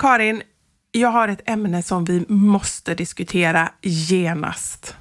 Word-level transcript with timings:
Karin, 0.00 0.42
jag 0.92 1.08
har 1.08 1.28
ett 1.28 1.42
ämne 1.46 1.82
som 1.82 2.04
vi 2.04 2.24
måste 2.28 2.94
diskutera 2.94 3.72
genast. 3.82 4.94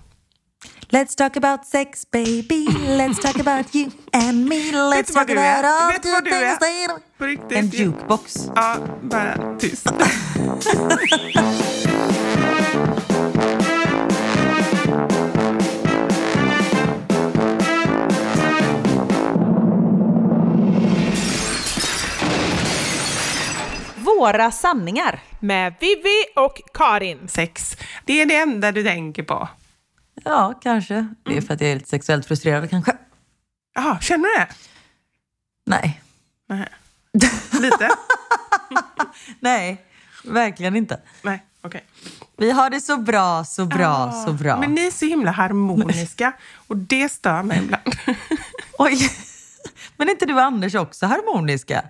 Let's 0.89 1.17
talk 1.17 1.37
about 1.37 1.65
sex 1.65 2.11
baby, 2.11 2.67
let's 2.87 3.21
talk 3.21 3.39
about 3.39 3.75
you 3.75 3.91
and 4.13 4.49
me, 4.49 4.71
let's 4.71 5.13
talk 5.13 5.29
about 5.29 5.65
all 5.65 5.91
Vet 5.91 6.01
the 6.01 6.21
things 6.21 6.59
that... 6.59 7.01
På 7.17 7.25
riktigt. 7.25 7.57
En 7.57 7.67
jukebox. 7.67 8.49
Ja, 8.55 8.77
bara 9.01 9.59
tyst. 9.59 9.87
Våra 24.19 24.51
sanningar. 24.51 25.19
Med 25.39 25.73
Vivi 25.79 26.25
och 26.35 26.61
Karin. 26.73 27.27
Sex, 27.27 27.77
det 28.05 28.21
är 28.21 28.25
det 28.25 28.35
enda 28.35 28.71
du 28.71 28.83
tänker 28.83 29.23
på. 29.23 29.49
Ja, 30.23 30.59
kanske. 30.61 31.07
Det 31.23 31.37
är 31.37 31.41
för 31.41 31.53
att 31.53 31.61
jag 31.61 31.69
är 31.69 31.75
lite 31.75 31.89
sexuellt 31.89 32.25
frustrerad 32.25 32.69
kanske. 32.69 32.97
Jaha, 33.75 33.99
känner 33.99 34.23
du 34.23 34.35
det? 34.39 34.47
Nej. 35.65 36.01
Nej. 36.49 36.67
Lite? 37.61 37.89
Nej, 39.39 39.85
verkligen 40.23 40.75
inte. 40.75 41.01
Nej, 41.21 41.43
okej. 41.61 41.83
Vi 42.37 42.51
har 42.51 42.69
det 42.69 42.81
så 42.81 42.97
bra, 42.97 43.45
så 43.45 43.65
bra, 43.65 43.87
Ah, 43.87 44.25
så 44.25 44.33
bra. 44.33 44.59
Men 44.59 44.75
ni 44.75 44.87
är 44.87 44.91
så 44.91 45.05
himla 45.05 45.31
harmoniska 45.31 46.31
och 46.67 46.77
det 46.77 47.09
stör 47.09 47.43
mig 47.43 47.57
ibland. 47.63 47.95
Oj. 48.77 49.09
Men 49.97 50.07
är 50.07 50.11
inte 50.11 50.25
du 50.25 50.33
och 50.33 50.41
Anders 50.41 50.75
också 50.75 51.05
harmoniska? 51.05 51.83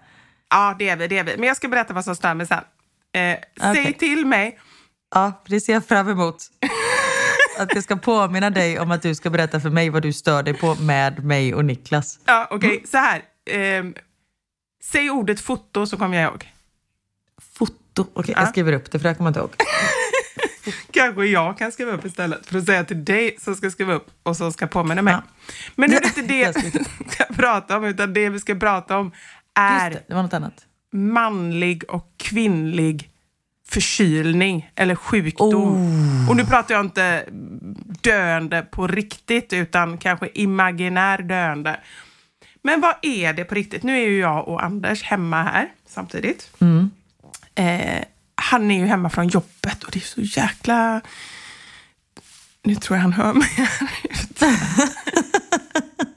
Ja, 0.50 0.76
det 0.80 0.90
är 0.90 0.96
vi, 0.96 1.08
det 1.08 1.18
är 1.18 1.24
vi. 1.24 1.38
Men 1.38 1.48
jag 1.48 1.58
ska 1.58 1.68
berätta 1.68 1.94
vad 1.94 2.04
som 2.06 2.16
stör 2.16 2.34
mig 2.34 2.48
sen. 2.48 2.58
Eh, 2.58 3.38
Säg 3.62 3.82
Okej. 3.82 3.94
till 3.94 4.26
mig. 4.26 4.60
Ja, 5.16 5.44
det 5.48 5.62
ser 5.62 5.74
jag 5.74 5.86
fram 5.86 6.10
emot. 6.10 6.36
Att 7.60 7.74
jag 7.76 7.84
ska 7.84 7.96
påminna 7.96 8.50
dig 8.50 8.80
om 8.80 8.92
att 8.92 9.02
du 9.02 9.16
ska 9.16 9.30
berätta 9.30 9.60
för 9.60 9.70
mig 9.70 9.90
vad 9.90 10.02
du 10.02 10.14
stör 10.14 10.44
dig 10.44 10.54
på 10.54 10.76
med 10.76 11.24
mig 11.26 11.54
och 11.54 11.66
Niklas. 11.66 12.20
Ja, 12.26 12.48
okej, 12.52 12.70
Mm. 12.70 12.82
så 12.88 12.98
här. 12.98 13.22
Ehm, 13.52 13.96
säg 14.84 15.10
ordet 15.10 15.42
foto 15.42 15.86
så 15.86 15.98
kommer 15.98 16.18
jag 16.18 16.32
ihåg. 16.32 16.50
Foto. 17.58 18.08
Okej, 18.14 18.34
Ja. 18.38 18.42
jag 18.42 18.50
skriver 18.50 18.74
upp 18.74 18.92
det 18.92 19.00
för 19.00 19.04
det 19.04 19.10
här 19.10 19.16
kommer 19.16 19.28
jag 19.28 19.32
inte 19.32 19.40
ihåg. 19.40 19.54
Kanske 20.92 21.26
jag 21.26 21.58
kan 21.58 21.72
skriva 21.72 21.92
upp 21.92 22.06
istället 22.06 22.46
för 22.46 22.58
att 22.58 22.66
säga 22.66 22.84
till 22.84 23.06
dig 23.06 23.36
som 23.40 23.56
ska 23.56 23.72
skriva 23.72 23.94
upp 23.94 24.08
och 24.24 24.38
som 24.38 24.52
ska 24.54 24.68
påminna 24.68 25.02
mig. 25.02 25.14
Ja. 25.14 25.24
Men 25.76 25.90
nu 25.90 25.96
är 25.96 26.02
det 26.02 26.08
inte 26.18 26.22
det 26.22 26.58
vi 26.64 26.72
ska 27.12 27.24
prata 27.26 27.78
om, 27.78 27.84
utan 27.86 28.14
det 28.14 28.30
vi 28.30 28.40
ska 28.40 28.56
prata 28.56 28.98
om 28.98 29.12
är 29.60 29.90
det, 29.90 30.04
det 30.08 30.14
var 30.14 30.24
något 30.24 30.34
annat. 30.34 30.66
manlig 30.92 31.84
och 31.90 32.14
kvinnlig 32.18 33.10
förkylning 33.70 34.72
eller 34.76 34.96
sjukdom. 34.96 35.76
Oh. 35.76 36.30
Och 36.30 36.36
nu 36.36 36.46
pratar 36.46 36.76
jag 36.76 36.86
inte 36.86 37.26
döende 38.02 38.62
på 38.62 38.88
riktigt, 38.88 39.54
utan 39.54 39.98
kanske 39.98 40.30
imaginär 40.34 41.18
döende. 41.18 41.80
Men 42.62 42.82
vad 42.82 42.96
är 43.02 43.34
det 43.34 43.44
på 43.44 43.56
riktigt? 43.56 43.84
Nu 43.84 43.98
är 43.98 44.08
ju 44.08 44.20
jag 44.20 44.48
och 44.48 44.64
Anders 44.64 45.04
hemma 45.04 45.44
här 45.44 45.68
samtidigt. 45.88 46.52
Mm. 46.60 46.92
Eh, 47.56 48.04
han 48.36 48.72
är 48.72 48.80
ju 48.80 48.86
hemma 48.86 49.10
från 49.10 49.28
jobbet 49.28 49.84
och 49.84 49.92
det 49.92 50.00
är 50.00 50.02
så 50.02 50.22
jäkla... 50.22 51.02
Nu 52.64 52.76
tror 52.76 52.98
jag 52.98 53.02
han 53.02 53.14
hör 53.14 53.34
mig 53.34 53.50
här 53.56 53.92
ute. 54.04 54.46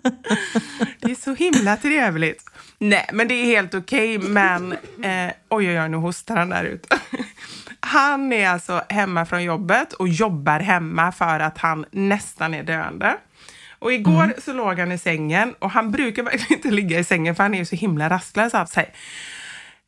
Det 1.03 1.11
är 1.11 1.15
så 1.15 1.35
himla 1.35 1.77
trevligt. 1.77 2.51
Nej, 2.79 3.09
men 3.13 3.29
det 3.29 3.35
är 3.35 3.45
helt 3.45 3.75
okej, 3.75 4.19
men... 4.19 4.73
Eh, 5.03 5.33
oj, 5.49 5.69
oj, 5.69 5.81
oj, 5.81 5.89
nu 5.89 5.97
hostar 5.97 6.37
han 6.37 6.49
där 6.49 6.65
ute. 6.65 6.99
Han 7.81 8.33
är 8.33 8.49
alltså 8.49 8.83
hemma 8.89 9.27
från 9.27 9.45
jobbet 9.45 9.93
och 9.93 10.09
jobbar 10.09 10.61
hemma 10.61 11.13
för 11.13 11.41
att 11.41 11.59
han 11.59 11.87
nästan 11.91 12.55
är 12.55 12.63
döende. 12.63 13.17
Och 13.79 13.93
igår 13.93 14.35
så 14.45 14.53
låg 14.53 14.79
han 14.79 14.93
i 14.93 14.99
sängen 14.99 15.55
och 15.59 15.71
han 15.71 15.91
brukar 15.91 16.23
verkligen 16.23 16.53
inte 16.53 16.71
ligga 16.71 16.99
i 16.99 17.05
sängen 17.05 17.35
för 17.35 17.43
han 17.43 17.55
är 17.55 17.59
ju 17.59 17.65
så 17.65 17.77
himla 17.77 18.11
rastlös 18.11 18.55
av 18.55 18.67
sig. 18.67 18.93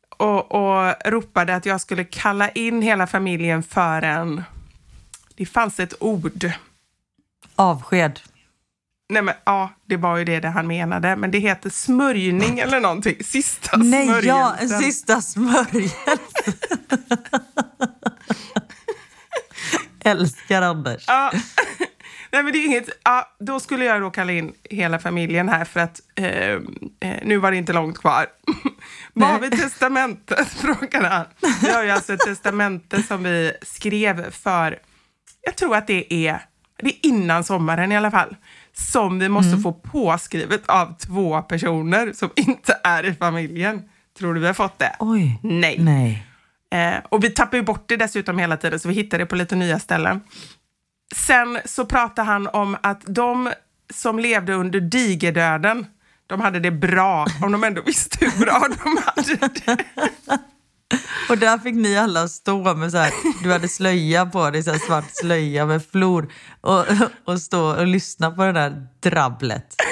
Och, 0.09 0.51
och 0.51 0.93
ropade 1.05 1.55
att 1.55 1.65
jag 1.65 1.81
skulle 1.81 2.03
kalla 2.03 2.49
in 2.49 2.81
hela 2.81 3.07
familjen 3.07 3.63
för 3.63 4.01
en... 4.01 4.43
Det 5.35 5.45
fanns 5.45 5.79
ett 5.79 5.93
ord. 5.99 6.51
Avsked. 7.55 8.19
Nej 9.09 9.21
men 9.21 9.33
ja, 9.45 9.69
det 9.85 9.97
var 9.97 10.17
ju 10.17 10.25
det, 10.25 10.39
det 10.39 10.49
han 10.49 10.67
menade. 10.67 11.15
Men 11.15 11.31
det 11.31 11.39
heter 11.39 11.69
smörjning 11.69 12.59
eller 12.59 12.79
någonting. 12.79 13.23
Sista 13.23 13.77
Nej, 13.77 14.07
ja, 14.07 14.55
smörjelsen. 14.57 14.81
sista 14.81 15.21
smörjelse. 15.21 16.17
Älskar 20.03 20.61
Anders. 20.61 21.03
Ja. 21.07 21.31
Nej 22.31 22.43
men 22.43 22.53
det 22.53 22.59
är 22.59 22.65
inget, 22.65 22.89
ja, 23.03 23.35
då 23.39 23.59
skulle 23.59 23.85
jag 23.85 24.01
då 24.01 24.11
kalla 24.11 24.31
in 24.31 24.53
hela 24.63 24.99
familjen 24.99 25.49
här 25.49 25.65
för 25.65 25.79
att 25.79 26.01
eh, 26.15 26.27
eh, 26.29 26.59
nu 27.23 27.37
var 27.37 27.51
det 27.51 27.57
inte 27.57 27.73
långt 27.73 27.97
kvar. 27.97 28.25
Vad 29.13 29.29
har 29.29 29.39
vi 29.39 29.49
testamentet? 29.49 30.47
frågade 30.61 31.07
han. 31.07 31.25
Vi 31.61 31.71
har 31.71 31.83
ju 31.83 31.89
alltså 31.89 32.13
ett 32.13 32.19
testamente 32.19 33.03
som 33.03 33.23
vi 33.23 33.51
skrev 33.61 34.31
för, 34.31 34.79
jag 35.41 35.55
tror 35.55 35.75
att 35.75 35.87
det 35.87 36.13
är, 36.27 36.41
det 36.77 36.89
är 36.89 37.05
innan 37.05 37.43
sommaren 37.43 37.91
i 37.91 37.97
alla 37.97 38.11
fall, 38.11 38.35
som 38.77 39.19
vi 39.19 39.29
måste 39.29 39.57
få 39.57 39.73
påskrivet 39.73 40.61
av 40.65 40.97
två 40.97 41.41
personer 41.41 42.13
som 42.13 42.29
inte 42.35 42.79
är 42.83 43.05
i 43.05 43.13
familjen. 43.13 43.81
Tror 44.17 44.33
du 44.33 44.39
vi 44.39 44.47
har 44.47 44.53
fått 44.53 44.79
det? 44.79 44.95
Oj. 44.99 45.39
Nej. 45.43 45.77
Nej. 45.79 46.27
Eh, 46.71 47.03
och 47.09 47.23
vi 47.23 47.29
tappar 47.29 47.57
ju 47.57 47.63
bort 47.63 47.83
det 47.87 47.97
dessutom 47.97 48.39
hela 48.39 48.57
tiden, 48.57 48.79
så 48.79 48.87
vi 48.87 48.93
hittar 48.93 49.17
det 49.17 49.25
på 49.25 49.35
lite 49.35 49.55
nya 49.55 49.79
ställen. 49.79 50.21
Sen 51.15 51.59
så 51.65 51.85
pratar 51.85 52.23
han 52.23 52.47
om 52.47 52.77
att 52.83 53.01
de 53.05 53.51
som 53.93 54.19
levde 54.19 54.53
under 54.53 54.79
digerdöden, 54.79 55.85
de 56.27 56.41
hade 56.41 56.59
det 56.59 56.71
bra, 56.71 57.27
om 57.43 57.51
de 57.51 57.63
ändå 57.63 57.81
visste 57.81 58.25
hur 58.25 58.45
bra 58.45 58.67
de 58.83 58.97
hade 59.05 59.49
det. 59.65 59.77
Och 61.29 61.37
där 61.37 61.57
fick 61.57 61.75
ni 61.75 61.97
alla 61.97 62.27
stå 62.27 62.75
med 62.75 62.91
så 62.91 62.97
här, 62.97 63.11
du 63.43 63.51
hade 63.51 63.67
slöja 63.67 64.25
på 64.25 64.49
dig, 64.49 64.63
så 64.63 64.71
här 64.71 64.79
svart 64.79 65.05
slöja 65.11 65.65
med 65.65 65.85
flor 65.91 66.31
och, 66.61 66.85
och 67.25 67.41
stå 67.41 67.75
och 67.75 67.87
lyssna 67.87 68.31
på 68.31 68.43
det 68.43 68.51
där 68.51 68.87
drabblet. 68.99 69.75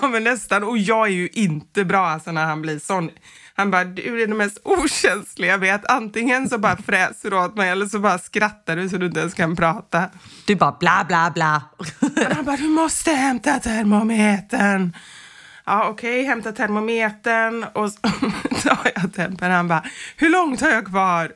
Ja, 0.00 0.08
men 0.08 0.24
nästan. 0.24 0.64
Och 0.64 0.78
jag 0.78 1.06
är 1.06 1.12
ju 1.12 1.28
inte 1.32 1.84
bra 1.84 2.06
alltså, 2.06 2.32
när 2.32 2.44
han 2.44 2.62
blir 2.62 2.78
sån. 2.78 3.10
Han 3.54 3.70
bara, 3.70 3.84
du 3.84 4.22
är 4.22 4.26
det 4.26 4.34
mest 4.34 4.58
okänsliga 4.64 5.50
jag 5.50 5.58
vet. 5.58 5.90
Antingen 5.90 6.48
så 6.48 6.58
bara 6.58 6.76
fräser 6.76 7.30
du 7.30 7.36
åt 7.36 7.56
mig 7.56 7.70
eller 7.70 7.86
så 7.86 7.98
bara 7.98 8.18
skrattar 8.18 8.76
du 8.76 8.88
så 8.88 8.96
du 8.96 9.06
inte 9.06 9.20
ens 9.20 9.34
kan 9.34 9.56
prata. 9.56 10.10
Du 10.46 10.54
bara 10.54 10.76
bla 10.80 11.04
bla 11.08 11.30
bla. 11.34 11.62
Men 12.00 12.32
han 12.32 12.44
bara, 12.44 12.56
du 12.56 12.68
måste 12.68 13.10
hämta 13.10 13.58
termometern. 13.58 14.92
Ja, 15.66 15.88
okej, 15.88 16.24
hämta 16.24 16.52
termometern 16.52 17.64
och 17.72 17.92
så 17.92 17.98
tar 18.68 18.92
jag 18.94 19.14
tempen. 19.14 19.50
Han 19.50 19.68
bara, 19.68 19.84
hur 20.16 20.30
långt 20.30 20.60
har 20.60 20.70
jag 20.70 20.86
kvar? 20.86 21.32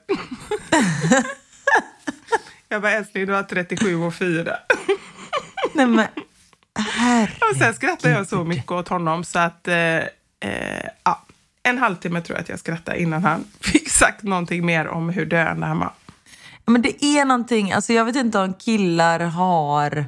jag 2.69 2.83
bara, 2.83 2.93
älskling, 2.93 3.27
du 3.27 3.33
har 3.33 3.43
37 3.43 3.97
och 3.97 4.15
4. 4.15 4.57
Nej 5.75 5.87
men 5.87 6.07
herre. 6.79 7.33
Och 7.51 7.57
sen 7.57 7.75
skrattade 7.75 8.15
jag 8.15 8.29
så 8.29 8.45
mycket 8.45 8.73
åt 8.73 8.89
honom 8.89 9.25
så 9.25 9.39
att, 9.39 9.69
eh, 9.69 9.77
eh, 9.77 10.89
ja, 11.05 11.23
en 11.63 11.79
halvtimme 11.79 12.21
tror 12.21 12.37
jag 12.37 12.43
att 12.43 12.49
jag 12.49 12.59
skrattade 12.59 13.03
innan 13.03 13.25
han 13.25 13.45
fick 13.61 13.89
sagt 13.91 14.23
någonting 14.23 14.67
mer 14.67 14.89
om 14.89 15.09
hur 15.09 15.27
döende 15.27 15.67
han 15.67 15.79
var. 15.79 15.93
Men 16.67 16.83
det 16.83 17.05
är 17.05 17.25
någonting, 17.25 17.73
alltså 17.73 17.93
jag 17.93 18.05
vet 18.05 18.17
inte 18.17 18.39
om 18.39 18.55
killar 18.55 19.21
har... 19.21 20.05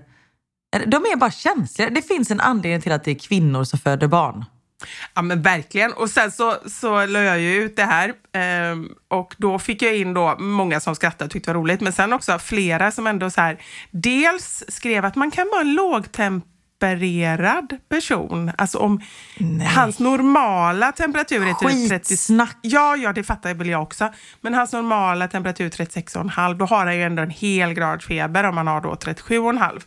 De 0.87 0.97
är 0.97 1.17
bara 1.17 1.31
känsliga. 1.31 1.91
Det 1.91 2.03
finns 2.03 2.31
en 2.31 2.41
anledning 2.41 2.81
till 2.81 2.93
att 2.93 3.05
det 3.05 3.11
är 3.11 3.19
kvinnor 3.19 3.65
som 3.65 3.79
föder 3.79 4.07
barn. 4.07 4.45
Ja 5.15 5.23
men 5.23 5.43
verkligen. 5.43 5.93
Och 5.93 6.11
sen 6.11 6.31
så, 6.31 6.57
så 6.67 7.07
la 7.07 7.23
jag 7.23 7.41
ju 7.41 7.55
ut 7.55 7.77
det 7.77 7.85
här 7.85 8.13
ehm, 8.33 8.89
och 9.09 9.35
då 9.39 9.59
fick 9.59 9.83
jag 9.83 9.97
in 9.97 10.15
då 10.15 10.37
många 10.39 10.81
som 10.81 10.95
skrattade 10.95 11.25
och 11.25 11.31
tyckte 11.31 11.51
det 11.51 11.55
var 11.55 11.61
roligt, 11.61 11.81
men 11.81 11.93
sen 11.93 12.13
också 12.13 12.39
flera 12.39 12.91
som 12.91 13.07
ändå 13.07 13.31
så 13.31 13.41
här, 13.41 13.63
dels 13.91 14.65
skrev 14.69 15.05
att 15.05 15.17
man 15.17 15.31
kan 15.31 15.49
vara 15.53 15.61
en 15.61 15.75
lågtempererad 15.75 17.77
person, 17.89 18.53
alltså 18.59 18.79
om 18.79 19.01
hans 19.75 19.99
normala 19.99 20.93
temperatur 20.93 21.47
är 21.47 21.55
typ 21.55 21.89
30... 21.91 22.09
Skitsnack. 22.09 22.57
Ja, 22.63 22.97
ja, 22.97 23.13
det 23.13 23.25
fattar 23.25 23.55
väl 23.55 23.69
jag 23.69 23.83
också. 23.83 24.13
Men 24.41 24.55
hans 24.55 24.73
normala 24.73 25.29
temperatur 25.29 25.71
36,5, 25.71 26.55
då 26.55 26.65
har 26.65 26.87
han 26.87 26.97
ju 26.97 27.03
ändå 27.03 27.23
en 27.23 27.31
hel 27.31 27.75
grad 27.75 28.03
feber 28.03 28.45
om 28.45 28.55
man 28.55 28.67
har 28.67 28.81
då 28.81 28.95
37,5. 28.95 29.81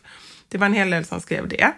Det 0.48 0.58
var 0.58 0.66
en 0.66 0.72
hel 0.72 0.90
del 0.90 1.04
som 1.04 1.20
skrev 1.20 1.48
det. 1.48 1.72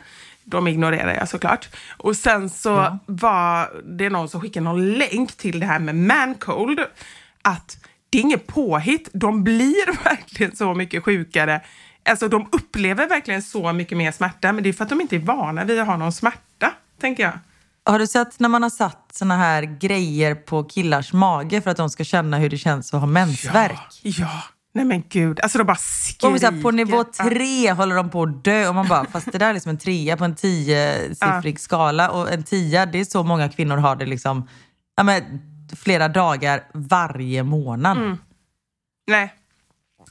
De 0.46 0.68
ignorerar 0.68 1.14
jag 1.14 1.28
såklart. 1.28 1.68
Och 1.96 2.16
sen 2.16 2.50
så 2.50 2.98
var 3.06 3.82
det 3.98 4.10
någon 4.10 4.28
som 4.28 4.40
skickade 4.40 4.64
någon 4.64 4.92
länk 4.92 5.36
till 5.36 5.60
det 5.60 5.66
här 5.66 5.78
med 5.78 5.94
mancold. 5.94 6.80
Att 7.42 7.78
det 8.10 8.18
är 8.18 8.22
inget 8.22 8.46
påhitt. 8.46 9.08
De 9.12 9.44
blir 9.44 10.04
verkligen 10.04 10.56
så 10.56 10.74
mycket 10.74 11.04
sjukare. 11.04 11.60
Alltså 12.08 12.28
de 12.28 12.48
upplever 12.52 13.08
verkligen 13.08 13.42
så 13.42 13.72
mycket 13.72 13.98
mer 13.98 14.12
smärta. 14.12 14.52
Men 14.52 14.64
det 14.64 14.68
är 14.68 14.72
för 14.72 14.84
att 14.84 14.90
de 14.90 15.00
inte 15.00 15.16
är 15.16 15.20
vana 15.20 15.64
vid 15.64 15.80
att 15.80 15.86
ha 15.86 15.96
någon 15.96 16.12
smärta, 16.12 16.72
tänker 17.00 17.22
jag. 17.22 17.32
Har 17.84 17.98
du 17.98 18.06
sett 18.06 18.40
när 18.40 18.48
man 18.48 18.62
har 18.62 18.70
satt 18.70 19.10
såna 19.12 19.36
här 19.36 19.62
grejer 19.62 20.34
på 20.34 20.64
killars 20.64 21.12
mage 21.12 21.60
för 21.62 21.70
att 21.70 21.76
de 21.76 21.90
ska 21.90 22.04
känna 22.04 22.38
hur 22.38 22.50
det 22.50 22.58
känns 22.58 22.94
att 22.94 23.00
ha 23.00 23.06
mensvärk? 23.06 24.00
Ja, 24.02 24.12
ja. 24.18 24.42
Nej 24.76 24.84
men 24.84 25.04
gud, 25.08 25.40
alltså 25.40 25.58
de 25.58 25.64
bara 25.64 25.76
skriker. 25.76 26.32
Och 26.32 26.40
så 26.40 26.50
här, 26.50 26.62
på 26.62 26.70
nivå 26.70 27.04
tre 27.04 27.72
håller 27.72 27.96
de 27.96 28.10
på 28.10 28.22
att 28.22 28.44
dö 28.44 28.68
och 28.68 28.74
man 28.74 28.88
bara, 28.88 29.04
fast 29.04 29.32
det 29.32 29.38
där 29.38 29.48
är 29.48 29.54
liksom 29.54 29.70
en 29.70 29.78
trea 29.78 30.16
på 30.16 30.24
en 30.24 30.34
tiosiffrig 30.34 31.60
skala 31.60 32.10
och 32.10 32.32
en 32.32 32.42
tia, 32.42 32.86
det 32.86 33.00
är 33.00 33.04
så 33.04 33.22
många 33.22 33.48
kvinnor 33.48 33.76
har 33.76 33.96
det 33.96 34.06
liksom, 34.06 34.48
ja 34.96 35.02
men 35.02 35.22
flera 35.76 36.08
dagar 36.08 36.64
varje 36.72 37.42
månad. 37.42 37.96
Mm. 37.96 38.18
Nej. 39.06 39.34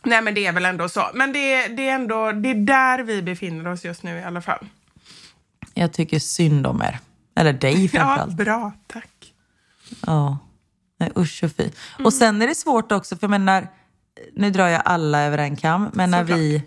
Nej 0.03 0.21
men 0.21 0.33
det 0.33 0.45
är 0.45 0.51
väl 0.51 0.65
ändå 0.65 0.89
så. 0.89 1.09
Men 1.13 1.33
det, 1.33 1.67
det 1.67 1.89
är 1.89 1.95
ändå, 1.95 2.31
det 2.31 2.50
är 2.50 2.56
där 2.56 3.03
vi 3.03 3.21
befinner 3.21 3.67
oss 3.67 3.85
just 3.85 4.03
nu 4.03 4.17
i 4.17 4.23
alla 4.23 4.41
fall. 4.41 4.67
Jag 5.73 5.94
tycker 5.94 6.19
synd 6.19 6.67
om 6.67 6.81
er. 6.81 7.00
Eller 7.35 7.53
dig 7.53 7.85
Ja, 7.94 8.00
framförallt. 8.00 8.33
bra, 8.38 8.71
tack. 8.88 9.33
Ja. 10.06 10.38
Nej, 11.00 11.12
usch 11.17 11.44
och 11.44 11.51
fy. 11.57 11.69
Och 12.03 12.13
sen 12.13 12.41
är 12.41 12.47
det 12.47 12.56
svårt 12.56 12.91
också, 12.91 13.15
för 13.15 13.23
jag 13.23 13.31
menar, 13.31 13.67
nu 14.33 14.51
drar 14.51 14.67
jag 14.67 14.81
alla 14.85 15.21
över 15.21 15.38
en 15.38 15.56
kam, 15.56 15.89
men 15.94 16.12
när 16.12 16.23
Såklart. 16.23 16.39
vi 16.39 16.63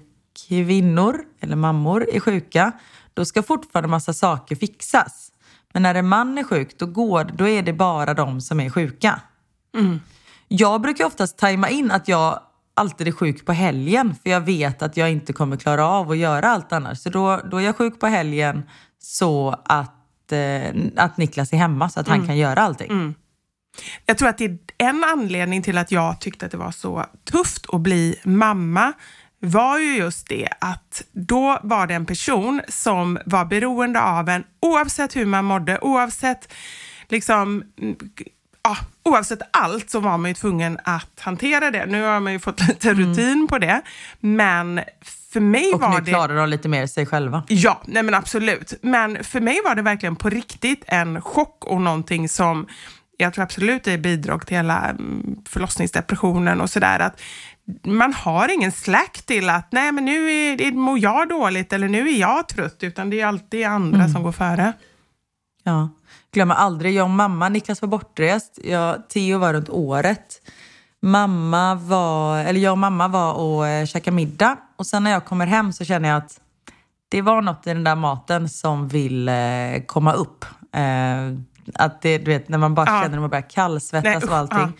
kvinnor 0.46 1.20
eller 1.40 1.56
mammor 1.56 2.06
är 2.12 2.20
sjuka, 2.20 2.72
då 3.14 3.24
ska 3.24 3.42
fortfarande 3.42 3.88
massa 3.88 4.12
saker 4.12 4.56
fixas. 4.56 5.32
Men 5.72 5.82
när 5.82 5.94
en 5.94 6.08
man 6.08 6.38
är 6.38 6.44
sjuk, 6.44 6.78
då, 6.78 6.86
går, 6.86 7.24
då 7.24 7.48
är 7.48 7.62
det 7.62 7.72
bara 7.72 8.14
de 8.14 8.40
som 8.40 8.60
är 8.60 8.70
sjuka. 8.70 9.20
Jag 10.48 10.80
brukar 10.80 11.04
oftast 11.04 11.36
tajma 11.38 11.68
in 11.68 11.90
att 11.90 12.08
jag 12.08 12.40
alltid 12.74 13.08
är 13.08 13.12
sjuk 13.12 13.46
på 13.46 13.52
helgen, 13.52 14.14
för 14.22 14.30
jag 14.30 14.40
vet 14.40 14.82
att 14.82 14.96
jag 14.96 15.10
inte 15.10 15.32
kommer 15.32 15.56
klara 15.56 15.86
av 15.86 16.10
att 16.10 16.18
göra 16.18 16.48
allt 16.48 16.72
annars. 16.72 16.98
Så 16.98 17.10
då, 17.10 17.40
då 17.50 17.56
är 17.56 17.60
jag 17.60 17.76
sjuk 17.76 18.00
på 18.00 18.06
helgen 18.06 18.62
så 18.98 19.56
att, 19.64 20.32
eh, 20.32 20.74
att 20.96 21.16
Niklas 21.16 21.52
är 21.52 21.56
hemma, 21.56 21.88
så 21.88 22.00
att 22.00 22.08
han 22.08 22.26
kan 22.26 22.36
göra 22.36 22.60
allting. 22.60 23.14
Jag 24.06 24.18
tror 24.18 24.28
att 24.28 24.38
det 24.38 24.44
är 24.44 24.58
en 24.78 25.04
anledning 25.04 25.62
till 25.62 25.78
att 25.78 25.92
jag 25.92 26.20
tyckte 26.20 26.46
att 26.46 26.52
det 26.52 26.58
var 26.58 26.70
så 26.70 27.04
tufft 27.30 27.66
att 27.72 27.80
bli 27.80 28.20
mamma 28.24 28.92
var 29.40 29.78
ju 29.78 29.96
just 29.96 30.28
det 30.28 30.48
att 30.58 31.02
då 31.12 31.58
var 31.62 31.86
det 31.86 31.94
en 31.94 32.06
person 32.06 32.60
som 32.68 33.18
var 33.26 33.44
beroende 33.44 34.00
av 34.00 34.28
en 34.28 34.44
oavsett 34.60 35.16
hur 35.16 35.26
man 35.26 35.44
mådde, 35.44 35.78
oavsett 35.80 36.52
liksom 37.08 37.62
mm, 37.80 37.96
Ja, 38.62 38.76
oavsett 39.02 39.38
allt 39.50 39.90
så 39.90 40.00
var 40.00 40.18
man 40.18 40.30
ju 40.30 40.34
tvungen 40.34 40.78
att 40.84 41.20
hantera 41.20 41.70
det. 41.70 41.86
Nu 41.86 42.02
har 42.02 42.20
man 42.20 42.32
ju 42.32 42.38
fått 42.38 42.60
lite 42.68 42.94
rutin 42.94 43.46
på 43.50 43.58
det, 43.58 43.82
men 44.20 44.80
för 45.32 45.40
mig 45.40 45.72
Och 45.72 45.80
var 45.80 45.88
nu 45.88 46.00
det... 46.00 46.10
klarar 46.10 46.36
de 46.36 46.48
lite 46.48 46.68
mer 46.68 46.86
sig 46.86 47.06
själva. 47.06 47.42
Ja, 47.48 47.82
nej 47.84 48.02
men 48.02 48.14
absolut. 48.14 48.74
Men 48.82 49.24
för 49.24 49.40
mig 49.40 49.60
var 49.64 49.74
det 49.74 49.82
verkligen 49.82 50.16
på 50.16 50.30
riktigt 50.30 50.84
en 50.86 51.20
chock 51.22 51.64
och 51.64 51.80
någonting 51.80 52.28
som 52.28 52.66
jag 53.20 53.34
tror 53.34 53.42
absolut 53.42 53.86
är 53.86 53.98
bidrag 53.98 54.46
till 54.46 54.56
hela 54.56 54.84
mm, 54.84 55.36
förlossningsdepressionen 55.48 56.60
och 56.60 56.70
sådär. 56.70 57.00
Att 57.00 57.20
man 57.84 58.12
har 58.12 58.54
ingen 58.54 58.72
slack 58.72 59.22
till 59.26 59.50
att 59.50 59.72
nej 59.72 59.92
men 59.92 60.04
nu 60.04 60.30
är, 60.30 60.60
är, 60.60 60.72
mår 60.72 60.98
jag 60.98 61.28
dåligt 61.28 61.72
eller 61.72 61.88
nu 61.88 62.08
är 62.08 62.20
jag 62.20 62.48
trött, 62.48 62.82
utan 62.82 63.10
det 63.10 63.20
är 63.20 63.26
alltid 63.26 63.66
andra 63.66 64.08
som 64.08 64.22
går 64.22 64.32
före. 64.32 64.72
Ja. 65.62 65.88
Glömmer 66.32 66.54
aldrig, 66.54 66.94
jag 66.94 67.04
och 67.04 67.10
mamma, 67.10 67.48
Niklas 67.48 67.82
var 67.82 67.88
bortrest, 67.88 68.58
jag, 68.64 69.08
Theo 69.08 69.38
var 69.38 69.52
runt 69.52 69.68
året. 69.68 70.42
Mamma 71.02 71.74
var, 71.74 72.38
eller 72.38 72.60
jag 72.60 72.72
och 72.72 72.78
mamma 72.78 73.08
var 73.08 73.32
och 73.32 73.66
eh, 73.68 73.86
käkade 73.86 74.14
middag 74.14 74.56
och 74.76 74.86
sen 74.86 75.04
när 75.04 75.10
jag 75.10 75.24
kommer 75.24 75.46
hem 75.46 75.72
så 75.72 75.84
känner 75.84 76.08
jag 76.08 76.18
att 76.18 76.40
det 77.08 77.22
var 77.22 77.42
något 77.42 77.66
i 77.66 77.70
den 77.70 77.84
där 77.84 77.94
maten 77.94 78.48
som 78.48 78.88
vill 78.88 79.28
eh, 79.28 79.34
komma 79.86 80.12
upp. 80.12 80.44
Att 81.74 82.02
det, 82.02 82.18
du 82.18 82.24
vet, 82.30 82.48
när 82.48 82.58
man 82.58 82.74
bara 82.74 82.86
Ja. 82.86 83.02
känner 83.02 83.16
att 83.16 83.20
man 83.20 83.30
börjar 83.30 83.50
kallsvettas 83.50 84.04
Nej, 84.04 84.16
och 84.16 84.22
usch, 84.24 84.32
allting. 84.32 84.58
ja. 84.58 84.72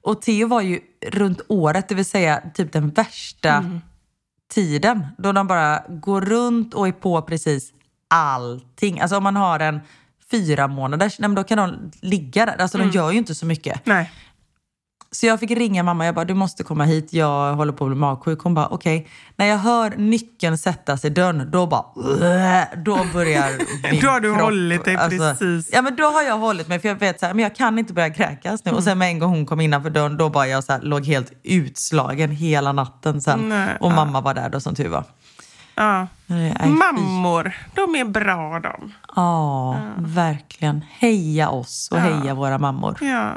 Och 0.00 0.22
Theo 0.22 0.48
var 0.48 0.60
ju 0.60 0.80
runt 1.06 1.40
året, 1.48 1.88
det 1.88 1.94
vill 1.94 2.04
säga 2.04 2.42
typ 2.54 2.72
den 2.72 2.90
värsta 2.90 3.50
Mm. 3.54 3.80
tiden. 4.54 5.06
Då 5.18 5.32
de 5.32 5.46
bara 5.46 5.82
går 5.88 6.20
runt 6.20 6.74
och 6.74 6.88
är 6.88 6.92
på 6.92 7.22
precis 7.22 7.72
allting. 8.08 9.00
Alltså 9.00 9.16
om 9.16 9.22
man 9.22 9.36
har 9.36 9.60
en 9.60 9.80
fyra 10.30 10.68
månaders, 10.68 11.18
nej 11.18 11.28
men 11.28 11.34
då 11.34 11.44
kan 11.44 11.58
de 11.58 11.90
ligga 12.00 12.46
där. 12.46 12.56
Alltså 12.62 12.78
de 12.78 12.90
gör 12.90 13.10
ju 13.10 13.18
inte 13.18 13.34
så 13.34 13.46
mycket. 13.46 13.86
Nej. 13.86 14.10
Så 15.14 15.26
jag 15.26 15.40
fick 15.40 15.50
ringa 15.50 15.82
mamma, 15.82 16.06
jag 16.06 16.14
bara 16.14 16.24
du 16.24 16.34
måste 16.34 16.62
komma 16.62 16.84
hit, 16.84 17.12
jag 17.12 17.54
håller 17.54 17.72
på 17.72 17.84
att 17.84 17.90
bli 17.90 17.98
magsjuk. 17.98 18.40
Hon 18.40 18.54
bara 18.54 18.66
okej. 18.66 19.08
När 19.36 19.46
jag 19.46 19.58
hör 19.58 19.90
nyckeln 19.96 20.58
sättas 20.58 21.04
i 21.04 21.10
dörren, 21.10 21.50
då 21.50 21.66
bara 21.66 21.84
då 22.76 22.98
börjar 23.12 23.50
min 23.90 24.00
Då 24.00 24.08
har 24.08 24.20
du 24.20 24.28
kropp, 24.32 24.42
hållit 24.42 24.84
dig 24.84 24.96
precis. 24.96 25.70
Ja 25.72 25.82
men 25.82 25.96
då 25.96 26.04
har 26.04 26.22
jag 26.22 26.38
hållit 26.38 26.68
mig 26.68 26.80
för 26.80 26.88
jag 26.88 26.96
vet 26.96 27.20
så 27.20 27.26
här, 27.26 27.34
men 27.34 27.42
jag 27.42 27.54
kan 27.54 27.78
inte 27.78 27.92
börja 27.92 28.10
kräkas 28.10 28.64
nu. 28.64 28.72
Och 28.72 28.84
sen 28.84 28.98
med 28.98 29.08
en 29.08 29.18
gång 29.18 29.30
hon 29.30 29.46
kom 29.46 29.60
innanför 29.60 29.90
dörren, 29.90 30.16
då 30.16 30.30
bara 30.30 30.46
jag 30.46 30.64
så 30.64 30.72
här, 30.72 30.80
låg 30.80 31.06
helt 31.06 31.32
utslagen 31.42 32.30
hela 32.30 32.72
natten 32.72 33.20
sen. 33.20 33.48
Nej, 33.48 33.76
och 33.80 33.90
ja. 33.90 33.94
mamma 33.94 34.20
var 34.20 34.34
där 34.34 34.48
då 34.48 34.60
som 34.60 34.74
tur 34.74 34.88
var. 34.88 35.04
Ja. 35.74 36.06
Fy. 36.28 36.68
Mammor, 36.68 37.56
de 37.74 37.94
är 37.94 38.04
bra 38.04 38.60
de. 38.60 38.92
Ja, 39.16 39.76
verkligen. 39.96 40.84
Heja 40.98 41.48
oss 41.48 41.88
och 41.92 41.98
heja 41.98 42.34
våra 42.34 42.58
mammor. 42.58 42.98
Ja. 43.00 43.36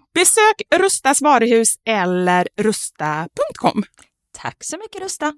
Besök 0.13 0.61
Rustas 0.75 1.21
varuhus 1.21 1.75
eller 1.85 2.47
rusta.com. 2.57 3.83
Tack 4.37 4.57
så 4.63 4.77
mycket 4.77 5.01
Rusta. 5.01 5.33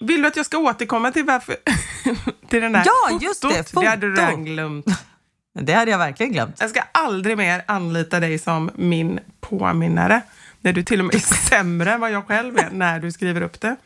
Vill 0.00 0.22
du 0.22 0.28
att 0.28 0.36
jag 0.36 0.46
ska 0.46 0.58
återkomma 0.58 1.12
till 1.12 1.24
varför... 1.24 1.56
till 2.48 2.62
den 2.62 2.72
där 2.72 2.82
Ja, 2.86 2.92
fotot? 3.08 3.22
just 3.22 3.42
det, 3.42 3.80
Det 3.80 3.86
hade 3.86 4.06
du 4.10 4.16
foto. 4.16 4.26
redan 4.26 4.44
glömt. 4.44 4.86
Det 5.54 5.72
hade 5.72 5.90
jag 5.90 5.98
verkligen 5.98 6.32
glömt. 6.32 6.56
Jag 6.60 6.70
ska 6.70 6.82
aldrig 6.92 7.36
mer 7.36 7.64
anlita 7.68 8.20
dig 8.20 8.38
som 8.38 8.70
min 8.74 9.20
påminnare. 9.40 10.22
När 10.60 10.72
du 10.72 10.82
till 10.82 11.00
och 11.00 11.06
med 11.06 11.14
är 11.14 11.18
sämre 11.48 11.92
än 11.92 12.00
vad 12.00 12.10
jag 12.10 12.26
själv 12.26 12.58
är 12.58 12.70
när 12.70 13.00
du 13.00 13.12
skriver 13.12 13.40
upp 13.40 13.60
det. 13.60 13.76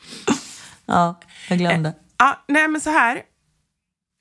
Ja, 0.86 1.20
jag 1.48 1.58
glömde. 1.58 1.92
Ja, 2.18 2.44
nej 2.48 2.68
men 2.68 2.80
så 2.80 2.90
här. 2.90 3.22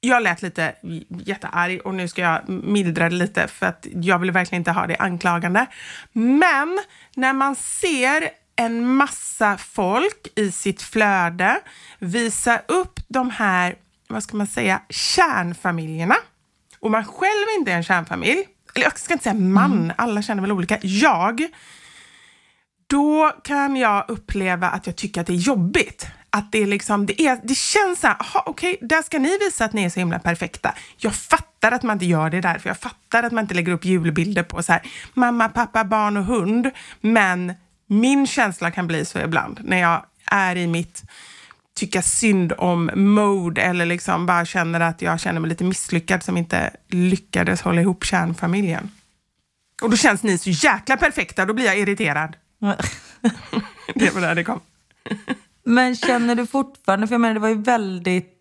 Jag 0.07 0.23
lät 0.23 0.41
lite 0.41 0.75
jättearg 1.09 1.81
och 1.85 1.95
nu 1.95 2.07
ska 2.07 2.21
jag 2.21 2.49
mildra 2.49 3.09
det 3.09 3.15
lite 3.15 3.47
för 3.47 3.65
att 3.65 3.87
jag 3.93 4.19
vill 4.19 4.31
verkligen 4.31 4.61
inte 4.61 4.71
ha 4.71 4.87
det 4.87 4.97
anklagande. 4.97 5.65
Men 6.13 6.79
när 7.15 7.33
man 7.33 7.55
ser 7.55 8.29
en 8.55 8.95
massa 8.95 9.57
folk 9.57 10.27
i 10.35 10.51
sitt 10.51 10.81
flöde 10.81 11.59
visa 11.99 12.61
upp 12.67 12.99
de 13.07 13.29
här, 13.29 13.75
vad 14.07 14.23
ska 14.23 14.37
man 14.37 14.47
säga, 14.47 14.81
kärnfamiljerna 14.89 16.15
och 16.79 16.91
man 16.91 17.05
själv 17.05 17.45
inte 17.59 17.71
är 17.71 17.75
en 17.75 17.83
kärnfamilj, 17.83 18.43
eller 18.75 18.85
jag 18.85 18.99
ska 18.99 19.13
inte 19.13 19.23
säga 19.23 19.33
man, 19.33 19.93
alla 19.97 20.21
känner 20.21 20.41
väl 20.41 20.51
olika, 20.51 20.77
jag, 20.81 21.41
då 22.87 23.31
kan 23.43 23.75
jag 23.75 24.05
uppleva 24.07 24.69
att 24.69 24.87
jag 24.87 24.95
tycker 24.95 25.21
att 25.21 25.27
det 25.27 25.33
är 25.33 25.37
jobbigt. 25.37 26.07
Att 26.35 26.51
det, 26.51 26.65
liksom, 26.65 27.05
det, 27.05 27.21
är, 27.21 27.39
det 27.43 27.55
känns 27.55 27.99
så 27.99 28.07
här, 28.07 28.15
aha, 28.19 28.43
okej, 28.45 28.77
där 28.81 29.01
ska 29.01 29.19
ni 29.19 29.37
visa 29.37 29.65
att 29.65 29.73
ni 29.73 29.83
är 29.83 29.89
så 29.89 29.99
himla 29.99 30.19
perfekta. 30.19 30.75
Jag 30.97 31.15
fattar 31.15 31.71
att 31.71 31.83
man 31.83 31.95
inte 31.95 32.05
gör 32.05 32.29
det 32.29 32.41
där, 32.41 32.59
för 32.59 32.69
jag 32.69 32.77
fattar 32.77 33.23
att 33.23 33.31
man 33.31 33.43
inte 33.43 33.53
lägger 33.53 33.71
upp 33.71 33.85
julbilder 33.85 34.43
på 34.43 34.63
så 34.63 34.71
här, 34.71 34.81
mamma, 35.13 35.49
pappa, 35.49 35.83
barn 35.83 36.17
och 36.17 36.25
hund. 36.25 36.71
Men 37.01 37.53
min 37.87 38.27
känsla 38.27 38.71
kan 38.71 38.87
bli 38.87 39.05
så 39.05 39.19
ibland 39.19 39.59
när 39.63 39.77
jag 39.77 40.05
är 40.25 40.55
i 40.55 40.67
mitt 40.67 41.03
tycka 41.75 42.01
synd 42.01 42.53
om 42.57 42.91
mode 42.95 43.61
eller 43.61 43.85
liksom 43.85 44.25
bara 44.25 44.45
känner 44.45 44.79
att 44.79 45.01
jag 45.01 45.19
känner 45.19 45.39
mig 45.39 45.49
lite 45.49 45.63
misslyckad 45.63 46.23
som 46.23 46.37
inte 46.37 46.75
lyckades 46.87 47.61
hålla 47.61 47.81
ihop 47.81 48.03
kärnfamiljen. 48.03 48.91
Och 49.81 49.89
då 49.89 49.97
känns 49.97 50.23
ni 50.23 50.37
så 50.37 50.49
jäkla 50.49 50.97
perfekta, 50.97 51.45
då 51.45 51.53
blir 51.53 51.65
jag 51.65 51.79
irriterad. 51.79 52.35
Det 53.95 54.13
var 54.13 54.21
där 54.21 54.35
det 54.35 54.43
kom. 54.43 54.61
Men 55.65 55.95
känner 55.95 56.35
du 56.35 56.45
fortfarande, 56.47 57.07
för 57.07 57.13
jag 57.13 57.21
menar 57.21 57.33
det 57.33 57.39
var 57.39 57.49
ju 57.49 57.61
väldigt 57.61 58.31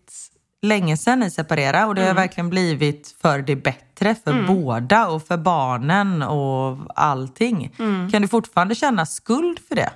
länge 0.61 0.97
sedan 0.97 1.19
ni 1.19 1.31
separerade 1.31 1.85
och 1.85 1.95
det 1.95 2.07
har 2.07 2.13
verkligen 2.13 2.49
blivit 2.49 3.15
för 3.21 3.39
det 3.39 3.55
bättre 3.55 4.15
för 4.23 4.47
båda 4.47 5.07
och 5.07 5.27
för 5.27 5.37
barnen 5.37 6.21
och 6.23 6.77
allting. 6.95 7.75
Kan 8.11 8.21
du 8.21 8.27
fortfarande 8.27 8.75
känna 8.75 9.05
skuld 9.05 9.59
för 9.67 9.75
det? 9.75 9.91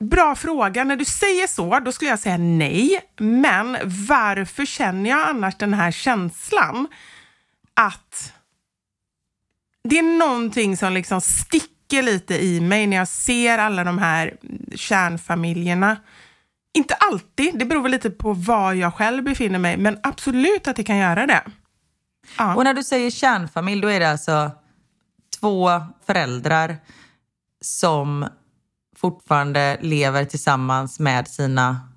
Bra 0.00 0.34
fråga. 0.34 0.84
När 0.84 0.96
du 0.96 1.04
säger 1.04 1.46
så, 1.46 1.80
då 1.80 1.92
skulle 1.92 2.10
jag 2.10 2.18
säga 2.18 2.36
nej. 2.36 3.00
Men 3.16 3.76
varför 4.08 4.66
känner 4.66 5.10
jag 5.10 5.28
annars 5.28 5.56
den 5.58 5.74
här 5.74 5.90
känslan 5.90 6.88
att 7.74 8.32
det 9.88 9.98
är 9.98 10.18
någonting 10.18 10.76
som 10.76 10.92
liksom 10.92 11.20
sticker 11.20 11.73
lite 11.92 12.44
i 12.44 12.60
mig 12.60 12.86
när 12.86 12.96
jag 12.96 13.08
ser 13.08 13.58
alla 13.58 13.84
de 13.84 13.98
här 13.98 14.36
kärnfamiljerna. 14.74 15.96
Inte 16.74 16.94
alltid, 16.94 17.58
det 17.58 17.64
beror 17.64 17.82
väl 17.82 17.92
lite 17.92 18.10
på 18.10 18.32
var 18.32 18.72
jag 18.72 18.94
själv 18.94 19.24
befinner 19.24 19.58
mig, 19.58 19.76
men 19.76 19.98
absolut 20.02 20.68
att 20.68 20.76
det 20.76 20.84
kan 20.84 20.96
göra 20.96 21.26
det. 21.26 21.42
Ja. 22.38 22.54
Och 22.54 22.64
när 22.64 22.74
du 22.74 22.84
säger 22.84 23.10
kärnfamilj, 23.10 23.82
då 23.82 23.88
är 23.88 24.00
det 24.00 24.10
alltså 24.10 24.50
två 25.40 25.70
föräldrar 26.06 26.76
som 27.60 28.26
fortfarande 28.96 29.78
lever 29.80 30.24
tillsammans 30.24 31.00
med 31.00 31.28
sina 31.28 31.88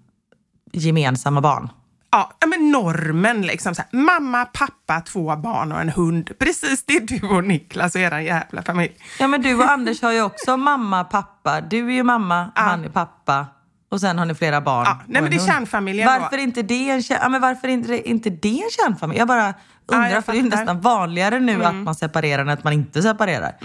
gemensamma 0.74 1.42
barn. 1.42 1.70
Ja, 2.18 2.34
ja, 2.40 2.48
men 2.48 2.72
normen 2.72 3.42
liksom. 3.42 3.76
Så 3.76 3.82
här, 3.82 4.00
mamma, 4.00 4.46
pappa, 4.46 5.02
två 5.02 5.36
barn 5.36 5.72
och 5.72 5.82
en 5.82 5.90
hund. 5.90 6.32
Precis 6.40 6.86
det 6.86 6.94
är 6.94 7.02
du 7.02 7.28
och 7.28 7.44
Niklas 7.44 7.96
och 7.96 8.02
era 8.02 8.22
jävla 8.22 8.64
familj. 8.64 8.96
Ja 9.20 9.28
men 9.28 9.42
du 9.42 9.56
och 9.56 9.72
Anders 9.72 10.02
har 10.02 10.12
ju 10.12 10.22
också 10.22 10.58
mamma, 10.58 11.04
pappa. 11.04 11.62
Du 11.62 11.88
är 11.88 11.92
ju 11.92 12.04
mamma, 12.04 12.52
han 12.56 12.84
är 12.84 12.90
pappa. 12.90 13.46
Och 13.90 14.02
sen 14.02 14.20
har 14.20 14.26
ni 14.26 14.36
flera 14.36 14.62
barn. 14.62 14.86
Ja, 14.86 14.98
nej, 15.08 15.22
men 15.22 15.24
en 15.24 15.38
det 15.38 15.44
är 15.44 15.48
kärnfamiljen 15.48 16.14
då. 16.14 16.20
Varför 16.20 16.38
inte 16.38 16.62
det 16.62 16.90
en, 16.90 17.00
kär- 17.02 17.20
ja, 17.22 17.30
men 17.30 17.42
varför 17.42 17.68
inte, 17.68 18.10
inte 18.10 18.30
det 18.30 18.62
en 18.62 18.70
kärnfamilj? 18.70 19.20
Jag 19.20 19.28
bara 19.28 19.54
undrar, 19.88 20.10
jag 20.10 20.26
för 20.26 20.32
det 20.32 20.38
är 20.38 20.42
ju. 20.42 20.48
Mm. 20.48 20.60
nästan 20.60 20.82
vanligare 20.82 21.40
nu 21.40 21.64
att 21.64 21.76
man 21.76 21.96
separerar 21.96 22.42
än 22.42 22.50
att 22.50 22.64
man 22.64 22.74
inte 22.74 23.02
separerar. 23.02 23.58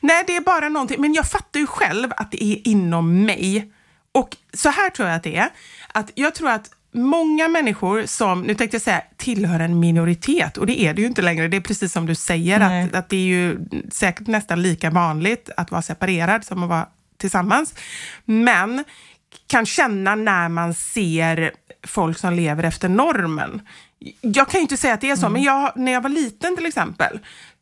Nej, 0.00 0.24
det 0.26 0.36
är 0.36 0.40
bara 0.40 0.68
någonting. 0.68 1.00
Men 1.00 1.12
jag 1.14 1.26
fattar 1.26 1.60
ju 1.60 1.66
själv 1.66 2.12
att 2.16 2.30
det 2.30 2.44
är 2.44 2.68
inom 2.68 3.24
mig. 3.24 3.72
Och 4.12 4.36
så 4.54 4.68
här 4.68 4.90
tror 4.90 5.08
jag 5.08 5.16
att 5.16 5.22
det 5.22 5.36
är. 5.36 5.48
Att 5.94 6.10
jag 6.14 6.34
tror 6.34 6.50
att 6.50 6.70
många 6.92 7.48
människor 7.48 8.06
som, 8.06 8.42
nu 8.42 8.54
tänkte 8.54 8.74
jag 8.74 8.82
säga, 8.82 9.02
tillhör 9.16 9.60
en 9.60 9.80
minoritet. 9.80 10.56
Och 10.56 10.66
det 10.66 10.80
är 10.80 10.94
det 10.94 11.00
ju 11.00 11.06
inte 11.06 11.22
längre. 11.22 11.48
Det 11.48 11.56
är 11.56 11.60
precis 11.60 11.92
som 11.92 12.06
du 12.06 12.14
säger, 12.14 12.58
Nej. 12.58 12.84
att, 12.84 12.94
att 12.94 13.08
det 13.08 13.16
är 13.16 13.26
ju 13.26 13.58
säkert 13.92 14.26
nästan 14.26 14.62
lika 14.62 14.90
vanligt 14.90 15.50
att 15.56 15.70
vara 15.70 15.82
separerad 15.82 16.44
som 16.44 16.62
att 16.62 16.68
vara 16.68 16.86
tillsammans. 17.16 17.74
Men 18.24 18.84
kan 19.46 19.66
känna 19.66 20.14
när 20.14 20.48
man 20.48 20.74
ser 20.74 21.50
folk 21.86 22.18
som 22.18 22.34
lever 22.34 22.64
efter 22.64 22.88
normen. 22.88 23.62
Jag 24.20 24.48
kan 24.48 24.58
ju 24.58 24.62
inte 24.62 24.76
säga 24.76 24.94
att 24.94 25.00
det 25.00 25.10
är 25.10 25.16
så, 25.16 25.28
men 25.28 25.42
jag, 25.42 25.72
när 25.76 25.92
jag 25.92 26.00
var 26.00 26.10
liten 26.10 26.56
till 26.56 26.66
exempel, 26.66 27.18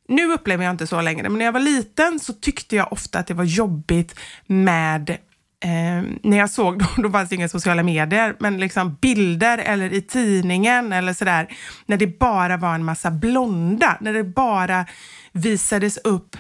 nu 0.09 0.33
upplever 0.33 0.65
jag 0.65 0.71
inte 0.71 0.87
så 0.87 1.01
längre, 1.01 1.29
men 1.29 1.39
när 1.39 1.45
jag 1.45 1.53
var 1.53 1.61
liten 1.61 2.21
så 2.21 2.33
tyckte 2.33 2.77
jag 2.77 2.93
ofta 2.93 3.19
att 3.19 3.27
det 3.27 3.35
var 3.35 3.45
jobbigt 3.45 4.15
med 4.47 5.19
Eh, 5.65 6.03
när 6.23 6.37
jag 6.37 6.51
såg, 6.51 6.79
då, 6.97 7.03
då 7.03 7.11
fanns 7.11 7.29
det 7.29 7.35
inga 7.35 7.49
sociala 7.49 7.83
medier, 7.83 8.37
men 8.41 8.61
liksom 8.61 8.95
bilder 9.01 9.59
eller 9.59 9.93
i 9.93 10.03
tidningen 10.03 10.93
eller 10.93 11.13
sådär, 11.13 11.49
när 11.87 11.97
det 11.97 12.19
bara 12.19 12.57
var 12.57 12.75
en 12.75 12.85
massa 12.85 13.11
blonda, 13.11 13.99
när 14.01 14.13
det 14.13 14.25
bara 14.25 14.87
visades 15.33 15.97
upp 15.97 16.37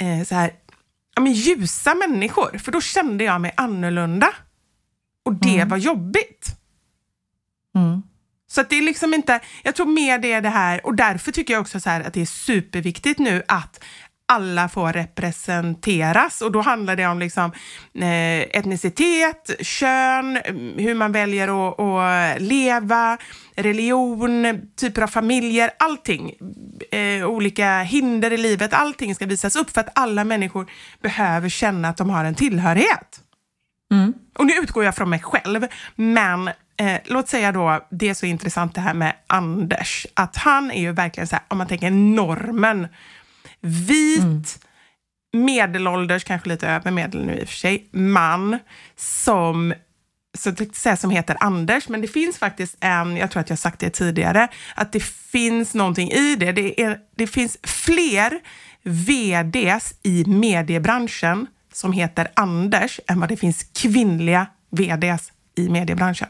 eh, 0.00 0.24
så 0.24 0.34
här, 0.34 0.52
ja, 1.14 1.22
men 1.22 1.32
ljusa 1.32 1.94
människor, 1.94 2.58
för 2.58 2.72
då 2.72 2.80
kände 2.80 3.24
jag 3.24 3.40
mig 3.40 3.52
annorlunda. 3.56 4.28
Och 5.24 5.34
det 5.34 5.64
var 5.64 5.76
jobbigt. 5.76 6.58
Så 8.50 8.60
att 8.60 8.70
det 8.70 8.78
är 8.78 8.82
liksom 8.82 9.14
inte, 9.14 9.40
jag 9.62 9.74
tror 9.74 9.86
mer 9.86 10.18
det 10.18 10.32
är 10.32 10.40
det 10.40 10.48
här, 10.48 10.86
och 10.86 10.94
därför 10.94 11.32
tycker 11.32 11.54
jag 11.54 11.60
också 11.60 11.80
så 11.80 11.90
här 11.90 12.00
att 12.00 12.14
det 12.14 12.20
är 12.20 12.26
superviktigt 12.26 13.18
nu 13.18 13.42
att 13.48 13.84
alla 14.28 14.68
får 14.68 14.92
representeras 14.92 16.42
och 16.42 16.52
då 16.52 16.60
handlar 16.60 16.96
det 16.96 17.06
om 17.06 17.18
liksom, 17.18 17.52
eh, 17.94 18.40
etnicitet, 18.40 19.50
kön, 19.60 20.36
mm, 20.36 20.78
hur 20.78 20.94
man 20.94 21.12
väljer 21.12 21.68
att, 21.68 21.80
att 21.80 22.42
leva, 22.42 23.18
religion, 23.56 24.60
typer 24.76 25.02
av 25.02 25.06
familjer, 25.06 25.70
allting. 25.78 26.32
Eh, 26.90 27.26
olika 27.26 27.82
hinder 27.82 28.30
i 28.32 28.36
livet, 28.36 28.72
allting 28.72 29.14
ska 29.14 29.26
visas 29.26 29.56
upp 29.56 29.70
för 29.70 29.80
att 29.80 29.98
alla 29.98 30.24
människor 30.24 30.70
behöver 31.02 31.48
känna 31.48 31.88
att 31.88 31.96
de 31.96 32.10
har 32.10 32.24
en 32.24 32.34
tillhörighet. 32.34 33.20
Och 34.38 34.46
nu 34.46 34.52
utgår 34.52 34.84
jag 34.84 34.94
från 34.94 35.10
mig 35.10 35.20
själv, 35.20 35.66
men 35.96 36.48
eh, 36.76 37.00
låt 37.04 37.28
säga 37.28 37.52
då, 37.52 37.86
det 37.90 38.08
är 38.08 38.14
så 38.14 38.26
intressant 38.26 38.74
det 38.74 38.80
här 38.80 38.94
med 38.94 39.12
Anders, 39.26 40.06
att 40.14 40.36
han 40.36 40.70
är 40.70 40.80
ju 40.80 40.92
verkligen 40.92 41.26
så 41.26 41.36
här, 41.36 41.44
om 41.48 41.58
man 41.58 41.66
tänker 41.66 41.90
normen, 41.90 42.88
vit, 43.60 44.58
medelålders, 45.32 46.24
kanske 46.24 46.48
lite 46.48 46.68
över 46.68 46.90
medel 46.90 47.26
nu 47.26 47.38
i 47.38 47.44
och 47.44 47.48
för 47.48 47.56
sig, 47.56 47.88
man 47.92 48.58
som 48.96 49.74
så 50.38 50.50
att 50.50 50.76
säga, 50.76 50.96
som 50.96 51.10
heter 51.10 51.36
Anders, 51.40 51.88
men 51.88 52.00
det 52.00 52.08
finns 52.08 52.38
faktiskt 52.38 52.76
en, 52.80 53.16
jag 53.16 53.30
tror 53.30 53.40
att 53.40 53.50
jag 53.50 53.58
sagt 53.58 53.80
det 53.80 53.90
tidigare, 53.90 54.48
att 54.74 54.92
det 54.92 55.02
finns 55.02 55.74
någonting 55.74 56.10
i 56.10 56.36
det. 56.36 56.52
Det, 56.52 56.80
är, 56.80 56.98
det 57.16 57.26
finns 57.26 57.58
fler 57.62 58.40
VDs 58.82 59.94
i 60.02 60.24
mediebranschen 60.26 61.46
som 61.72 61.92
heter 61.92 62.28
Anders 62.34 63.00
än 63.06 63.20
vad 63.20 63.28
det 63.28 63.36
finns 63.36 63.62
kvinnliga 63.62 64.46
VDs 64.70 65.32
i 65.56 65.68
mediebranschen. 65.68 66.28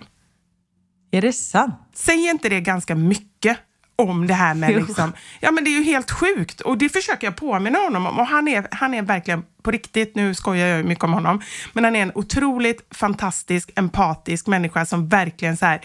Är 1.10 1.22
det 1.22 1.32
sant? 1.32 1.74
Säger 1.94 2.30
inte 2.30 2.48
det 2.48 2.60
ganska 2.60 2.94
mycket 2.94 3.58
om 4.02 4.26
det 4.26 4.34
här 4.34 4.54
med 4.54 4.74
liksom, 4.74 5.12
ja 5.40 5.50
men 5.50 5.64
det 5.64 5.70
är 5.70 5.78
ju 5.78 5.82
helt 5.82 6.10
sjukt. 6.10 6.60
Och 6.60 6.78
det 6.78 6.88
försöker 6.88 7.26
jag 7.26 7.36
påminna 7.36 7.78
honom 7.78 8.06
om. 8.06 8.18
Och 8.18 8.26
han 8.26 8.48
är, 8.48 8.68
han 8.70 8.94
är 8.94 9.02
verkligen 9.02 9.44
på 9.62 9.70
riktigt, 9.70 10.14
nu 10.14 10.34
skojar 10.34 10.66
jag 10.66 10.78
ju 10.78 10.84
mycket 10.84 11.04
om 11.04 11.12
honom, 11.12 11.40
men 11.72 11.84
han 11.84 11.96
är 11.96 12.02
en 12.02 12.12
otroligt 12.14 12.86
fantastisk, 12.90 13.70
empatisk 13.76 14.46
människa 14.46 14.86
som 14.86 15.08
verkligen 15.08 15.56
så 15.56 15.66
här, 15.66 15.80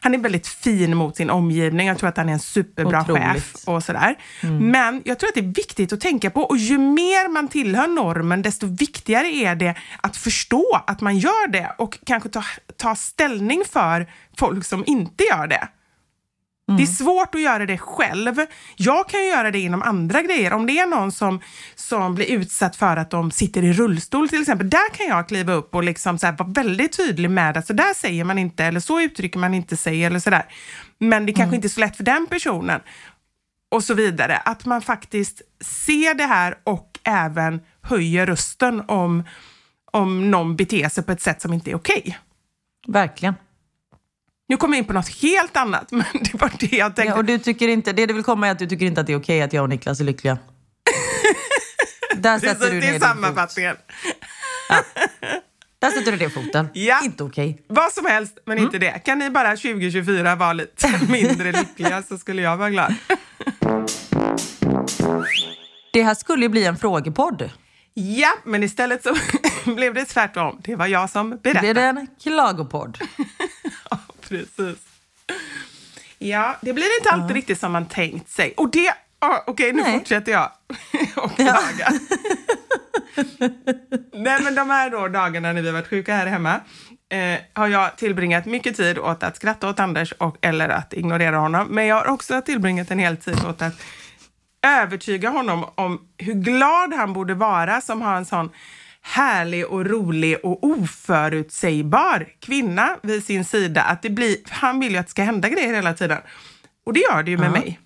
han 0.00 0.14
är 0.14 0.18
väldigt 0.18 0.46
fin 0.46 0.96
mot 0.96 1.16
sin 1.16 1.30
omgivning, 1.30 1.86
jag 1.86 1.98
tror 1.98 2.08
att 2.08 2.16
han 2.16 2.28
är 2.28 2.32
en 2.32 2.38
superbra 2.38 3.00
Otroligt. 3.00 3.22
chef 3.22 3.54
och 3.64 3.84
sådär. 3.84 4.14
Men 4.60 5.02
jag 5.04 5.18
tror 5.18 5.28
att 5.28 5.34
det 5.34 5.40
är 5.40 5.54
viktigt 5.54 5.92
att 5.92 6.00
tänka 6.00 6.30
på 6.30 6.40
och 6.42 6.56
ju 6.56 6.78
mer 6.78 7.28
man 7.28 7.48
tillhör 7.48 7.88
normen, 7.88 8.42
desto 8.42 8.66
viktigare 8.66 9.28
är 9.28 9.54
det 9.54 9.74
att 10.00 10.16
förstå 10.16 10.82
att 10.86 11.00
man 11.00 11.18
gör 11.18 11.48
det 11.48 11.74
och 11.78 11.98
kanske 12.06 12.28
ta, 12.28 12.44
ta 12.76 12.94
ställning 12.94 13.62
för 13.72 14.06
folk 14.38 14.64
som 14.64 14.84
inte 14.86 15.24
gör 15.24 15.46
det. 15.46 15.68
Det 16.66 16.82
är 16.82 16.86
svårt 16.86 17.34
att 17.34 17.40
göra 17.40 17.66
det 17.66 17.78
själv. 17.78 18.34
Jag 18.76 19.08
kan 19.08 19.20
ju 19.20 19.26
göra 19.26 19.50
det 19.50 19.58
inom 19.58 19.82
andra 19.82 20.22
grejer. 20.22 20.52
Om 20.52 20.66
det 20.66 20.78
är 20.78 20.86
någon 20.86 21.12
som, 21.12 21.40
som 21.74 22.14
blir 22.14 22.26
utsatt 22.26 22.76
för 22.76 22.96
att 22.96 23.10
de 23.10 23.30
sitter 23.30 23.62
i 23.64 23.72
rullstol 23.72 24.28
till 24.28 24.40
exempel, 24.40 24.70
där 24.70 24.94
kan 24.94 25.06
jag 25.06 25.28
kliva 25.28 25.52
upp 25.52 25.74
och 25.74 25.84
liksom 25.84 26.18
så 26.18 26.26
här 26.26 26.36
vara 26.36 26.48
väldigt 26.48 26.96
tydlig 26.96 27.30
med 27.30 27.56
att 27.56 27.66
så 27.66 27.72
där 27.72 27.94
säger 27.94 28.24
man 28.24 28.38
inte 28.38 28.64
eller 28.64 28.80
så 28.80 29.00
uttrycker 29.00 29.38
man 29.38 29.54
inte 29.54 29.76
sig 29.76 30.04
eller 30.04 30.18
sådär. 30.18 30.44
Men 30.98 31.26
det 31.26 31.32
kanske 31.32 31.56
inte 31.56 31.66
är 31.66 31.70
så 31.70 31.80
lätt 31.80 31.96
för 31.96 32.04
den 32.04 32.26
personen 32.26 32.80
och 33.70 33.84
så 33.84 33.94
vidare. 33.94 34.36
Att 34.36 34.64
man 34.64 34.82
faktiskt 34.82 35.42
ser 35.60 36.14
det 36.14 36.26
här 36.26 36.58
och 36.64 36.98
även 37.04 37.60
höjer 37.82 38.26
rösten 38.26 38.82
om, 38.88 39.24
om 39.92 40.30
någon 40.30 40.56
beter 40.56 40.88
sig 40.88 41.04
på 41.04 41.12
ett 41.12 41.22
sätt 41.22 41.42
som 41.42 41.52
inte 41.52 41.70
är 41.70 41.74
okej. 41.74 42.18
Verkligen. 42.86 43.34
Nu 44.48 44.56
kommer 44.56 44.76
jag 44.76 44.78
in 44.82 44.86
på 44.86 44.92
något 44.92 45.08
helt 45.22 45.56
annat, 45.56 45.88
men 45.90 46.04
det 46.12 46.34
var 46.34 46.50
det 46.60 46.76
jag 46.76 46.96
tänkte. 46.96 47.12
Ja, 47.12 47.16
och 47.16 47.24
du 47.24 47.38
tycker 47.38 47.68
inte, 47.68 47.92
det 47.92 48.06
du 48.06 48.14
vill 48.14 48.24
komma 48.24 48.46
är 48.46 48.50
att 48.52 48.58
du 48.58 48.66
tycker 48.66 48.86
inte 48.86 49.00
att 49.00 49.06
det 49.06 49.12
är 49.12 49.18
okej 49.20 49.42
att 49.42 49.52
jag 49.52 49.62
och 49.62 49.68
Niklas 49.68 50.00
är 50.00 50.04
lyckliga. 50.04 50.38
Där 52.16 52.20
det, 52.40 52.46
är, 52.46 52.54
sätter 52.54 52.70
du 52.70 52.80
det 52.80 52.80
ner 52.80 52.88
är 52.88 52.92
din 52.92 53.00
fot. 53.00 53.08
sammanfattningen. 53.08 53.76
Där 55.78 55.90
sätter 55.90 56.12
du 56.12 56.18
ner 56.18 56.28
foten. 56.28 56.68
Ja. 56.74 57.00
Inte 57.04 57.24
okej. 57.24 57.62
Vad 57.68 57.92
som 57.92 58.06
helst, 58.06 58.38
men 58.46 58.58
inte 58.58 58.78
det. 58.78 58.90
Kan 59.04 59.18
ni 59.18 59.30
bara 59.30 59.56
2024 59.56 60.34
vara 60.34 60.52
lite 60.52 61.00
mindre 61.08 61.52
lyckliga 61.52 62.02
så 62.02 62.18
skulle 62.18 62.42
jag 62.42 62.56
vara 62.56 62.70
glad. 62.70 62.94
Det 65.92 66.02
här 66.02 66.14
skulle 66.14 66.42
ju 66.44 66.48
bli 66.48 66.64
en 66.64 66.76
frågepodd. 66.76 67.50
Ja, 67.94 68.30
men 68.44 68.62
istället 68.62 69.02
så 69.02 69.14
blev 69.74 69.94
det 69.94 70.04
tvärtom. 70.04 70.60
Det 70.64 70.76
var 70.76 70.86
jag 70.86 71.10
som 71.10 71.30
Det 71.30 71.36
berättade. 71.42 71.72
blir 71.74 71.82
en 71.82 72.06
klagopodd. 72.22 72.98
Ja, 74.28 74.36
precis. 74.36 74.78
Ja, 76.18 76.56
det 76.60 76.72
blir 76.72 76.98
inte 77.00 77.10
alltid 77.10 77.36
riktigt 77.36 77.60
som 77.60 77.72
man 77.72 77.86
tänkt 77.86 78.30
sig. 78.30 78.54
Och 78.56 78.70
det... 78.70 78.94
ja, 79.20 79.44
Okej, 79.46 79.72
nu 79.72 79.82
Nej. 79.82 79.98
fortsätter 79.98 80.32
jag 80.32 80.50
och 81.16 81.36
klaga. 81.36 81.88
Nej, 84.12 84.42
men 84.42 84.54
de 84.54 84.70
här 84.70 84.90
då 84.90 85.08
dagarna 85.08 85.52
när 85.52 85.62
vi 85.62 85.70
varit 85.70 85.88
sjuka 85.88 86.14
här 86.14 86.26
hemma 86.26 86.60
eh, 87.12 87.38
har 87.52 87.68
jag 87.68 87.96
tillbringat 87.96 88.46
mycket 88.46 88.76
tid 88.76 88.98
åt 88.98 89.22
att 89.22 89.36
skratta 89.36 89.68
åt 89.68 89.80
Anders 89.80 90.12
och, 90.12 90.36
eller 90.40 90.68
att 90.68 90.92
ignorera 90.92 91.36
honom. 91.36 91.66
Men 91.70 91.86
jag 91.86 91.96
har 91.96 92.06
också 92.06 92.40
tillbringat 92.42 92.90
en 92.90 92.98
hel 92.98 93.16
tid 93.16 93.44
åt 93.44 93.62
att 93.62 93.82
övertyga 94.66 95.30
honom 95.30 95.64
om 95.74 96.00
hur 96.18 96.34
glad 96.34 96.94
han 96.94 97.12
borde 97.12 97.34
vara 97.34 97.80
som 97.80 98.02
har 98.02 98.16
en 98.16 98.24
sån 98.24 98.50
härlig 99.06 99.66
och 99.66 99.86
rolig 99.86 100.36
och 100.42 100.64
oförutsägbar 100.64 102.28
kvinna 102.38 102.96
vid 103.02 103.24
sin 103.24 103.44
sida. 103.44 103.82
Att 103.82 104.02
det 104.02 104.10
blir, 104.10 104.36
han 104.50 104.80
vill 104.80 104.92
ju 104.92 104.98
att 104.98 105.06
det 105.06 105.10
ska 105.10 105.22
hända 105.22 105.48
grejer 105.48 105.74
hela 105.74 105.94
tiden. 105.94 106.18
Och 106.86 106.92
det 106.92 107.00
gör 107.00 107.22
det 107.22 107.30
ju 107.30 107.38
med 107.38 107.50
mig, 107.50 107.80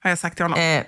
har 0.00 0.10
jag 0.10 0.18
sagt 0.18 0.36
till 0.36 0.44
honom. 0.44 0.58
Eh, 0.58 0.84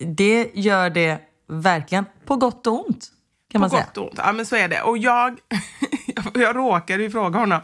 det 0.00 0.50
gör 0.54 0.90
det 0.90 1.18
verkligen 1.48 2.04
på 2.24 2.36
gott 2.36 2.66
och 2.66 2.86
ont. 2.86 3.08
Kan 3.50 3.60
man 3.60 3.70
på 3.70 3.76
säga. 3.76 3.86
gott 3.86 3.96
och 3.96 4.04
ont. 4.04 4.14
Ja, 4.16 4.32
men 4.32 4.46
så 4.46 4.56
är 4.56 4.68
det. 4.68 4.82
Och 4.82 4.98
jag, 4.98 5.38
jag 6.34 6.56
råkade 6.56 7.02
ju 7.02 7.10
fråga 7.10 7.38
honom, 7.38 7.60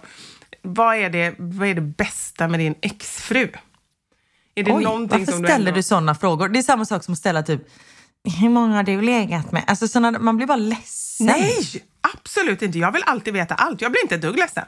vad 0.62 0.96
är, 0.96 1.10
det, 1.10 1.34
vad 1.38 1.68
är 1.68 1.74
det 1.74 1.80
bästa 1.80 2.48
med 2.48 2.60
din 2.60 2.74
exfru? 2.80 3.48
Är 4.54 4.62
det 4.64 4.72
Oj, 4.72 4.84
varför 4.84 5.32
som 5.32 5.44
ställer 5.44 5.66
ändå... 5.66 5.70
du 5.70 5.82
sådana 5.82 6.14
frågor? 6.14 6.48
Det 6.48 6.58
är 6.58 6.62
samma 6.62 6.84
sak 6.84 7.04
som 7.04 7.12
att 7.12 7.18
ställa 7.18 7.42
typ, 7.42 7.60
hur 8.40 8.48
många 8.48 8.76
har 8.76 8.82
du 8.82 9.02
legat 9.02 9.52
med? 9.52 9.64
Alltså 9.66 9.88
såna, 9.88 10.10
man 10.10 10.36
blir 10.36 10.46
bara 10.46 10.56
ledsen. 10.56 11.26
Nej, 11.26 11.54
absolut 12.14 12.62
inte. 12.62 12.78
Jag 12.78 12.92
vill 12.92 13.02
alltid 13.06 13.34
veta 13.34 13.54
allt. 13.54 13.80
Jag 13.80 13.92
blir 13.92 14.02
inte 14.02 14.14
ett 14.14 14.22
dugg 14.22 14.36
ledsen. 14.38 14.64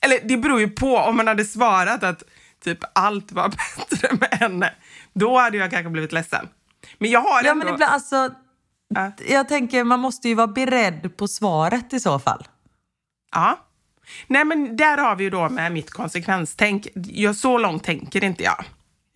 Eller 0.00 0.20
det 0.28 0.36
beror 0.36 0.60
ju 0.60 0.68
på 0.70 0.96
om 0.96 1.16
man 1.16 1.26
hade 1.26 1.44
svarat 1.44 2.02
att 2.02 2.22
typ 2.64 2.78
allt 2.92 3.32
var 3.32 3.48
bättre 3.88 4.08
med 4.20 4.28
henne. 4.40 4.74
Då 5.12 5.38
hade 5.38 5.56
jag 5.56 5.70
kanske 5.70 5.90
blivit 5.90 6.12
ledsen. 6.12 6.48
Men 6.98 7.10
jag 7.10 7.20
har 7.20 7.42
Ja, 7.44 7.50
ändå... 7.50 7.64
men 7.64 7.74
ibland, 7.74 7.92
alltså, 7.92 8.30
Ja. 8.94 9.12
jag 9.28 9.48
tänker 9.48 9.84
man 9.84 10.00
måste 10.00 10.28
ju 10.28 10.34
vara 10.34 10.46
beredd 10.46 11.16
på 11.16 11.28
svaret 11.28 11.92
i 11.92 12.00
så 12.00 12.18
fall. 12.18 12.46
Ja. 13.34 13.58
Nej, 14.26 14.44
men 14.44 14.76
där 14.76 14.98
har 14.98 15.16
vi 15.16 15.24
ju 15.24 15.30
då 15.30 15.48
med 15.48 15.72
mitt 15.72 15.90
konsekvenstänk. 15.90 16.86
Jag, 16.94 17.36
så 17.36 17.58
långt 17.58 17.84
tänker 17.84 18.24
inte 18.24 18.42
jag. 18.42 18.64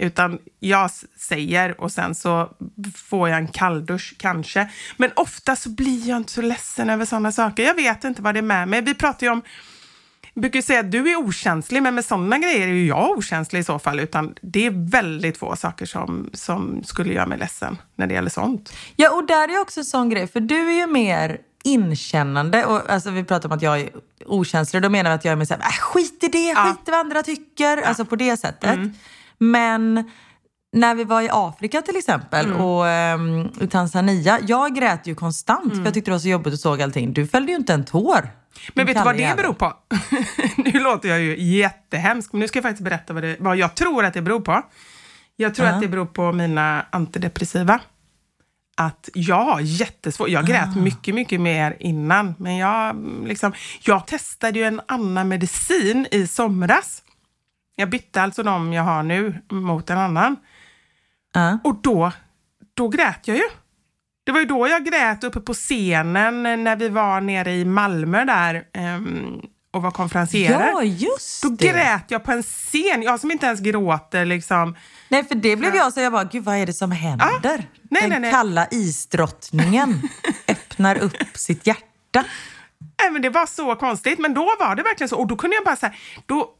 Utan 0.03 0.39
jag 0.61 0.91
säger 1.19 1.81
och 1.81 1.93
sen 1.93 2.15
så 2.15 2.49
får 2.95 3.29
jag 3.29 3.39
en 3.39 3.49
kalldusch 3.49 4.15
kanske. 4.19 4.69
Men 4.97 5.11
ofta 5.17 5.57
så 5.57 5.69
blir 5.69 6.09
jag 6.09 6.17
inte 6.17 6.33
så 6.33 6.43
ledsen 6.43 6.91
över 6.91 7.05
sådana 7.05 7.33
saker. 7.33 7.63
Jag 7.63 7.75
vet 7.75 8.05
inte 8.05 8.23
vad 8.23 8.35
det 8.35 8.39
är 8.41 8.43
med 8.43 8.69
mig. 8.69 8.81
Vi 8.81 8.95
pratar 8.95 9.27
ju 9.27 9.33
om 9.33 9.43
jag 10.35 10.43
brukar 10.43 10.63
säga 10.63 10.81
att 10.81 10.91
du 10.93 11.11
är 11.11 11.17
okänslig, 11.17 11.83
men 11.83 11.95
med 11.95 12.05
sådana 12.05 12.39
grejer 12.39 12.69
är 12.69 12.73
ju 12.73 12.87
jag 12.87 13.11
okänslig 13.11 13.61
i 13.61 13.65
så 13.65 13.79
fall. 13.79 14.01
Utan 14.01 14.35
det 14.41 14.67
är 14.67 14.91
väldigt 14.91 15.39
få 15.39 15.57
saker 15.57 15.87
som, 15.87 16.31
som 16.33 16.85
skulle 16.85 17.13
göra 17.13 17.27
mig 17.27 17.39
ledsen 17.39 17.79
när 17.97 18.07
det 18.07 18.15
gäller 18.15 18.31
sånt. 18.31 18.73
Ja, 18.97 19.11
och 19.11 19.27
där 19.27 19.49
är 19.49 19.61
också 19.61 19.81
en 19.81 19.85
sån 19.85 20.11
grej, 20.11 20.27
för 20.27 20.41
du 20.41 20.69
är 20.71 20.79
ju 20.81 20.87
mer 20.87 21.39
inkännande. 21.65 22.65
Och, 22.65 22.91
alltså, 22.91 23.11
vi 23.11 23.25
pratar 23.25 23.49
om 23.49 23.57
att 23.57 23.63
jag 23.63 23.81
är 23.81 23.91
okänslig, 24.27 24.83
då 24.83 24.89
menar 24.89 25.11
vi 25.11 25.15
att 25.15 25.25
jag 25.25 25.33
är 25.33 25.37
mer 25.37 25.45
såhär, 25.45 25.61
äh, 25.61 25.67
skit 25.81 26.25
i 26.25 26.29
det, 26.29 26.39
Ja. 26.49 26.65
skit 26.65 26.89
i 26.89 26.91
vad 26.91 27.01
andra 27.01 27.23
tycker. 27.23 27.83
Alltså 27.83 28.05
på 28.05 28.17
det 28.17 28.37
sättet. 28.37 28.79
Men 29.51 30.11
när 30.73 30.95
vi 30.95 31.05
var 31.05 31.23
i 31.23 31.29
Afrika 31.33 31.83
till 31.83 31.97
exempel 31.97 32.53
och 32.53 32.89
ehm, 32.89 33.49
i 33.61 33.67
Tanzania, 33.67 34.39
jag 34.43 34.75
grät 34.75 35.07
ju 35.07 35.15
konstant 35.15 35.75
för 35.77 35.85
jag 35.85 35.95
tyckte 35.95 36.11
det 36.11 36.15
var 36.15 36.19
så 36.19 36.29
jobbigt 36.29 36.53
och 36.53 36.61
såg 36.61 36.83
allting. 36.83 37.13
Du 37.13 37.27
fällde 37.27 37.53
ju 37.53 37.59
inte 37.59 37.75
en 37.75 37.85
tår. 37.85 38.29
Men 38.75 38.87
vet 38.87 38.97
du 38.97 39.03
vad 39.03 39.15
det 39.15 39.21
jävel. 39.23 39.37
beror 39.37 39.53
på? 39.55 39.73
nu 40.57 40.81
låter 40.81 41.09
jag 41.09 41.21
ju 41.21 41.41
jättehemsk, 41.43 42.33
men 42.33 42.41
nu 42.41 42.49
ska 42.49 42.57
jag 42.57 42.63
faktiskt 42.65 42.85
berätta 42.85 43.13
vad, 43.15 43.23
det, 43.23 43.37
vad 43.41 43.57
jag 43.57 43.75
tror 43.75 44.05
att 44.05 44.15
det 44.15 44.23
beror 44.23 44.41
på. 44.41 44.63
Jag 45.37 45.55
tror 45.55 45.69
Ja. 45.69 45.75
att 45.75 45.81
det 45.81 45.89
beror 45.89 46.07
på 46.07 46.33
mina 46.33 46.87
antidepressiva. 46.91 47.81
Att 48.77 49.09
jag 49.15 49.45
har 49.45 49.61
jättesvårt, 49.61 50.29
jag 50.29 50.47
grät 50.47 50.69
Ah. 50.77 50.81
mycket, 50.81 51.15
mycket 51.15 51.41
mer 51.41 51.77
innan, 51.81 52.35
men 52.39 52.57
jag, 52.57 52.91
mm, 52.91 53.27
liksom, 53.27 53.53
jag 53.83 54.07
testade 54.07 54.59
ju 54.59 54.65
en 54.65 54.81
annan 54.89 55.29
medicin 55.29 56.07
i 56.11 56.27
somras. 56.27 57.03
Jag 57.77 57.91
bytte 57.91 58.23
alltså 58.23 58.43
de 58.43 58.73
jag 58.73 58.83
har 58.83 59.03
nu 59.03 59.43
mot 59.51 59.91
en 59.91 59.99
annan. 59.99 60.37
Ja. 61.35 61.59
Och 61.65 61.75
då, 61.83 62.13
då 62.75 62.89
grät 62.89 63.29
jag 63.29 63.37
ju. 63.37 63.45
Det 64.25 64.33
var 64.33 64.41
ju 64.41 64.47
då 64.47 64.69
jag 64.69 64.85
grät 64.85 65.25
uppe 65.25 65.41
på 65.41 65.55
scenen 65.55 66.43
när 66.43 66.77
vi 66.77 66.89
var 66.89 67.21
nere 67.21 67.53
i 67.55 67.65
Malmö 67.65 68.25
där 68.25 68.65
ehm, 68.73 69.41
och 69.73 69.83
var 69.83 69.91
konferencierare. 69.91 70.71
Ja, 70.71 70.83
just 70.83 71.43
då 71.43 71.49
det. 71.49 71.69
grät 71.69 72.05
jag 72.09 72.25
på 72.25 72.33
en 72.33 72.43
scen. 72.43 73.03
Jag 73.03 73.21
som 73.21 73.31
inte 73.31 73.47
ens 73.47 73.61
gråter 73.61 74.25
liksom. 74.25 74.77
Nej, 75.09 75.25
för 75.25 75.35
det 75.35 75.57
blev 75.57 75.75
jag 75.75 75.93
så 75.93 76.01
jag 76.01 76.13
bara, 76.13 76.25
gud 76.25 76.45
vad 76.45 76.57
är 76.57 76.67
det 76.67 76.73
som 76.73 76.91
händer? 76.93 77.69
Nej, 77.91 78.01
Den 78.01 78.11
nej, 78.11 78.21
nej. 78.21 78.31
kalla 78.31 78.67
isdrottningen 78.71 80.03
öppnar 80.49 80.99
upp 80.99 81.17
sitt 81.37 81.67
hjärta. 81.67 82.25
Nej, 83.01 83.11
men 83.11 83.23
det 83.23 83.31
var 83.31 83.47
så 83.47 83.75
konstigt, 83.75 84.19
men 84.19 84.35
då 84.35 84.45
var 84.61 84.75
det 84.77 84.83
verkligen 84.83 85.09
så. 85.09 85.17
Och 85.17 85.27
då 85.27 85.37
kunde 85.37 85.57
jag 85.57 85.65
bara 85.65 85.77
säga, 85.77 85.93
då 86.27 86.51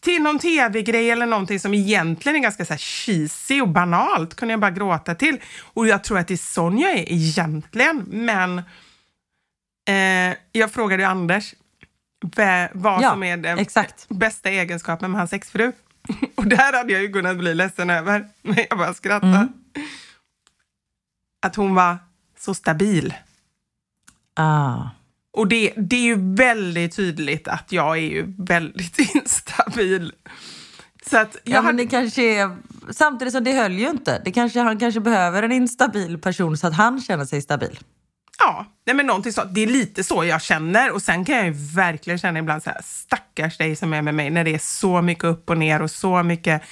till 0.00 0.22
någon 0.22 0.38
tv-grej 0.38 1.10
eller 1.10 1.26
någonting 1.26 1.60
som 1.60 1.74
egentligen 1.74 2.36
är 2.36 2.40
ganska 2.42 2.64
så 2.64 2.72
här 2.72 2.78
cheesy 2.78 3.60
och 3.60 3.68
banalt 3.68 4.34
kunde 4.34 4.52
jag 4.52 4.60
bara 4.60 4.70
gråta 4.70 5.14
till. 5.14 5.40
Och 5.62 5.86
jag 5.86 6.04
tror 6.04 6.18
att 6.18 6.28
det 6.28 6.34
är 6.34 6.38
sån 6.38 6.78
jag 6.78 6.90
är 6.90 7.12
egentligen, 7.12 8.04
men 8.08 8.58
eh, 9.88 10.36
jag 10.52 10.72
frågade 10.72 11.02
ju 11.02 11.08
Anders 11.08 11.54
vad 12.72 13.02
Ja, 13.02 13.10
som 13.10 13.22
är 13.22 13.36
den 13.36 13.58
exakt. 13.58 14.06
bästa 14.08 14.50
egenskapen 14.50 15.10
med 15.10 15.20
hans 15.20 15.32
exfru. 15.32 15.72
Och 16.34 16.46
där 16.46 16.72
hade 16.72 16.92
jag 16.92 17.02
ju 17.02 17.12
kunnat 17.12 17.36
bli 17.36 17.54
ledsen 17.54 17.90
över, 17.90 18.28
men 18.42 18.56
jag 18.68 18.78
bara 18.78 18.94
skrattade. 18.94 19.36
Mm. 19.36 19.48
Att 21.42 21.56
hon 21.56 21.74
var 21.74 21.98
så 22.38 22.54
stabil. 22.54 23.14
Ah. 24.34 24.82
Och 25.32 25.48
det, 25.48 25.72
det 25.76 25.96
är 25.96 26.00
ju 26.00 26.34
väldigt 26.34 26.96
tydligt 26.96 27.48
att 27.48 27.72
jag 27.72 27.96
är 27.96 28.00
ju 28.02 28.34
väldigt 28.38 28.98
instabil. 29.14 30.12
Så 31.06 31.18
att 31.18 31.36
jag 31.44 31.56
Ja, 31.56 31.62
men 31.62 31.76
det 31.76 31.86
kanske 31.86 32.22
är... 32.22 32.56
Samtidigt 32.90 33.34
som 33.34 33.44
det 33.44 33.52
höll 33.52 33.72
ju 33.78 33.88
inte. 33.88 34.22
Det 34.24 34.32
kanske, 34.32 34.60
han 34.60 34.78
kanske 34.78 35.00
behöver 35.00 35.42
en 35.42 35.52
instabil 35.52 36.18
person 36.18 36.56
så 36.56 36.66
att 36.66 36.74
han 36.74 37.00
känner 37.00 37.24
sig 37.24 37.42
stabil. 37.42 37.78
ja, 38.38 38.66
nej 38.86 38.96
men 38.96 39.06
någonting 39.06 39.32
så. 39.32 39.44
Det 39.44 39.60
är 39.60 39.66
lite 39.66 40.04
så 40.04 40.24
jag 40.24 40.42
känner. 40.42 40.90
Och 40.92 41.02
sen 41.02 41.24
kan 41.24 41.36
jag 41.36 41.46
ju 41.46 41.54
verkligen 41.74 42.18
känna 42.18 42.38
ibland 42.38 42.62
så 42.62 42.70
här, 42.70 42.80
stackars 42.84 43.58
dig 43.58 43.76
som 43.76 43.92
är 43.92 44.02
med 44.02 44.14
mig, 44.14 44.30
när 44.30 44.44
det 44.44 44.54
är 44.54 44.58
så 44.58 45.02
mycket 45.02 45.24
upp 45.24 45.50
och 45.50 45.58
ner 45.58 45.82
och 45.82 45.90
så 45.90 46.22
mycket, 46.22 46.62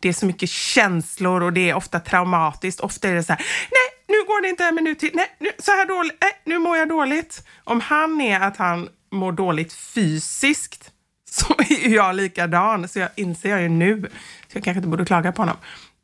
det 0.00 0.08
är 0.08 0.12
så 0.12 0.26
mycket 0.26 0.50
känslor 0.50 1.42
och 1.42 1.52
det 1.52 1.70
är 1.70 1.74
ofta 1.74 2.00
traumatiskt. 2.00 2.80
Ofta 2.80 3.08
är 3.08 3.14
det 3.14 3.22
så 3.22 3.32
här, 3.32 3.46
nej, 3.70 3.99
nu 4.10 4.24
går 4.26 4.42
det 4.42 4.48
inte, 4.48 4.72
men 4.72 4.84
nu 4.84 4.94
till, 4.94 5.10
nej, 5.14 5.36
nu, 5.38 5.50
så 5.58 5.70
här 5.70 5.86
dåligt, 5.86 6.16
nej, 6.20 6.32
nu 6.44 6.58
mår 6.58 6.76
jag 6.76 6.88
dåligt. 6.88 7.46
Om 7.64 7.80
han 7.80 8.20
är 8.20 8.40
att 8.40 8.56
han 8.56 8.88
mår 9.10 9.32
dåligt 9.32 9.72
fysiskt, 9.72 10.90
så 11.30 11.54
är 11.58 11.88
jag 11.88 12.14
likadan. 12.16 12.88
Så 12.88 12.98
jag 12.98 13.08
inser 13.16 13.50
jag 13.50 13.62
ju 13.62 13.68
nu, 13.68 14.10
så 14.48 14.58
jag 14.58 14.64
kanske 14.64 14.78
inte 14.78 14.88
borde 14.88 15.04
klaga 15.04 15.32
på 15.32 15.42
honom. 15.42 15.56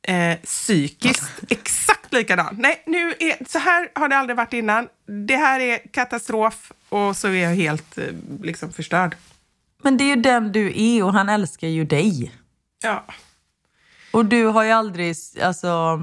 Eh, 0.02 0.36
psykiskt, 0.36 1.32
exakt 1.48 2.12
likadan. 2.12 2.56
Nej, 2.58 2.82
nu 2.86 3.14
är, 3.18 3.48
så 3.48 3.58
här 3.58 3.88
har 3.94 4.08
det 4.08 4.16
aldrig 4.16 4.36
varit 4.36 4.52
innan. 4.52 4.88
Det 5.26 5.36
här 5.36 5.60
är 5.60 5.78
katastrof 5.78 6.72
och 6.88 7.16
så 7.16 7.28
är 7.28 7.32
jag 7.32 7.54
helt 7.54 7.98
eh, 7.98 8.04
liksom 8.42 8.72
förstörd. 8.72 9.16
Men 9.82 9.96
det 9.96 10.04
är 10.04 10.16
ju 10.16 10.22
den 10.22 10.52
du 10.52 10.72
är 10.76 11.04
och 11.04 11.12
han 11.12 11.28
älskar 11.28 11.68
ju 11.68 11.84
dig. 11.84 12.32
Ja. 12.82 13.04
Och 14.10 14.24
du 14.24 14.44
har 14.44 14.62
ju 14.62 14.70
aldrig 14.70 15.16
alltså, 15.42 16.00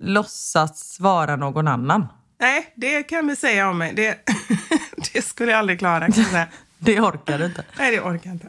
låtsats 0.00 1.00
vara 1.00 1.36
någon 1.36 1.68
annan. 1.68 2.06
Nej, 2.40 2.72
det 2.76 3.02
kan 3.02 3.26
vi 3.26 3.36
säga 3.36 3.68
om 3.70 3.78
mig. 3.78 3.92
Det, 3.94 4.18
det 5.12 5.22
skulle 5.22 5.50
jag 5.50 5.58
aldrig 5.58 5.78
klara. 5.78 6.08
Jag. 6.32 6.46
Det 6.82 7.00
orkar 7.00 7.38
du 7.38 7.44
inte. 7.46 7.64
Nej, 7.78 7.90
det 7.90 8.00
orkar 8.00 8.30
jag 8.30 8.34
inte. 8.34 8.48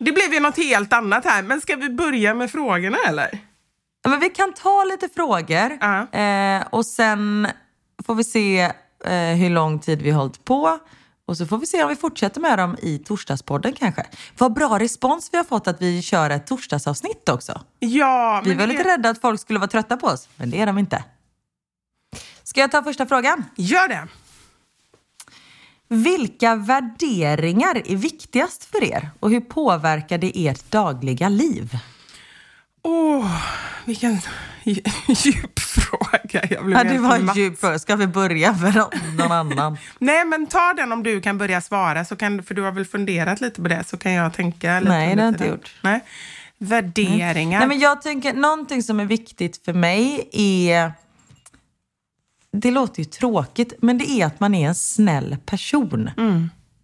Det 0.00 0.12
blev 0.12 0.32
ju 0.34 0.40
något 0.40 0.56
helt 0.56 0.92
annat 0.92 1.24
här, 1.24 1.42
men 1.42 1.60
ska 1.60 1.76
vi 1.76 1.88
börja 1.90 2.34
med 2.34 2.50
frågorna 2.50 2.98
eller? 3.08 3.28
Ja, 4.02 4.10
Men 4.10 4.20
vi 4.20 4.30
kan 4.30 4.52
ta 4.52 4.84
lite 4.84 5.08
frågor 5.14 5.78
Ja. 5.80 6.18
eh, 6.20 6.66
och 6.70 6.86
sen 6.86 7.48
får 8.06 8.14
vi 8.14 8.24
se 8.24 8.60
eh, 9.04 9.36
hur 9.38 9.50
lång 9.50 9.78
tid 9.78 10.02
vi 10.02 10.10
har 10.10 10.20
hållit 10.20 10.44
på. 10.44 10.78
Och 11.28 11.36
så 11.36 11.46
får 11.46 11.58
vi 11.58 11.66
se 11.66 11.82
om 11.82 11.88
vi 11.88 11.96
fortsätter 11.96 12.40
med 12.40 12.58
dem 12.58 12.76
i 12.82 12.98
torsdagspodden 12.98 13.72
kanske. 13.72 14.06
Vad 14.38 14.52
bra 14.52 14.78
respons 14.78 15.28
vi 15.32 15.36
har 15.36 15.44
fått 15.44 15.66
att 15.68 15.82
vi 15.82 16.02
kör 16.02 16.30
ett 16.30 16.46
torsdagsavsnitt 16.46 17.28
också. 17.28 17.60
Ja, 17.78 18.42
Vi 18.44 18.54
var 18.54 18.60
det- 18.60 18.72
lite 18.72 18.84
rädda 18.84 19.10
att 19.10 19.20
folk 19.20 19.40
skulle 19.40 19.58
vara 19.58 19.70
trötta 19.70 19.96
på 19.96 20.06
oss, 20.06 20.28
men 20.36 20.50
det 20.50 20.60
är 20.60 20.66
de 20.66 20.78
inte. 20.78 21.04
Ska 22.42 22.60
jag 22.60 22.70
ta 22.70 22.82
första 22.82 23.06
frågan? 23.06 23.44
Gör 23.56 23.88
det. 23.88 24.08
Vilka 25.88 26.54
värderingar 26.54 27.82
är 27.86 27.96
viktigast 27.96 28.64
för 28.64 28.84
er 28.84 29.10
och 29.20 29.30
hur 29.30 29.40
påverkar 29.40 30.18
det 30.18 30.46
ert 30.48 30.70
dagliga 30.70 31.28
liv? 31.28 31.78
Åh, 32.82 33.42
vilken 33.84 34.18
djup 35.08 35.58
fråga. 35.58 36.46
Jag 36.50 36.64
blev 36.64 36.78
Ja, 36.78 36.84
det 36.84 36.98
var 36.98 37.18
matt. 37.18 37.36
djupt 37.36 37.60
för. 37.60 37.78
Ska 37.78 37.96
vi 37.96 38.06
börja 38.06 38.52
med 38.52 38.74
någon 39.16 39.32
annan? 39.32 39.78
Nej, 39.98 40.24
men 40.24 40.46
ta 40.46 40.72
den 40.76 40.92
om 40.92 41.02
du 41.02 41.20
kan 41.20 41.38
börja 41.38 41.60
svara, 41.60 42.04
så 42.04 42.16
kan, 42.16 42.42
för 42.42 42.54
du 42.54 42.62
har 42.62 42.72
väl 42.72 42.84
funderat 42.84 43.40
lite 43.40 43.62
på 43.62 43.68
det, 43.68 43.84
så 43.86 43.96
kan 43.96 44.12
jag 44.12 44.32
tänka 44.34 44.80
lite 44.80 44.92
Nej, 44.92 45.14
det 45.16 45.22
har 45.22 45.26
jag 45.26 45.34
inte 45.34 45.46
gjort. 45.46 45.74
Nej. 45.82 46.00
Värderingar. 46.58 47.58
Nej, 47.58 47.68
men 47.68 47.78
jag 47.78 48.02
tänker, 48.02 48.34
någonting 48.34 48.82
som 48.82 49.00
är 49.00 49.04
viktigt 49.04 49.64
för 49.64 49.72
mig 49.72 50.28
är... 50.32 50.92
Det 52.52 52.70
låter 52.70 52.98
ju 52.98 53.04
tråkigt, 53.04 53.72
men 53.78 53.98
det 53.98 54.10
är 54.10 54.26
att 54.26 54.40
man 54.40 54.54
är 54.54 54.68
en 54.68 54.74
snäll 54.74 55.36
person. 55.46 56.10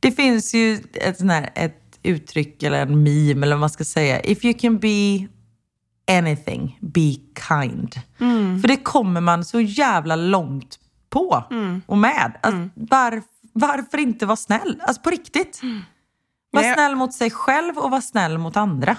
Det 0.00 0.12
finns 0.12 0.54
ju 0.54 0.80
ett, 0.94 1.18
sån 1.18 1.30
här, 1.30 1.50
ett 1.54 1.80
uttryck 2.02 2.62
eller 2.62 2.82
en 2.82 3.02
meme 3.02 3.46
eller 3.46 3.56
vad 3.56 3.60
man 3.60 3.70
ska 3.70 3.84
säga. 3.84 4.20
If 4.20 4.44
you 4.44 4.54
can 4.54 4.78
be 4.78 5.26
anything, 6.10 6.78
be 6.80 7.14
kind. 7.48 7.94
För 8.60 8.68
det 8.68 8.76
kommer 8.76 9.20
man 9.20 9.44
så 9.44 9.60
jävla 9.60 10.16
långt 10.16 10.78
på 11.10 11.44
och 11.86 11.98
med. 11.98 12.32
Alltså, 12.42 12.68
var, 12.74 13.22
varför 13.52 13.98
inte 13.98 14.26
vara 14.26 14.36
snäll? 14.36 14.82
Alltså 14.86 15.02
på 15.02 15.10
riktigt. 15.10 15.60
Var 16.52 16.60
Nej, 16.60 16.68
jag- 16.68 16.74
snäll 16.76 16.96
mot 16.96 17.14
sig 17.14 17.30
själv 17.30 17.78
och 17.78 17.90
var 17.90 18.00
snäll 18.00 18.38
mot 18.38 18.56
andra. 18.56 18.96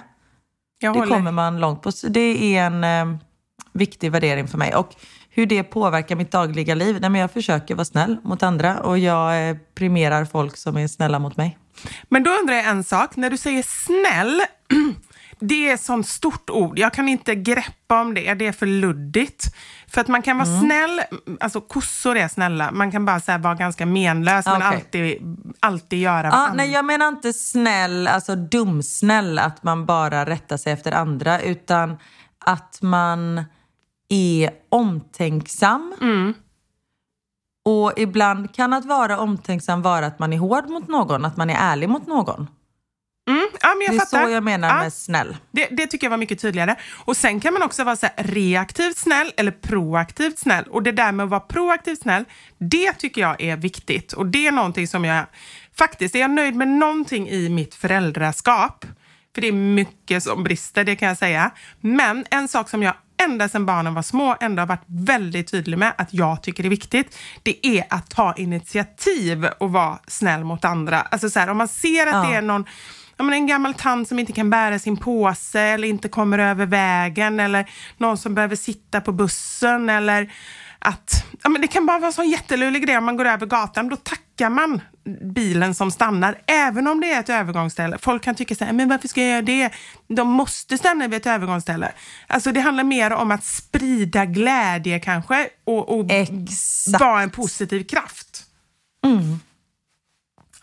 jag 0.79 0.93
Det 0.93 0.99
håller. 0.99 1.15
kommer 1.15 1.31
man 1.31 1.59
långt 1.59 1.81
på. 1.81 1.91
Så 1.91 2.07
det 2.07 2.55
är 2.57 2.63
en 2.71 2.83
eh, 2.83 3.17
viktig 3.73 4.11
värdering 4.11 4.47
för 4.47 4.57
mig. 4.57 4.75
Och 4.75 4.95
hur 5.29 5.45
det 5.45 5.63
påverkar 5.63 6.15
mitt 6.15 6.31
dagliga 6.31 6.75
liv? 6.75 6.97
Nej, 7.01 7.09
men 7.09 7.21
jag 7.21 7.31
försöker 7.31 7.75
vara 7.75 7.85
snäll 7.85 8.17
mot 8.23 8.43
andra 8.43 8.79
och 8.79 8.97
jag 8.97 9.49
eh, 9.49 9.57
premierar 9.75 10.25
folk 10.25 10.57
som 10.57 10.77
är 10.77 10.87
snälla 10.87 11.19
mot 11.19 11.37
mig. 11.37 11.57
Men 12.09 12.23
då 12.23 12.31
undrar 12.31 12.55
jag 12.55 12.65
en 12.65 12.83
sak. 12.83 13.15
När 13.15 13.29
du 13.29 13.37
säger 13.37 13.63
snäll, 13.67 14.41
det 15.39 15.69
är 15.69 15.73
ett 15.73 15.81
sånt 15.81 16.07
stort 16.07 16.49
ord. 16.49 16.79
Jag 16.79 16.93
kan 16.93 17.09
inte 17.09 17.35
greppa 17.35 18.01
om 18.01 18.13
det. 18.13 18.33
Det 18.33 18.47
är 18.47 18.51
för 18.51 18.65
luddigt. 18.65 19.55
För 19.87 20.01
att 20.01 20.07
man 20.07 20.21
kan 20.21 20.41
Mm. 20.41 20.51
vara 20.51 20.61
snäll, 20.61 21.01
alltså 21.39 21.61
kossor 21.61 22.17
är 22.17 22.27
snälla. 22.27 22.71
Man 22.71 22.91
kan 22.91 23.05
bara 23.05 23.21
här, 23.27 23.37
vara 23.37 23.55
ganska 23.55 23.85
menlös 23.85 24.45
men 24.45 24.55
Okej. 24.55 24.67
alltid, 24.67 25.17
alltid 25.59 25.99
göra 25.99 26.27
Ja, 26.27 26.51
nej, 26.55 26.71
jag 26.71 26.85
menar 26.85 27.07
inte 27.07 27.33
snäll, 27.33 28.07
alltså 28.07 28.35
dumsnäll, 28.35 29.39
att 29.39 29.63
man 29.63 29.85
bara 29.85 30.25
rättar 30.25 30.57
sig 30.57 30.73
efter 30.73 30.91
andra, 30.91 31.41
utan 31.41 31.97
att 32.45 32.79
man 32.81 33.43
är 34.09 34.49
omtänksam. 34.69 35.95
Och 37.65 37.93
ibland 37.97 38.55
kan 38.55 38.73
att 38.73 38.85
vara 38.85 39.19
omtänksam 39.19 39.81
vara 39.81 40.05
att 40.05 40.19
man 40.19 40.33
är 40.33 40.37
hård 40.37 40.69
mot 40.69 40.87
någon, 40.87 41.25
att 41.25 41.37
man 41.37 41.49
är 41.49 41.55
ärlig 41.59 41.89
mot 41.89 42.07
någon. 42.07 42.47
Mm, 43.27 43.47
ja, 43.61 43.67
men 43.75 43.81
jag 43.85 43.91
det 43.91 43.95
är 43.95 43.99
fattar. 43.99 44.25
så 44.25 44.31
jag 44.31 44.43
menar 44.43 44.67
Ja. 44.67 44.75
med 44.83 44.93
snäll. 44.93 45.37
Det, 45.51 45.67
det 45.71 45.87
tycker 45.87 46.05
jag 46.07 46.11
var 46.11 46.17
mycket 46.17 46.39
tydligare. 46.41 46.75
Och 47.05 47.17
Sen 47.17 47.39
kan 47.39 47.53
man 47.53 47.63
också 47.63 47.83
vara 47.83 47.95
så 47.95 48.05
här 48.05 48.23
reaktivt 48.23 48.97
snäll 48.97 49.31
eller 49.37 49.51
proaktivt 49.51 50.39
snäll. 50.39 50.63
Och 50.63 50.83
Det 50.83 50.91
där 50.91 51.11
med 51.11 51.23
att 51.23 51.29
vara 51.29 51.39
proaktivt 51.39 52.01
snäll, 52.01 52.25
det 52.57 52.93
tycker 52.93 53.21
jag 53.21 53.41
är 53.41 53.57
viktigt. 53.57 54.13
Och 54.13 54.25
Det 54.25 54.47
är 54.47 54.51
någonting 54.51 54.87
som 54.87 55.05
jag... 55.05 55.25
Faktiskt 55.77 56.15
är 56.15 56.19
jag 56.19 56.31
nöjd 56.31 56.55
med 56.55 56.67
någonting 56.67 57.29
i 57.29 57.49
mitt 57.49 57.75
föräldraskap. 57.75 58.85
För 59.35 59.41
det 59.41 59.47
är 59.47 59.51
mycket 59.51 60.23
som 60.23 60.43
brister, 60.43 60.83
det 60.83 60.95
kan 60.95 61.07
jag 61.07 61.17
säga. 61.17 61.51
Men 61.81 62.25
en 62.31 62.47
sak 62.47 62.69
som 62.69 62.83
jag 62.83 62.93
ända 63.23 63.49
sedan 63.49 63.65
barnen 63.65 63.93
var 63.93 64.01
små 64.01 64.35
ändå 64.41 64.61
har 64.61 64.67
varit 64.67 64.83
väldigt 64.87 65.51
tydlig 65.51 65.77
med 65.77 65.93
att 65.97 66.13
jag 66.13 66.43
tycker 66.43 66.65
är 66.65 66.69
viktigt, 66.69 67.17
det 67.43 67.67
är 67.67 67.83
att 67.89 68.09
ta 68.09 68.33
initiativ 68.37 69.45
och 69.45 69.71
vara 69.71 69.99
snäll 70.07 70.43
mot 70.43 70.65
andra. 70.65 71.01
Alltså 71.01 71.29
så 71.29 71.39
här, 71.39 71.49
om 71.49 71.57
man 71.57 71.67
ser 71.67 72.07
att 72.07 72.13
Ja. 72.13 72.29
det 72.29 72.35
är 72.35 72.41
någon 72.41 72.65
ja, 73.17 73.23
men 73.23 73.33
en 73.33 73.47
gammal 73.47 73.73
tant 73.73 74.07
som 74.07 74.19
inte 74.19 74.31
kan 74.33 74.49
bära 74.49 74.79
sin 74.79 74.97
påse 74.97 75.61
eller 75.61 75.87
inte 75.87 76.09
kommer 76.09 76.39
över 76.39 76.65
vägen 76.65 77.39
eller 77.39 77.69
någon 77.97 78.17
som 78.17 78.35
behöver 78.35 78.55
sitta 78.55 79.01
på 79.01 79.11
bussen 79.11 79.89
eller 79.89 80.31
att 80.79 81.25
ja, 81.43 81.49
men 81.49 81.61
det 81.61 81.67
kan 81.67 81.85
bara 81.85 81.99
vara 81.99 82.07
en 82.07 82.13
sån 82.13 82.29
jättelulig 82.29 82.85
grej 82.85 82.97
om 82.97 83.05
man 83.05 83.17
går 83.17 83.25
över 83.25 83.45
gatan. 83.45 83.89
Då 83.89 83.95
tackar 83.95 84.49
man 84.49 84.81
bilen 85.33 85.75
som 85.75 85.91
stannar, 85.91 86.41
även 86.47 86.87
om 86.87 87.01
det 87.01 87.11
är 87.11 87.19
ett 87.19 87.29
övergångsställe. 87.29 87.97
Folk 87.97 88.23
kan 88.23 88.35
tycka 88.35 88.55
så 88.55 88.65
här, 88.65 88.73
men 88.73 88.89
varför 88.89 89.07
ska 89.07 89.21
jag 89.21 89.29
göra 89.29 89.41
det? 89.41 89.69
De 90.07 90.27
måste 90.27 90.77
stanna 90.77 91.07
vid 91.07 91.17
ett 91.17 91.27
övergångsställe. 91.27 91.91
Alltså 92.27 92.51
det 92.51 92.59
handlar 92.59 92.83
mer 92.83 93.13
om 93.13 93.31
att 93.31 93.43
sprida 93.43 94.25
glädje 94.25 94.99
kanske 94.99 95.49
och, 95.63 95.99
och 95.99 96.11
vara 96.99 97.21
en 97.21 97.29
positiv 97.29 97.83
kraft. 97.83 98.43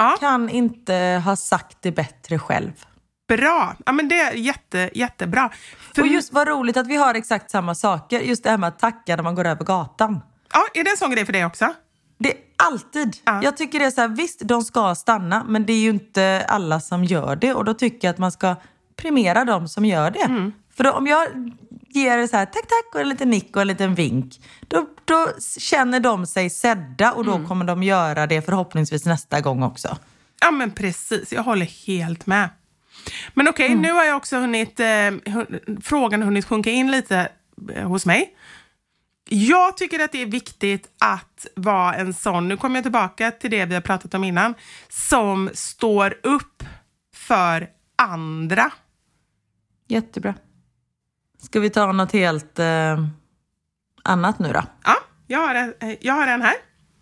Ja. 0.03 0.17
Kan 0.21 0.49
inte 0.49 1.23
ha 1.25 1.37
sagt 1.37 1.79
det 1.81 1.93
bättre 1.93 2.39
själv. 2.39 2.73
Bra! 3.29 3.77
Ja, 3.87 3.93
men 3.93 4.09
det 4.09 4.21
är 4.21 4.33
jätte, 4.33 4.91
jättebra. 4.95 5.51
För 5.95 6.03
Och 6.03 6.09
just 6.09 6.33
vad 6.33 6.49
roligt 6.49 6.77
att 6.77 6.87
vi 6.87 6.97
har 6.97 7.15
exakt 7.15 7.51
samma 7.51 7.75
saker. 7.75 8.21
Just 8.21 8.45
det 8.45 8.51
här 8.51 8.59
med 8.59 8.69
att 8.69 8.79
tacka 8.79 9.17
när 9.17 9.23
man 9.23 9.35
går 9.35 9.47
över 9.47 9.65
gatan. 9.65 10.21
Ja, 10.53 10.61
är 10.75 10.85
det 10.85 10.91
en 10.91 10.97
sån 10.97 11.11
grej 11.11 11.27
för 11.27 11.33
dig 11.33 11.45
också? 11.45 11.75
Det 12.19 12.33
är 12.33 12.39
alltid. 12.57 13.17
Ja. 13.25 13.41
Jag 13.43 13.57
tycker 13.57 13.79
det 13.79 13.85
är 13.85 13.91
så 13.91 14.01
här, 14.01 14.09
visst 14.09 14.41
de 14.45 14.63
ska 14.63 14.95
stanna, 14.95 15.45
men 15.49 15.67
det 15.67 15.73
är 15.73 15.81
ju 15.81 15.91
inte 15.91 16.45
alla 16.49 16.81
som 16.81 17.05
gör 17.05 17.37
det. 17.37 17.55
Och 17.55 17.65
då 17.65 17.75
tycker 17.75 18.09
jag 18.09 18.13
att 18.13 18.19
man 18.19 18.33
ska 18.33 18.57
premiera 18.97 19.45
de 19.45 19.69
som 19.69 19.85
gör 19.85 20.11
det. 20.11 20.25
Mm. 20.25 20.53
För 20.77 20.85
då, 20.85 20.93
om 20.93 21.07
jag 21.07 21.29
ger 21.93 22.17
det 22.19 22.29
så 22.29 22.37
här, 22.37 22.47
tack 22.47 22.63
tack 22.67 22.95
och 22.95 23.01
en 23.01 23.09
liten 23.09 23.31
nick 23.31 23.57
och 23.57 23.63
en 23.63 23.69
liten 23.69 23.95
vink, 23.95 24.41
då, 24.69 24.87
då 25.05 25.29
känner 25.59 26.01
de 26.01 26.27
sig 26.27 26.51
sedda 26.51 27.13
och 27.13 27.25
då 27.25 27.35
Mm. 27.35 27.49
kommer 27.49 27.65
de 27.65 27.83
göra 27.83 28.27
det 28.27 28.43
förhoppningsvis 28.43 29.05
nästa 29.05 29.41
gång 29.41 29.63
också. 29.63 29.97
Ja, 30.41 30.51
men 30.51 30.71
precis. 30.71 31.33
Jag 31.33 31.43
håller 31.43 31.67
helt 31.87 32.27
med. 32.27 32.49
Men 33.35 33.49
okej, 33.49 33.75
nu 33.75 33.93
har 33.93 34.05
jag 34.05 34.17
också 34.17 34.37
hunnit, 34.39 34.81
eh, 34.81 34.87
frågan 35.83 36.21
har 36.21 36.27
hunnit 36.27 36.45
sjunka 36.45 36.71
in 36.71 36.91
lite 36.91 37.29
eh, 37.75 37.89
hos 37.89 38.07
mig. 38.07 38.37
Jag 39.29 39.77
tycker 39.77 40.01
att 40.01 40.13
det 40.13 40.23
är 40.23 40.27
viktigt 40.27 40.89
att 41.01 41.47
vara 41.57 41.95
en 41.95 42.15
sån, 42.15 42.49
nu 42.49 42.57
kommer 42.57 42.77
jag 42.77 42.85
tillbaka 42.85 43.31
till 43.31 43.51
det 43.51 43.65
vi 43.65 43.75
har 43.75 43.81
pratat 43.81 44.15
om 44.15 44.25
innan, 44.25 44.55
som 44.89 45.51
står 45.55 46.15
upp 46.23 46.63
för 47.15 47.69
andra. 47.99 48.71
Jättebra. 49.89 50.35
Ska 51.43 51.61
vi 51.61 51.71
ta 51.71 51.93
något 51.93 52.13
helt 52.13 52.59
eh, 52.59 53.07
annat 54.05 54.39
nu 54.39 54.53
då? 54.53 54.63
Ja, 54.85 54.95
jag 55.27 55.39
har, 55.47 55.55
en- 55.55 55.75
eh, 55.81 55.97
jag 56.01 56.15
har 56.15 56.27
en 56.27 56.43
här. 56.43 56.55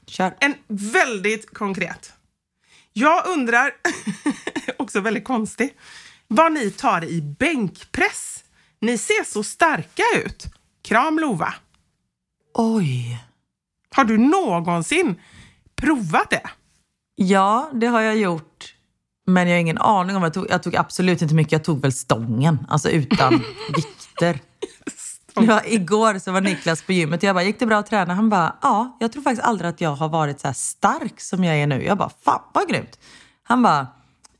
Kör. 0.07 0.35
En 0.40 0.55
väldigt 0.68 1.55
konkret. 1.55 2.12
Jag 2.92 3.26
undrar, 3.26 3.70
också 4.79 5.00
väldigt 5.00 5.24
konstig, 5.24 5.76
vad 6.29 6.53
ni 6.53 6.70
tar 6.70 7.05
i 7.05 7.22
bänkpress. 7.22 8.44
Ni 8.81 8.98
ser 8.98 9.24
så 9.24 9.42
starka 9.42 10.03
ut. 10.24 10.46
Kram 10.83 11.18
Lova. 11.18 11.55
Oj. 12.55 13.24
Har 13.96 14.05
du 14.05 14.18
någonsin 14.18 15.20
provat 15.76 16.31
det? 16.31 16.42
Ja, 17.14 17.70
det 17.74 17.87
har 17.87 18.00
jag 18.00 18.16
gjort. 18.16 18.74
Men 19.26 19.48
jag 19.48 19.55
har 19.55 19.61
ingen 19.61 19.79
aning 19.79 20.16
om 20.16 20.22
vad 20.22 20.26
jag 20.26 20.35
tog. 20.35 20.46
Jag 20.50 20.62
tog 20.62 20.76
absolut 20.76 21.22
inte 21.22 21.35
mycket. 21.35 21.53
Jag 21.53 21.64
tog 21.64 21.83
väl 21.83 21.92
stången, 21.92 22.66
alltså 22.68 22.90
utan 22.90 23.42
vikter. 24.20 24.40
Ja, 25.35 25.61
igår 25.64 26.18
så 26.18 26.33
var 26.33 26.40
Niklas 26.40 26.83
på 26.83 26.92
gymmet 26.92 27.20
och 27.20 27.24
jag 27.24 27.35
bara, 27.37 27.44
gick 27.44 27.59
det 27.59 27.66
bra 27.66 27.78
att 27.78 27.87
träna? 27.87 28.14
Han 28.14 28.28
bara, 28.28 28.56
ja, 28.62 28.96
jag 29.00 29.12
tror 29.12 29.22
faktiskt 29.22 29.42
aldrig 29.46 29.70
att 29.70 29.80
jag 29.80 29.90
har 29.94 30.09
varit 30.09 30.40
så 30.40 30.46
här 30.46 30.54
stark 30.54 31.20
som 31.20 31.44
jag 31.44 31.56
är 31.56 31.66
nu. 31.66 31.85
Jag 31.85 31.98
bara, 31.98 32.11
fan 32.24 32.40
vad 32.54 32.68
grymt. 32.68 32.98
Han 33.42 33.62
bara, 33.62 33.87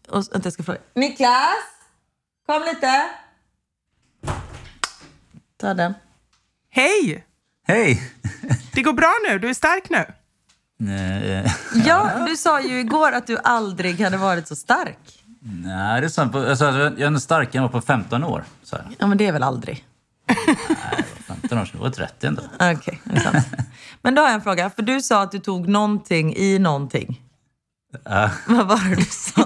och, 0.09 0.17
vänta 0.33 0.47
jag 0.47 0.53
ska 0.53 0.63
fråga. 0.63 0.79
Niklas! 0.95 1.55
Kom 2.47 2.63
lite! 2.63 3.05
Ta 5.61 5.75
den. 5.75 5.95
Hej! 6.71 7.27
Hej! 7.67 8.13
Det 8.73 8.83
går 8.83 8.93
bra 8.93 9.13
nu? 9.29 9.39
Du 9.39 9.49
är 9.49 9.55
stark 9.55 9.91
nu? 9.91 10.07
Eh, 10.93 11.53
Ja, 11.87 12.25
du 12.27 12.37
sa 12.37 12.61
ju 12.61 12.81
igår 12.81 13.13
att 13.13 13.27
du 13.27 13.39
aldrig 13.39 14.01
hade 14.01 14.17
varit 14.17 14.49
så 14.49 14.57
stark. 14.57 15.20
Nej, 15.43 16.01
det 16.01 16.07
är 16.07 16.09
sant. 16.09 16.35
Alltså, 16.35 16.65
jag 16.65 17.01
är 17.15 17.19
starkare 17.19 17.59
än 17.59 17.63
jag 17.63 17.73
var 17.73 17.81
på 17.81 17.87
15 17.87 18.25
år. 18.25 18.45
Så 18.63 18.77
här. 18.77 18.87
Ja, 18.99 19.07
men 19.07 19.19
det 19.19 19.27
är 19.27 19.33
väl 19.33 19.43
aldrig? 19.43 19.85
Nej, 20.27 20.37
det 20.57 21.29
var 21.29 21.35
15 21.37 21.59
år 21.59 21.65
sedan. 21.65 21.75
Jag 21.75 21.81
var 21.81 21.91
30 21.91 22.27
ändå. 22.27 22.43
Okej, 22.61 23.01
det 23.05 23.17
är 23.17 23.21
sant. 23.21 23.47
Men 24.03 24.15
då 24.15 24.23
har 24.23 24.29
jag 24.29 24.35
en 24.35 24.43
fråga. 24.43 24.71
För 24.71 24.83
du 24.83 25.01
sa 25.03 25.23
att 25.23 25.33
du 25.33 25.39
tog 25.39 25.69
någonting 25.69 26.37
i 26.37 26.59
någonting. 26.59 27.23
Ja. 28.05 28.31
Vad 28.47 28.69
var 28.69 28.89
det 28.91 28.95
du 28.95 29.05
sa? 29.05 29.43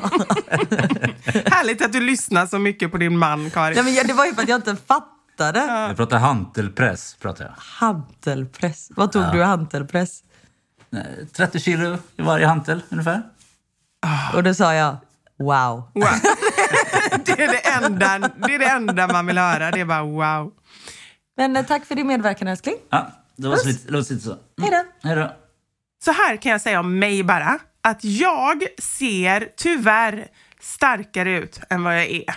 Härligt 1.57 1.85
att 1.85 1.93
du 1.93 2.01
lyssnar 2.01 2.47
så 2.47 2.59
mycket 2.59 2.91
på 2.91 2.97
din 2.99 3.19
man, 3.19 3.51
Karin. 3.51 3.75
Nej, 3.75 3.85
men 3.85 3.95
jag- 3.95 4.07
det 4.07 4.13
var 4.13 4.27
ju 4.27 4.35
för 4.35 4.43
att 4.43 4.49
jag 4.49 4.59
inte 4.59 4.77
fattade. 4.77 5.59
Jag 5.61 5.97
pratar 5.97 6.19
hantelpress. 6.19 7.17
Pratar 7.21 7.45
jag. 7.45 7.53
Hantelpress. 7.59 8.91
Vad 8.97 9.13
tog 9.13 9.25
du 9.33 9.39
i 9.39 9.43
hantelpress? 9.43 10.21
Nej, 10.91 11.27
30 11.33 11.61
kilo 11.61 11.99
i 12.17 12.23
varje 12.23 12.47
hantel 12.47 12.83
ungefär. 12.89 13.23
Och 14.35 14.43
då 14.43 14.55
sa 14.55 14.75
jag 14.75 14.97
wow. 15.39 15.83
Wow. 15.95 16.05
det, 17.25 17.33
är 17.33 17.49
det, 17.49 17.85
enda, 17.85 18.19
det 18.19 18.55
är 18.55 18.59
det 18.59 18.67
enda 18.67 19.09
man 19.09 19.27
vill 19.27 19.39
höra. 19.39 19.71
Det 19.71 19.81
är 19.81 19.85
bara 19.85 20.03
wow. 20.03 20.53
Men 21.37 21.57
eh, 21.57 21.67
tack 21.67 21.85
för 21.85 21.95
din 21.95 22.07
medverkan 22.07 22.49
älskling. 22.49 22.77
Ja, 22.91 23.11
det 23.37 23.49
var 23.49 23.67
lite, 23.67 23.87
det 23.87 23.93
låter 23.93 24.15
lite 24.15 24.27
så. 24.27 24.37
Hej 24.61 24.71
då. 24.71 25.09
Hej 25.09 25.17
då. 25.17 25.33
Så 26.05 26.13
här 26.13 26.37
kan 26.37 26.53
jag 26.53 26.61
säga 26.61 26.81
om 26.81 26.99
mig 26.99 27.23
bara. 27.23 27.59
Att 27.83 28.05
jag 28.05 28.63
ser 28.79 29.49
tyvärr 29.57 30.27
starkare 30.61 31.39
ut 31.39 31.61
än 31.71 31.85
vad 31.85 31.97
jag 31.97 32.07
är. 32.07 32.35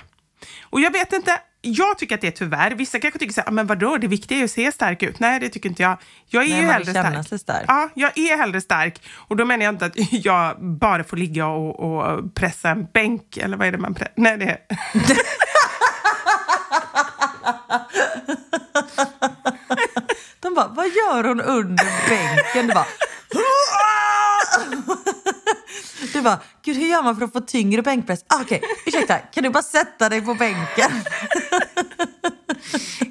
Och 0.63 0.81
jag 0.81 0.91
vet 0.91 1.13
inte, 1.13 1.39
jag 1.61 1.97
tycker 1.97 2.15
att 2.15 2.21
det 2.21 2.27
är 2.27 2.31
tyvärr. 2.31 2.71
Vissa 2.71 2.99
kanske 2.99 3.19
tycker 3.19 3.33
så 3.33 3.41
här, 3.41 3.47
"Ah, 3.47 3.51
men 3.51 3.67
vadå, 3.67 3.97
det 3.97 4.07
viktiga 4.07 4.35
är 4.35 4.39
ju 4.39 4.45
att 4.45 4.51
se 4.51 4.71
stark 4.71 5.03
ut. 5.03 5.19
Nej, 5.19 5.39
det 5.39 5.49
tycker 5.49 5.69
inte 5.69 5.83
jag. 5.83 5.97
Jag 6.27 6.43
är 6.43 6.49
Nej, 6.49 6.61
ju 6.61 6.67
hellre 6.67 6.91
stark. 6.91 7.41
stark. 7.41 7.65
Ja, 7.67 7.89
jag 7.93 8.17
är 8.17 8.37
hellre 8.37 8.61
stark. 8.61 9.01
Och 9.15 9.35
då 9.37 9.45
menar 9.45 9.65
jag 9.65 9.73
inte 9.73 9.85
att 9.85 9.93
jag 10.11 10.55
bara 10.79 11.03
får 11.03 11.17
ligga 11.17 11.47
och, 11.47 11.79
och 11.79 12.35
pressa 12.35 12.69
en 12.69 12.85
bänk, 12.93 13.37
eller 13.37 13.57
vad 13.57 13.67
är 13.67 13.71
det 13.71 13.77
man 13.77 13.93
pressar? 13.93 14.13
Nej, 14.15 14.37
det 14.37 14.45
är... 14.45 14.57
De 20.39 20.53
bara, 20.53 20.67
vad 20.67 20.85
gör 20.87 21.23
hon 21.23 21.41
under 21.41 22.09
bänken? 22.09 22.67
Du 22.67 22.73
bara, 22.73 22.85
du 26.13 26.21
bara, 26.21 26.39
gud 26.65 26.77
hur 26.77 26.87
gör 26.87 27.03
man 27.03 27.17
för 27.17 27.25
att 27.25 27.33
få 27.33 27.39
tyngre 27.39 27.81
bänkpress? 27.81 28.19
Ah, 28.27 28.41
Okej, 28.41 28.61
ursäkta, 28.85 29.17
kan 29.17 29.43
du 29.43 29.49
bara 29.49 29.63
sätta 29.63 30.09
dig 30.09 30.21
på 30.21 30.33
bänken? 30.33 30.91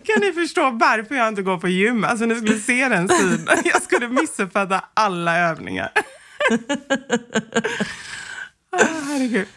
Kan 0.05 0.21
ni 0.21 0.33
förstå 0.33 0.71
varför 0.71 1.15
jag 1.15 1.29
inte 1.29 1.43
går 1.43 1.59
på 1.59 1.69
gym? 1.69 2.05
Alltså 2.05 2.25
ni 2.25 2.35
skulle 2.37 2.59
se 2.61 2.89
den 2.89 3.09
synen. 3.09 3.47
Jag 3.65 3.83
skulle 3.83 4.09
missuppfatta 4.09 4.85
alla 4.95 5.39
övningar. 5.39 5.91
Ah, 8.73 8.85
herregud. 9.05 9.49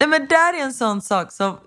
Nej, 0.00 0.08
men 0.08 0.26
där 0.26 0.54
är 0.54 0.62
en 0.62 0.72
sån 0.74 1.02
sak 1.02 1.32
som... 1.32 1.58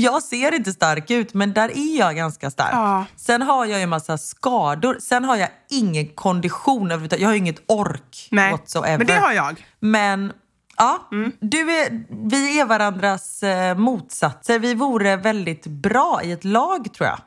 Jag 0.00 0.22
ser 0.22 0.54
inte 0.54 0.72
stark 0.72 1.10
ut, 1.10 1.34
men 1.34 1.52
där 1.52 1.68
är 1.76 1.98
jag 1.98 2.16
ganska 2.16 2.50
stark. 2.50 2.72
Ja. 2.72 3.04
Sen 3.16 3.42
har 3.42 3.66
jag 3.66 3.78
ju 3.78 3.82
en 3.82 3.88
massa 3.88 4.18
skador. 4.18 4.96
Sen 5.00 5.24
har 5.24 5.36
jag 5.36 5.48
ingen 5.70 6.08
kondition 6.08 6.86
överhuvudtaget. 6.86 7.22
Jag 7.22 7.28
har 7.28 7.34
inget 7.34 7.62
ork 7.66 8.28
Nej, 8.30 8.50
whatsoever. 8.50 8.98
men 8.98 9.06
det 9.06 9.18
har 9.18 9.32
jag. 9.32 9.66
Men 9.80 10.32
ja, 10.76 11.08
du 11.40 11.60
är, 11.70 12.04
vi 12.30 12.60
är 12.60 12.64
varandras 12.64 13.42
eh, 13.42 13.76
motsatser. 13.78 14.58
Vi 14.58 14.74
vore 14.74 15.16
väldigt 15.16 15.66
bra 15.66 16.20
i 16.24 16.32
ett 16.32 16.44
lag 16.44 16.94
tror 16.94 17.08
jag. 17.08 17.18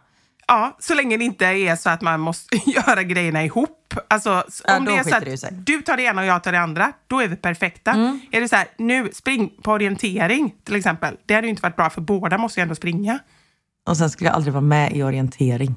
Ja, 0.48 0.78
så 0.80 0.94
länge 0.94 1.18
det 1.18 1.24
inte 1.24 1.46
är 1.46 1.76
så 1.76 1.90
att 1.90 2.02
man 2.02 2.20
måste 2.20 2.56
göra 2.66 3.04
grejerna 3.04 3.44
ihop. 3.44 3.80
Alltså, 4.08 4.44
Ja, 4.68 4.78
om 4.78 4.86
det 4.86 4.92
är 4.92 5.04
så 5.04 5.16
att 5.16 5.26
det. 5.26 5.44
Mm. 5.44 5.64
du 5.64 5.82
tar 5.82 5.98
det 5.98 6.04
ena 6.04 6.22
och 6.22 6.28
jag 6.28 6.44
tar 6.44 6.52
det 6.52 6.60
andra, 6.60 6.94
då 7.08 7.20
är 7.20 7.28
vi 7.28 7.36
perfekta. 7.36 7.92
Är 8.32 8.42
det 8.42 8.48
så 8.50 8.56
här, 8.56 8.68
nu 8.78 9.10
spring 9.14 9.54
på 9.62 9.72
orientering 9.72 10.56
till 10.64 10.76
exempel. 10.76 11.18
Det 11.26 11.34
hade 11.34 11.48
ju 11.48 11.52
inte 11.52 11.62
varit 11.62 11.76
bra 11.76 11.90
för 11.90 12.02
båda 12.02 12.38
måste 12.38 12.60
ju 12.60 12.62
ändå 12.62 12.76
springa. 12.76 13.20
Och 13.88 13.98
sen 13.98 14.10
skulle 14.10 14.30
jag 14.30 14.36
aldrig 14.36 14.54
vara 14.54 14.62
med 14.62 14.96
i 14.96 15.04
orientering. 15.04 15.76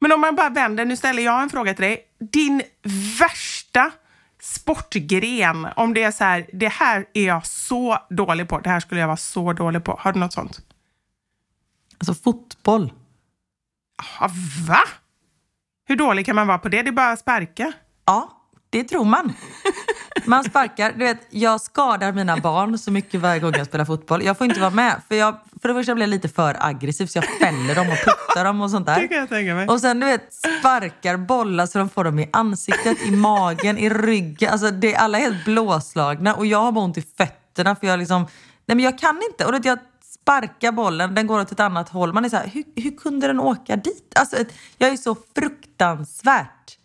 Men 0.00 0.12
om 0.12 0.20
man 0.20 0.36
bara 0.36 0.48
vänder, 0.48 0.84
nu 0.84 0.96
ställer 0.96 1.22
jag 1.22 1.42
en 1.42 1.50
fråga 1.50 1.74
till 1.74 1.84
dig. 1.84 2.04
Din 2.32 2.62
värsta 3.20 3.90
sportgren, 4.42 5.68
om 5.76 5.94
det 5.94 6.02
är 6.02 6.10
så 6.10 6.24
här, 6.24 6.46
det 6.52 6.68
här 6.68 7.06
är 7.14 7.26
jag 7.26 7.46
så 7.46 7.98
dålig 8.10 8.48
på, 8.48 8.58
det 8.58 8.70
här 8.70 8.80
skulle 8.80 9.00
jag 9.00 9.08
vara 9.08 9.16
så 9.16 9.52
dålig 9.52 9.84
på. 9.84 9.96
Har 10.00 10.12
du 10.12 10.18
något 10.20 10.32
sånt? 10.32 10.60
Alltså 11.98 12.14
fotboll. 12.14 12.92
Ja, 14.20 14.30
va? 14.68 14.80
Hur 15.88 15.96
dålig 15.96 16.26
kan 16.26 16.36
man 16.36 16.46
vara 16.46 16.58
på 16.58 16.68
det? 16.68 16.82
Det 16.82 16.88
är 16.88 16.92
bara 16.92 17.10
att 17.10 17.18
sparka. 17.18 17.72
Ja, 18.06 18.30
det 18.70 18.84
tror 18.84 19.04
man. 19.04 19.32
Man 20.24 20.44
sparkar. 20.44 20.92
Du 20.92 20.98
vet, 20.98 21.20
jag 21.30 21.60
skadar 21.60 22.12
mina 22.12 22.36
barn 22.36 22.78
så 22.78 22.90
mycket 22.90 23.20
varje 23.20 23.40
gång 23.40 23.52
jag 23.56 23.66
spelar 23.66 23.84
fotboll. 23.84 24.24
Jag 24.24 24.38
får 24.38 24.44
inte 24.44 24.60
vara 24.60 24.70
med. 24.70 25.02
För, 25.08 25.14
jag, 25.14 25.38
för 25.62 25.68
det 25.68 25.74
första 25.74 25.94
blir 25.94 26.02
jag 26.02 26.10
lite 26.10 26.28
för 26.28 26.56
aggressiv 26.60 27.06
så 27.06 27.18
jag 27.18 27.24
fäller 27.24 27.74
dem 27.74 27.88
och 27.88 27.96
puttar 27.96 28.44
dem 28.44 28.60
och 28.60 28.70
sånt 28.70 28.86
där. 28.86 29.00
Det 29.00 29.08
kan 29.08 29.16
jag 29.16 29.28
tänka 29.28 29.54
mig. 29.54 29.68
Och 29.68 29.80
sen 29.80 30.00
du 30.00 30.06
vet, 30.06 30.34
sparkar 30.34 31.16
bollar 31.16 31.66
så 31.66 31.78
de 31.78 31.88
får 31.88 32.04
dem 32.04 32.18
i 32.18 32.28
ansiktet, 32.32 33.02
i 33.02 33.10
magen, 33.10 33.78
i 33.78 33.88
ryggen. 33.88 34.52
Alltså 34.52 34.70
det, 34.70 34.96
alla 34.96 35.18
är 35.18 35.22
helt 35.22 35.44
blåslagna 35.44 36.34
och 36.34 36.46
jag 36.46 36.58
har 36.58 36.72
bara 36.72 36.84
ont 36.84 36.98
i 36.98 37.04
fötterna 37.18 37.76
för 37.76 37.86
jag 37.86 37.98
liksom... 37.98 38.26
Nej 38.66 38.76
men 38.76 38.84
jag 38.84 38.98
kan 38.98 39.20
inte. 39.30 39.44
Och 39.44 39.54
jag 39.64 39.78
sparkar 40.28 40.72
bollen, 40.72 41.14
den 41.14 41.26
går 41.26 41.40
åt 41.40 41.52
ett 41.52 41.60
annat 41.60 41.88
håll. 41.88 42.12
Man 42.12 42.24
är 42.24 42.28
så 42.28 42.36
här, 42.36 42.46
hur, 42.46 42.64
hur 42.76 42.90
kunde 42.96 43.26
den 43.26 43.40
åka 43.40 43.76
dit? 43.76 44.12
Alltså 44.18 44.36
jag 44.78 44.90
är 44.90 44.96
så 44.96 45.16
fruktansvärt 45.34 46.78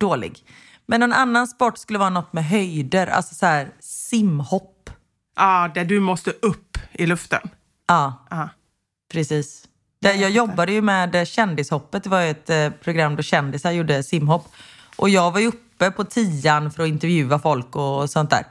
dålig. 0.00 0.44
Men 0.86 1.00
någon 1.00 1.12
annan 1.12 1.46
sport 1.46 1.78
skulle 1.78 1.98
vara 1.98 2.10
något 2.10 2.32
med 2.32 2.44
höjder, 2.44 3.06
alltså 3.06 3.34
så 3.34 3.46
här 3.46 3.70
simhopp. 3.80 4.90
Ja, 5.36 5.70
där 5.74 5.84
du 5.84 6.00
måste 6.00 6.30
upp 6.30 6.78
i 6.92 7.06
luften. 7.06 7.40
Ja, 7.88 8.26
Ja. 8.30 8.48
precis. 9.12 9.64
Det, 10.00 10.14
jag 10.14 10.30
jobbade 10.30 10.72
ju 10.72 10.82
med 10.82 11.28
Kändishoppet, 11.28 12.02
det 12.04 12.10
var 12.10 12.22
ett 12.22 12.50
eh, 12.50 12.70
program 12.70 13.16
då 13.16 13.22
kändisar 13.22 13.70
gjorde 13.70 14.02
simhopp. 14.02 14.48
Och 14.96 15.08
jag 15.08 15.30
var 15.30 15.40
ju 15.40 15.46
uppe 15.46 15.90
på 15.90 16.04
tian 16.04 16.70
för 16.70 16.82
att 16.82 16.88
intervjua 16.88 17.38
folk 17.38 17.76
och 17.76 18.10
sånt 18.10 18.30
där. 18.30 18.46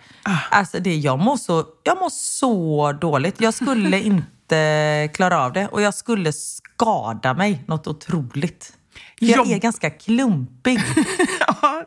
Alltså 0.49 0.79
det, 0.79 0.95
jag, 0.95 1.19
mår 1.19 1.37
så, 1.37 1.65
jag 1.83 1.99
mår 1.99 2.09
så 2.09 2.91
dåligt. 2.91 3.41
Jag 3.41 3.53
skulle 3.53 3.99
inte 4.03 4.27
klara 5.13 5.39
av 5.45 5.53
det 5.53 5.67
och 5.67 5.81
jag 5.81 5.93
skulle 5.93 6.33
skada 6.33 7.33
mig 7.33 7.63
något 7.67 7.87
otroligt. 7.87 8.73
För 9.19 9.25
Jag 9.25 9.37
Jobb- 9.37 9.51
är 9.51 9.57
ganska 9.59 9.89
klumpig. 9.89 10.79
Ja, 11.61 11.83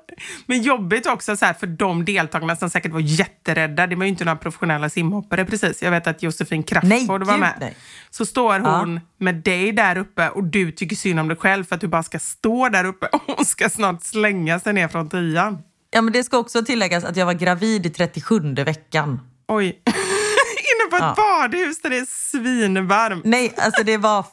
men 0.46 0.62
jobbigt 0.62 1.06
också 1.06 1.36
så 1.36 1.44
här 1.46 1.52
för 1.54 1.66
de 1.66 2.04
deltagarna 2.04 2.56
som 2.56 2.70
säkert 2.70 2.92
var 2.92 3.00
jätterädda. 3.00 3.86
Det 3.86 3.96
var 3.96 4.04
ju 4.04 4.08
inte 4.08 4.24
några 4.24 4.36
professionella 4.36 4.88
simhoppare 4.90 5.44
precis. 5.44 5.82
Jag 5.82 5.90
vet 5.90 6.06
att 6.06 6.22
Josefin 6.22 6.62
Crafoord 6.62 7.22
var 7.22 7.38
med. 7.38 7.54
nej. 7.60 7.76
Så 8.10 8.26
står 8.26 8.58
hon 8.60 8.94
Ja. 8.94 9.00
med 9.18 9.34
dig 9.34 9.72
där 9.72 9.98
uppe 9.98 10.28
och 10.28 10.44
du 10.44 10.72
tycker 10.72 10.96
synd 10.96 11.20
om 11.20 11.28
dig 11.28 11.36
själv 11.36 11.64
för 11.64 11.74
att 11.74 11.80
du 11.80 11.88
bara 11.88 12.02
ska 12.02 12.18
stå 12.18 12.68
där 12.68 12.84
uppe 12.84 13.06
och 13.06 13.20
hon 13.26 13.44
ska 13.44 13.68
snart 13.70 14.02
slänga 14.04 14.60
sig 14.60 14.72
ner 14.72 14.88
från 14.88 15.08
tian. 15.08 15.58
Ja, 15.90 16.02
men 16.02 16.12
det 16.12 16.24
ska 16.24 16.38
också 16.38 16.64
tilläggas 16.64 17.04
att 17.04 17.16
jag 17.16 17.26
var 17.26 17.34
gravid 17.34 17.86
i 17.86 17.90
37 17.90 18.54
veckan. 18.54 19.20
Oj. 19.48 19.82
Inne 20.80 20.90
på 20.90 20.96
ett 20.96 21.02
Ja. 21.02 21.14
badhus 21.16 21.80
där 21.82 21.90
det 21.90 21.98
är 21.98 22.06
svinvarmt. 22.30 23.24
Nej, 23.24 23.54
alltså 23.58 23.82
det 23.82 23.96
var 23.96 24.24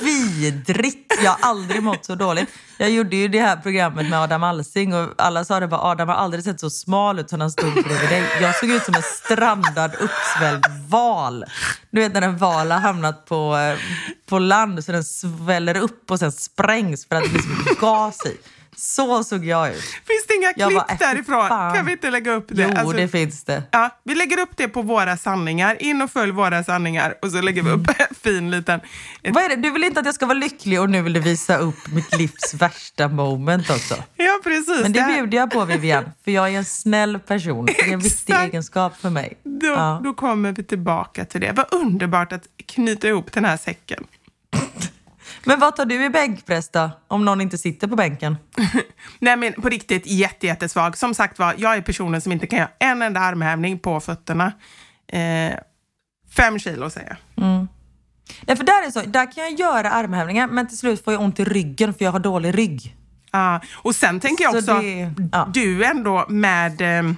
vidrigt. 0.00 1.12
Jag 1.22 1.30
har 1.30 1.38
aldrig 1.48 1.82
mått 1.82 2.04
så 2.04 2.14
dåligt. 2.14 2.48
Jag 2.78 2.90
gjorde 2.90 3.16
ju 3.16 3.28
det 3.28 3.40
här 3.40 3.56
programmet 3.56 4.10
med 4.10 4.20
Adam 4.22 4.42
Alsing 4.42 4.94
och 4.94 5.08
alla 5.18 5.44
sa 5.44 5.60
det 5.60 5.68
bara 5.68 5.80
Adam 5.80 6.08
har 6.08 6.14
aldrig 6.14 6.44
sett 6.44 6.60
så 6.60 6.70
smal 6.70 7.18
ut 7.18 7.30
som 7.30 7.40
han 7.40 7.50
stod 7.50 7.72
bredvid 7.72 8.08
dig. 8.10 8.24
Jag 8.40 8.54
såg 8.56 8.70
ut 8.70 8.82
som 8.84 8.94
en 8.94 9.02
strandad 9.02 9.94
uppsvälld 9.94 10.64
val. 10.88 11.44
Du 11.90 12.00
vet 12.00 12.12
när 12.14 12.22
en 12.22 12.36
val 12.38 12.70
har 12.70 12.78
hamnat 12.78 13.24
på, 13.26 13.56
eh, 13.56 13.78
på 14.28 14.38
land 14.38 14.84
så 14.84 14.92
den 14.92 15.04
sväller 15.04 15.76
upp 15.76 16.10
och 16.10 16.18
sen 16.18 16.32
sprängs 16.32 17.08
för 17.08 17.16
att 17.16 17.22
det 17.22 17.28
blir 17.30 17.42
så 17.42 17.48
mycket 17.48 17.78
gas 17.80 18.26
i. 18.26 18.36
Så 18.78 19.24
såg 19.24 19.44
jag 19.44 19.68
ut. 19.74 19.80
Finns 19.82 20.26
det 20.28 20.34
inga 20.34 20.52
Jag 20.56 20.68
klipp 20.70 20.86
bara, 20.88 20.96
därifrån? 21.12 21.48
fan. 21.48 21.74
Kan 21.74 21.86
vi 21.86 21.92
inte 21.92 22.10
lägga 22.10 22.32
upp 22.32 22.44
det? 22.48 22.62
Jo, 22.62 22.68
Alltså, 22.76 22.96
det 22.96 23.08
finns 23.08 23.44
det. 23.44 23.62
Ja, 23.70 23.90
vi 24.04 24.14
lägger 24.14 24.38
upp 24.40 24.56
det 24.56 24.68
på 24.68 24.82
våra 24.82 25.16
sanningar. 25.16 25.82
In 25.82 26.02
och 26.02 26.10
följ 26.10 26.32
våra 26.32 26.64
sanningar 26.64 27.14
och 27.22 27.30
så 27.30 27.40
lägger 27.42 27.62
vi 27.62 27.70
upp 27.70 27.88
en 27.88 28.14
fin 28.22 28.50
liten... 28.50 28.80
ett- 29.22 29.34
Vad 29.34 29.44
är 29.44 29.48
det? 29.48 29.56
Du 29.56 29.70
vill 29.70 29.84
inte 29.84 30.00
att 30.00 30.06
jag 30.06 30.14
ska 30.14 30.26
vara 30.26 30.38
lycklig 30.38 30.80
och 30.80 30.90
nu 30.90 31.02
vill 31.02 31.12
du 31.12 31.20
visa 31.20 31.56
upp 31.56 31.88
mitt 31.92 32.18
livs 32.18 32.54
värsta 32.54 33.08
moment 33.08 33.70
också. 33.70 33.94
Ja, 34.16 34.40
precis. 34.44 34.82
Men 34.82 34.92
det 34.92 35.00
här- 35.00 35.14
bjuder 35.14 35.38
jag 35.38 35.50
på 35.50 35.64
Vivian, 35.64 36.04
för 36.24 36.30
jag 36.30 36.48
är 36.54 36.58
en 36.58 36.64
snäll 36.64 37.18
person. 37.18 37.66
Det 37.66 37.80
är 37.80 37.92
en 37.92 37.98
viktig 38.00 38.34
egenskap 38.34 38.96
för 39.00 39.10
mig. 39.10 39.38
Då, 39.44 39.66
Ja. 39.66 40.00
då 40.04 40.14
kommer 40.14 40.52
vi 40.52 40.64
tillbaka 40.64 41.24
till 41.24 41.40
det. 41.40 41.52
Vad 41.52 41.66
underbart 41.74 42.32
att 42.32 42.42
knyta 42.66 43.08
ihop 43.08 43.32
den 43.32 43.44
här 43.44 43.56
säcken. 43.56 44.04
Men 45.46 45.60
vad 45.60 45.76
tar 45.76 45.84
du 45.84 46.04
i 46.04 46.10
bänkpress 46.10 46.68
då? 46.68 46.90
Om 47.08 47.24
någon 47.24 47.40
inte 47.40 47.58
sitter 47.58 47.86
på 47.88 47.96
bänken? 47.96 48.36
Nej, 49.18 49.36
men 49.36 49.52
på 49.52 49.68
riktigt 49.68 50.06
jätte, 50.06 50.46
jättesvag. 50.46 50.96
Som 50.98 51.14
sagt 51.14 51.38
var, 51.38 51.54
jag 51.58 51.76
är 51.76 51.80
personen 51.80 52.20
som 52.20 52.32
inte 52.32 52.46
kan 52.46 52.58
göra 52.58 52.70
en 52.78 53.02
enda 53.02 53.20
armhävning 53.20 53.78
på 53.78 54.00
fötterna. 54.00 54.52
Eh, 55.12 55.52
fem 56.36 56.58
kilo 56.58 56.90
säger 56.90 57.16
jag. 57.34 57.66
Nej, 58.46 58.56
för 58.56 58.64
där, 58.64 58.86
är 58.86 58.90
så, 58.90 59.00
där 59.00 59.32
kan 59.32 59.44
jag 59.44 59.52
göra 59.60 59.90
armhävningar 59.90 60.46
men 60.46 60.68
till 60.68 60.78
slut 60.78 61.04
får 61.04 61.12
jag 61.12 61.22
ont 61.22 61.40
i 61.40 61.44
ryggen 61.44 61.94
för 61.94 62.04
jag 62.04 62.12
har 62.12 62.18
dålig 62.20 62.58
rygg. 62.58 62.96
Ja, 63.32 63.60
och 63.74 63.94
sen 63.94 64.20
tänker 64.20 64.44
jag 64.44 64.52
Så 64.52 64.58
också, 64.58 64.74
det- 64.80 65.12
ja. 65.32 65.48
du 65.54 65.84
ändå 65.84 66.26
med... 66.28 66.80
Eh, 66.80 67.12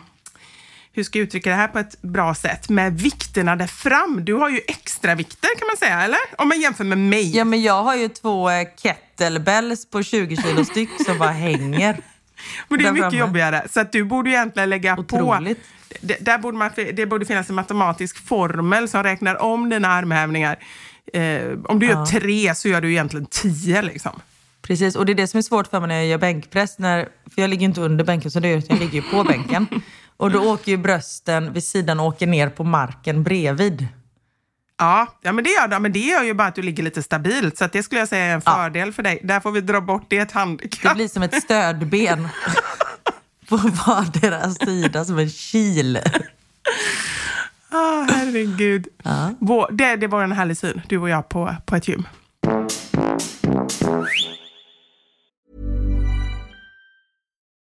hur 0.99 1.05
ska 1.05 1.19
jag 1.19 1.25
uttrycka 1.27 1.51
det 1.51 1.57
här 1.57 1.69
på 1.69 1.79
ett 1.79 2.03
bra 2.03 2.35
sätt, 2.35 2.69
med 2.69 3.01
vikterna 3.01 3.57
där 3.57 3.67
fram. 3.67 4.25
Du 4.25 4.35
har 4.35 4.49
ju 4.49 4.61
extra 4.69 5.15
vikter 5.15 5.49
kan 5.59 5.67
man 5.67 5.77
säga, 5.77 6.03
eller? 6.03 6.19
Om 6.39 6.49
man 6.49 6.61
jämför 6.61 6.85
med 6.85 6.99
mig. 6.99 7.37
Ja, 7.37 7.45
men 7.45 7.63
jag 7.63 7.83
har 7.83 7.97
ju 7.97 8.09
två 8.09 8.51
eh, 8.51 8.69
kettlebells 8.83 9.91
på 9.91 10.03
20 10.03 10.37
kilo 10.37 10.65
styck 10.65 10.91
som 11.07 11.19
bara 11.19 11.31
hänger. 11.31 12.01
Men 12.69 12.79
det 12.79 12.87
är 12.87 12.93
mycket 12.93 13.11
framme. 13.11 13.19
jobbigare. 13.19 13.67
Så 13.71 13.81
att 13.81 13.93
du 13.93 14.05
borde 14.05 14.31
ju 14.31 14.37
egentligen 14.37 14.71
lägga 14.71 14.97
Otroligt. 14.99 15.59
på... 15.59 15.97
Det, 16.01 16.17
där 16.21 16.39
borde 16.39 16.57
man, 16.57 16.71
det 16.93 17.07
borde 17.07 17.27
finnas 17.27 17.49
en 17.49 17.55
matematisk 17.55 18.27
formel 18.27 18.89
som 18.89 19.03
räknar 19.03 19.43
om 19.43 19.71
dina 19.71 19.89
armhävningar. 19.89 20.59
Eh, 21.13 21.43
om 21.65 21.79
du 21.79 21.87
gör 21.87 22.07
tre 22.07 22.55
så 22.55 22.69
gör 22.69 22.81
du 22.81 22.91
egentligen 22.91 23.27
tio. 23.27 23.83
Liksom. 23.83 24.21
Precis, 24.63 24.97
och 24.97 25.07
det 25.07 25.13
är 25.13 25.15
det 25.15 25.27
som 25.27 25.39
är 25.39 25.43
svårt 25.43 25.67
för 25.67 25.81
mig 25.81 25.89
när 25.89 25.97
jag 25.97 26.07
gör 26.07 26.19
bänkpress. 26.19 26.79
När, 26.79 27.09
för 27.35 27.43
jag 27.43 27.51
ligger 27.51 27.65
inte 27.65 27.81
under 27.81 28.05
bänken, 28.05 28.31
så 28.31 28.41
det 28.41 28.49
gör, 28.49 28.63
jag 28.69 28.79
ligger 28.79 29.03
på 29.03 29.25
bänken. 29.25 29.67
Och 30.19 30.31
då 30.31 30.53
åker 30.53 30.73
ju 30.73 30.79
brösten 30.79 31.53
vid 31.53 31.65
sidan 31.65 32.01
och 32.01 32.07
åker 32.07 32.27
ner 32.27 32.49
på 32.49 32.65
marken 32.65 33.23
bredvid. 33.23 33.87
Ja, 34.79 35.07
ja 35.23 35.33
men, 35.33 35.45
det 35.45 35.51
gör, 35.51 35.79
men 35.79 35.93
det 35.93 35.99
gör 35.99 36.23
ju 36.23 36.35
bara 36.35 36.49
att 36.49 36.55
du 36.55 36.63
ligger 36.63 36.83
lite 36.83 37.03
stabilt. 37.03 37.59
Så 37.59 37.67
det 37.73 37.83
skulle 37.83 37.99
jag 38.01 38.09
säga 38.09 38.25
är 38.25 38.35
en 38.35 38.41
fördel 38.41 38.93
för 38.93 39.03
dig. 39.03 39.21
Där 39.25 39.41
får 39.41 39.53
vi 39.53 39.61
dra 39.61 39.81
bort 39.81 40.07
det 40.09 40.19
ett 40.19 40.29
Det 40.29 40.39
handikapp. 40.39 40.95
blir 40.95 41.09
som 41.09 41.23
ett 41.23 41.43
stödben 41.43 42.29
på 43.49 43.57
vardera 43.57 44.51
sida, 44.51 45.05
som 45.05 45.19
en 45.19 45.31
kil. 45.31 45.99
Ah, 47.71 48.07
herregud. 48.11 48.89
Vår, 49.39 49.69
det, 49.73 49.97
det 49.97 50.07
var 50.07 50.23
en 50.25 50.33
härlig 50.33 50.59
syn, 50.59 50.81
du 50.89 50.99
och 50.99 51.09
jag 51.09 51.29
på, 51.29 51.57
på 51.67 51.77
ett 51.77 51.89
gym. 51.89 52.07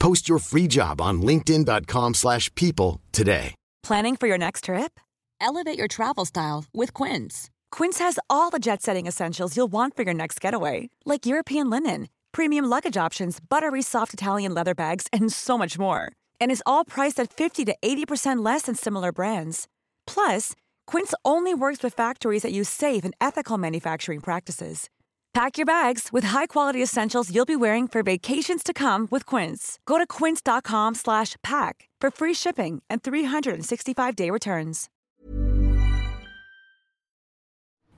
Post 0.00 0.28
your 0.28 0.40
free 0.40 0.66
job 0.66 1.00
on 1.00 1.22
linkedin.com/people 1.22 2.14
slash 2.14 2.52
people 2.54 3.00
today. 3.12 3.54
Planning 3.82 4.16
for 4.16 4.26
your 4.26 4.38
next 4.38 4.64
trip? 4.64 4.98
Elevate 5.40 5.78
your 5.78 5.88
travel 5.88 6.24
style 6.24 6.64
with 6.74 6.92
Quince. 6.92 7.50
Quince 7.70 7.98
has 7.98 8.18
all 8.28 8.50
the 8.50 8.58
jet 8.58 8.82
setting 8.82 9.06
essentials 9.06 9.56
you'll 9.56 9.72
want 9.72 9.96
for 9.96 10.02
your 10.02 10.14
next 10.14 10.40
getaway, 10.40 10.90
like 11.04 11.26
European 11.26 11.70
linen, 11.70 12.08
premium 12.32 12.66
luggage 12.66 12.96
options, 12.96 13.40
buttery 13.40 13.82
soft 13.82 14.12
Italian 14.12 14.54
leather 14.54 14.74
bags, 14.74 15.06
and 15.12 15.32
so 15.32 15.56
much 15.56 15.78
more. 15.78 16.12
And 16.40 16.50
is 16.50 16.62
all 16.66 16.84
priced 16.84 17.18
at 17.20 17.32
50 17.32 17.64
to 17.66 17.76
80% 17.82 18.44
less 18.44 18.62
than 18.62 18.74
similar 18.74 19.12
brands. 19.12 19.66
Plus, 20.06 20.54
Quince 20.86 21.14
only 21.24 21.54
works 21.54 21.82
with 21.82 21.94
factories 21.94 22.42
that 22.42 22.52
use 22.52 22.68
safe 22.68 23.04
and 23.04 23.14
ethical 23.20 23.56
manufacturing 23.56 24.20
practices. 24.20 24.88
Pack 25.32 25.58
your 25.58 25.66
bags 25.66 26.08
with 26.12 26.26
high-quality 26.26 26.82
essentials 26.82 27.30
you'll 27.30 27.46
be 27.46 27.56
wearing 27.56 27.88
for 27.88 28.02
vacations 28.02 28.64
to 28.64 28.72
come 28.72 29.06
with 29.10 29.36
Quince. 29.36 29.78
Go 29.84 29.98
to 29.98 30.06
quince.com 30.18 30.94
slash 30.94 31.36
pack 31.42 31.88
for 32.00 32.10
free 32.10 32.34
shipping 32.34 32.82
and 32.90 33.02
365-day 33.02 34.30
returns. 34.30 34.88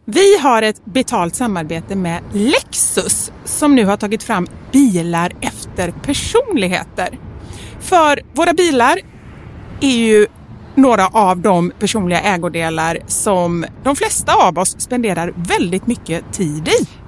Vi 0.04 0.38
har 0.38 0.62
ett 0.62 0.84
betalt 0.84 1.34
samarbete 1.34 1.96
med 1.96 2.22
Lexus 2.32 3.32
som 3.44 3.74
nu 3.74 3.84
har 3.84 3.96
tagit 3.96 4.22
fram 4.22 4.46
bilar 4.72 5.32
efter 5.40 5.90
personligheter. 5.90 7.18
För 7.80 8.20
våra 8.32 8.52
bilar 8.52 8.98
är 9.80 9.96
ju 9.96 10.26
några 10.74 11.06
av 11.06 11.38
de 11.38 11.72
personliga 11.78 12.20
ägodelar 12.20 12.98
som 13.06 13.66
de 13.82 13.96
flesta 13.96 14.34
av 14.34 14.58
oss 14.58 14.80
spenderar 14.80 15.32
väldigt 15.36 15.86
mycket 15.86 16.32
tid 16.32 16.68
i. 16.68 17.01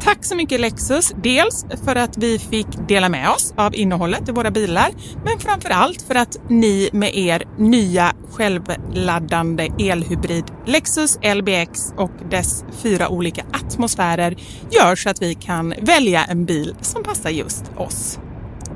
Tack 0.00 0.24
så 0.24 0.36
mycket 0.36 0.60
Lexus, 0.60 1.12
dels 1.22 1.66
för 1.84 1.96
att 1.96 2.18
vi 2.18 2.38
fick 2.38 2.66
dela 2.88 3.08
med 3.08 3.30
oss 3.30 3.54
av 3.56 3.74
innehållet 3.74 4.28
i 4.28 4.32
våra 4.32 4.50
bilar, 4.50 4.90
men 5.24 5.38
framför 5.38 5.70
allt 5.70 6.02
för 6.02 6.14
att 6.14 6.36
ni 6.48 6.90
med 6.92 7.16
er 7.16 7.44
nya 7.58 8.12
självladdande 8.30 9.68
elhybrid 9.78 10.44
Lexus 10.66 11.18
LBX 11.34 11.92
och 11.96 12.10
dess 12.30 12.64
fyra 12.82 13.08
olika 13.08 13.44
atmosfärer 13.52 14.36
gör 14.70 14.96
så 14.96 15.10
att 15.10 15.22
vi 15.22 15.34
kan 15.34 15.74
välja 15.82 16.24
en 16.24 16.44
bil 16.44 16.76
som 16.80 17.02
passar 17.02 17.30
just 17.30 17.64
oss. 17.76 18.18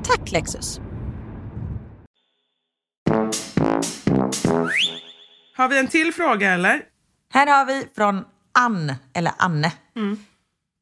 Tack 0.03 0.31
Lexus! 0.31 0.79
Har 5.57 5.67
vi 5.67 5.79
en 5.79 5.87
till 5.87 6.13
fråga 6.13 6.51
eller? 6.51 6.81
Här 7.33 7.47
har 7.47 7.65
vi 7.65 7.87
från 7.95 8.23
Ann, 8.53 8.93
eller 9.13 9.33
Anne. 9.37 9.71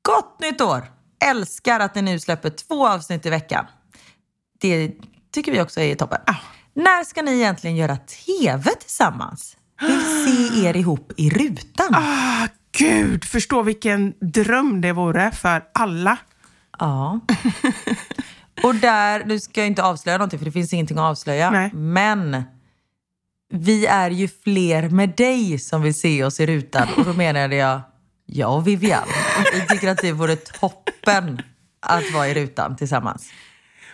Gott 0.10 0.40
nytt 0.42 0.62
år! 0.62 0.84
Älskar 1.26 1.80
att 1.80 1.96
ni 1.96 2.02
nu 2.02 2.20
släpper 2.20 2.50
två 2.50 2.88
avsnitt 2.88 3.26
i 3.26 3.30
veckan. 3.30 3.66
Det 4.62 4.92
tycker 5.34 5.52
vi 5.52 5.62
också 5.62 5.80
är 5.82 5.96
toppen. 5.96 6.20
När 6.74 7.04
ska 7.04 7.22
ni 7.22 7.32
egentligen 7.32 7.76
göra 7.76 7.98
TV 7.98 8.70
tillsammans? 8.80 9.58
Vill 9.82 10.02
se 10.02 10.66
er 10.68 10.78
ihop 10.78 11.12
i 11.18 11.30
rutan. 11.30 11.96
Ah, 11.96 12.48
gud, 12.78 13.26
förstå 13.26 13.62
vilken 13.62 14.14
dröm 14.20 14.82
det 14.82 14.92
vore 14.92 15.32
för 15.32 15.64
alla. 15.74 16.18
Ja. 16.80 17.20
Och 18.64 18.76
där, 18.76 19.26
nu 19.26 19.40
ska 19.40 19.62
jag 19.62 19.68
inte 19.68 19.84
avslöja 19.84 20.18
någonting 20.18 20.40
för 20.40 20.46
det 20.46 20.52
finns 20.52 20.74
ingenting 20.74 20.98
att 20.98 21.12
avslöja. 21.12 21.52
Nej. 21.52 21.74
Men 21.74 22.44
vi 23.54 23.86
är 23.86 24.10
ju 24.10 24.28
fler 24.28 24.90
med 24.90 25.10
dig 25.10 25.60
som 25.60 25.82
vill 25.82 26.00
se 26.00 26.24
oss 26.24 26.40
i 26.40 26.46
rutan. 26.46 26.88
Och 26.98 27.06
då 27.06 27.14
menade 27.14 27.56
jag, 27.56 27.82
jag 28.32 28.56
och 28.56 28.68
Vivian. 28.68 29.04
Vi 29.54 29.68
tycker 29.68 29.90
att 29.90 29.98
det 29.98 30.12
vore 30.12 30.36
toppen 30.36 31.42
att 31.82 32.12
vara 32.14 32.28
i 32.28 32.34
rutan 32.34 32.76
tillsammans. 32.76 33.30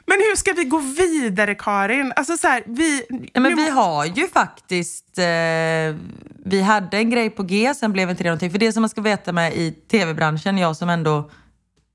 Men 0.08 0.18
hur 0.18 0.36
ska 0.36 0.54
vi 0.54 0.64
gå 0.64 0.78
vidare 0.78 1.56
Karin? 1.56 2.14
Alltså 2.16 2.38
så 2.38 2.48
här, 2.48 2.64
vi... 2.66 3.04
Ja, 3.34 3.42
men 3.42 3.52
nu- 3.52 3.64
vi 3.64 3.70
har 3.70 4.06
ju 4.06 4.28
faktiskt, 4.28 5.18
eh, 5.18 5.26
vi 6.46 6.62
hade 6.66 6.98
en 6.98 7.10
grej 7.10 7.30
på 7.30 7.44
G, 7.44 7.74
sen 7.76 7.94
blev 7.94 8.10
inte 8.10 8.24
det 8.24 8.30
någonting. 8.30 8.52
För 8.52 8.58
det 8.60 8.72
som 8.74 8.82
man 8.82 8.90
ska 8.90 9.02
veta 9.02 9.32
med 9.32 9.54
i 9.54 9.72
tv-branschen, 9.72 10.58
jag 10.58 10.76
som 10.78 10.90
ändå 10.90 11.30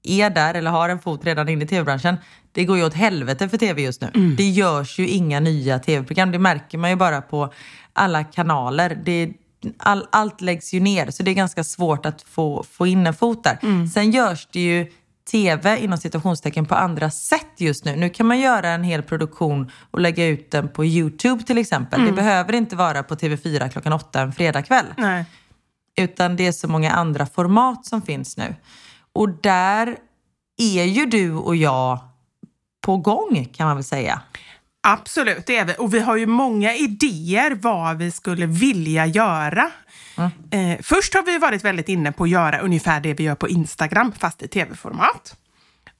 är 0.02 0.30
där 0.30 0.54
eller 0.54 0.70
har 0.70 0.88
en 0.88 0.98
fot 0.98 1.24
redan 1.24 1.48
inne 1.48 1.64
i 1.64 1.68
tv-branschen, 1.68 2.16
det 2.52 2.64
går 2.64 2.76
ju 2.76 2.84
åt 2.84 2.94
helvete 2.94 3.48
för 3.48 3.56
tv 3.58 3.82
just 3.82 4.00
nu. 4.00 4.10
Det 4.36 4.48
görs 4.48 4.98
ju 4.98 5.08
inga 5.08 5.40
nya 5.40 5.78
tv-program, 5.78 6.30
det 6.32 6.38
märker 6.38 6.78
man 6.78 6.90
ju 6.90 6.96
bara 6.96 7.22
på 7.22 7.52
alla 7.92 8.24
kanaler. 8.24 8.98
Det, 9.04 9.30
all, 9.78 10.06
allt 10.12 10.40
läggs 10.40 10.72
ju 10.74 10.80
ner, 10.80 11.10
så 11.10 11.22
det 11.22 11.30
är 11.30 11.34
ganska 11.34 11.64
svårt 11.64 12.06
att 12.06 12.22
få, 12.22 12.64
få 12.70 12.86
in 12.86 13.06
en 13.06 13.14
fot 13.14 13.44
där. 13.44 13.86
Sen 13.86 14.10
görs 14.10 14.48
det 14.52 14.60
ju 14.60 14.86
tv 15.30 15.78
inom 15.78 15.98
situationstecken 15.98 16.66
på 16.66 16.74
andra 16.74 17.10
sätt 17.10 17.46
just 17.56 17.84
nu. 17.84 17.96
Nu 17.96 18.10
kan 18.10 18.26
man 18.26 18.40
göra 18.40 18.68
en 18.70 18.84
hel 18.84 19.02
produktion 19.02 19.70
och 19.90 20.00
lägga 20.00 20.26
ut 20.26 20.50
den 20.50 20.68
på 20.68 20.84
Youtube 20.84 21.42
till 21.44 21.58
exempel. 21.58 22.00
Det 22.06 22.12
behöver 22.12 22.52
inte 22.52 22.76
vara 22.76 23.02
på 23.02 23.14
TV4 23.14 23.68
klockan 23.68 23.92
åtta 23.92 24.20
en 24.20 24.32
fredagkväll. 24.32 24.86
Utan 25.96 26.36
det 26.36 26.46
är 26.46 26.52
så 26.52 26.68
många 26.68 26.90
andra 26.90 27.26
format 27.26 27.86
som 27.86 28.02
finns 28.02 28.36
nu. 28.36 28.54
Och 29.12 29.28
där 29.28 29.96
är 30.58 30.84
ju 30.84 31.06
du 31.06 31.34
och 31.34 31.56
jag 31.56 31.98
på 32.80 32.96
gång 32.96 33.48
kan 33.52 33.66
man 33.66 33.76
väl 33.76 33.84
säga. 33.84 34.20
Absolut, 34.82 35.46
det 35.46 35.56
är 35.56 35.64
vi. 35.64 35.74
Och 35.78 35.94
vi 35.94 36.00
har 36.00 36.16
ju 36.16 36.26
många 36.26 36.74
idéer 36.74 37.50
vad 37.54 37.98
vi 37.98 38.10
skulle 38.10 38.46
vilja 38.46 39.06
göra. 39.06 39.70
Eh, 40.50 40.78
först 40.82 41.14
har 41.14 41.22
vi 41.22 41.38
varit 41.38 41.64
väldigt 41.64 41.88
inne 41.88 42.12
på 42.12 42.24
att 42.24 42.30
göra 42.30 42.58
ungefär 42.58 43.00
det 43.00 43.14
vi 43.14 43.24
gör 43.24 43.34
på 43.34 43.48
Instagram, 43.48 44.12
fast 44.12 44.42
i 44.42 44.48
tv-format. 44.48 45.36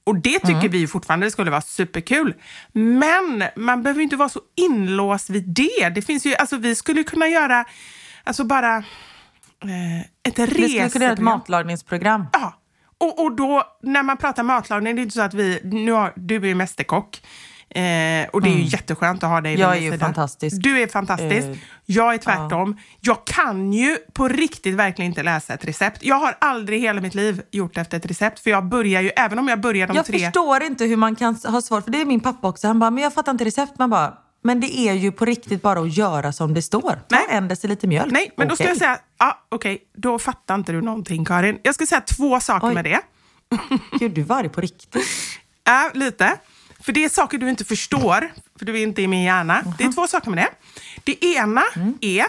Och 0.03 0.15
det 0.15 0.39
tycker 0.39 0.69
vi 0.69 0.87
fortfarande 0.87 1.31
skulle 1.31 1.51
vara 1.51 1.61
superkul. 1.61 2.33
Men 2.71 3.43
man 3.55 3.83
behöver 3.83 4.01
inte 4.01 4.15
vara 4.15 4.29
så 4.29 4.41
inlåst 4.55 5.29
vid 5.29 5.43
det. 5.43 5.89
Det 5.95 6.01
finns 6.01 6.25
ju, 6.25 6.35
alltså 6.35 6.57
vi 6.57 6.75
skulle 6.75 7.03
kunna 7.03 7.27
göra, 7.27 7.65
alltså 8.23 8.43
bara 8.43 8.77
eh, 8.77 10.01
ett 10.01 10.05
Vi 10.25 10.31
skulle 10.31 10.47
kunna 10.47 10.67
göra 10.67 10.85
ett 10.85 10.95
reseprogram. 10.95 11.25
matlagningsprogram. 11.25 12.25
Ja, 12.33 12.53
och, 12.97 13.23
och 13.23 13.35
då 13.35 13.63
när 13.81 14.03
man 14.03 14.17
pratar 14.17 14.43
matlagning, 14.43 14.95
det 14.95 15.01
är 15.01 15.03
inte 15.03 15.15
så 15.15 15.21
att 15.21 15.33
vi, 15.33 15.59
nu 15.63 15.91
har, 15.91 16.13
du 16.15 16.49
är 16.49 16.55
mästerkock. 16.55 17.21
Eh, 17.75 18.29
och 18.33 18.41
det 18.41 18.49
är 18.49 18.55
ju 18.55 18.63
jätteskönt 18.63 19.23
att 19.23 19.29
ha 19.29 19.41
dig 19.41 19.51
vid 19.51 19.59
Jag 19.59 19.77
är 19.77 19.81
ju 19.81 19.91
sida. 19.91 20.05
fantastisk. 20.05 20.57
Du 20.63 20.81
är 20.81 20.87
fantastisk. 20.87 21.47
Eh, 21.47 21.55
jag 21.85 22.13
är 22.13 22.17
tvärtom. 22.17 22.77
Jag 22.99 23.25
kan 23.25 23.73
ju 23.73 23.97
på 24.13 24.27
riktigt 24.27 24.75
verkligen 24.75 25.11
inte 25.11 25.23
läsa 25.23 25.53
ett 25.53 25.65
recept. 25.65 26.03
Jag 26.03 26.15
har 26.15 26.35
aldrig 26.39 26.79
i 26.79 26.81
hela 26.81 27.01
mitt 27.01 27.15
liv 27.15 27.41
gjort 27.51 27.77
efter 27.77 27.97
ett 27.97 28.05
recept. 28.05 28.39
För 28.39 28.49
jag 28.49 28.65
börjar 28.65 29.01
ju, 29.01 29.09
även 29.09 29.39
om 29.39 29.47
jag 29.47 29.61
börjar 29.61 29.87
de 29.87 29.95
Jag 29.95 30.05
tre... 30.05 30.19
förstår 30.19 30.63
inte 30.63 30.85
hur 30.85 30.95
man 30.97 31.15
kan 31.15 31.35
ha 31.35 31.61
svårt, 31.61 31.83
för 31.83 31.91
det 31.91 32.01
är 32.01 32.05
min 32.05 32.19
pappa 32.19 32.47
också. 32.47 32.67
Han 32.67 32.79
bara, 32.79 32.89
men 32.91 33.03
jag 33.03 33.13
fattar 33.13 33.31
inte 33.31 33.45
recept. 33.45 33.79
Man 33.79 33.89
bara, 33.89 34.13
men 34.43 34.59
det 34.59 34.77
är 34.79 34.93
ju 34.93 35.11
på 35.11 35.25
riktigt 35.25 35.61
bara 35.61 35.79
att 35.79 35.97
göra 35.97 36.31
som 36.33 36.53
det 36.53 36.61
står. 36.61 36.81
Ta 36.81 37.15
Nej. 37.15 37.25
en 37.29 37.47
deciliter 37.47 37.87
mjölk. 37.87 38.11
Nej, 38.11 38.31
men 38.37 38.47
då 38.47 38.55
ska 38.55 38.67
jag 38.67 38.77
säga, 38.77 38.99
ja 39.19 39.39
okej, 39.49 39.77
då 39.97 40.19
fattar 40.19 40.55
inte 40.55 40.71
du 40.71 40.81
någonting 40.81 41.25
Karin. 41.25 41.59
Jag 41.63 41.75
ska 41.75 41.85
säga 41.85 42.01
två 42.01 42.39
saker 42.39 42.67
Oj. 42.67 42.73
med 42.73 42.83
det. 42.83 42.99
Gud, 43.99 44.11
du 44.11 44.21
var 44.23 44.43
det 44.43 44.49
på 44.49 44.61
riktigt. 44.61 44.95
Ja, 45.63 45.91
lite. 45.93 46.37
För 46.81 46.91
det 46.91 47.03
är 47.03 47.09
saker 47.09 47.37
du 47.37 47.49
inte 47.49 47.65
förstår, 47.65 48.31
för 48.59 48.65
du 48.65 48.79
är 48.79 48.83
inte 48.83 49.01
i 49.01 49.07
min 49.07 49.23
hjärna. 49.23 49.63
Det 49.77 49.83
är 49.83 49.91
två 49.91 50.07
saker 50.07 50.29
med 50.29 50.37
det. 50.37 50.49
Det 51.03 51.25
ena 51.25 51.63
är 52.01 52.25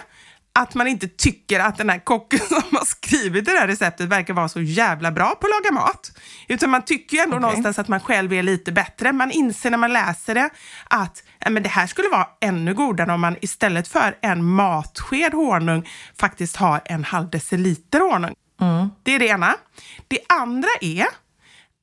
att 0.55 0.75
man 0.75 0.87
inte 0.87 1.09
tycker 1.09 1.61
att 1.61 1.79
den 1.79 1.91
här 1.91 1.99
kocken 1.99 2.39
som 2.49 2.63
har 2.73 2.85
skrivit 2.85 3.45
det 3.45 3.51
här 3.51 3.67
receptet 3.67 4.09
verkar 4.09 4.35
vara 4.35 4.49
så 4.49 4.61
jävla 4.61 5.13
bra 5.13 5.35
på 5.41 5.47
att 5.47 5.51
laga 5.51 5.81
mat. 5.81 6.19
Utan 6.49 6.71
man 6.71 6.85
tycker 6.85 7.17
ju 7.17 7.23
ändå 7.23 7.37
Okej. 7.37 7.41
någonstans 7.41 7.79
att 7.79 7.89
man 7.89 8.01
själv 8.01 8.33
är 8.33 8.43
lite 8.43 8.73
bättre. 8.73 9.13
Man 9.13 9.31
inser 9.31 9.71
när 9.71 9.79
man 9.79 9.93
läser 9.93 10.35
det 10.35 10.51
att 10.85 11.23
men 11.51 11.63
det 11.63 11.69
här 11.69 11.87
skulle 11.87 12.09
vara 12.09 12.29
ännu 12.41 12.75
godare 12.75 13.13
om 13.13 13.21
man 13.21 13.37
istället 13.41 13.89
för 13.89 14.19
en 14.23 14.45
matsked 14.45 15.35
honung 15.35 15.89
faktiskt 16.19 16.57
har 16.57 16.81
en 16.85 17.05
halv 17.05 17.31
deciliter 17.31 18.01
honung. 18.01 18.35
Det 19.03 19.15
är 19.15 19.19
det 19.19 19.27
ena. 19.27 19.55
Det 20.09 20.19
andra 20.29 20.69
är 20.81 21.07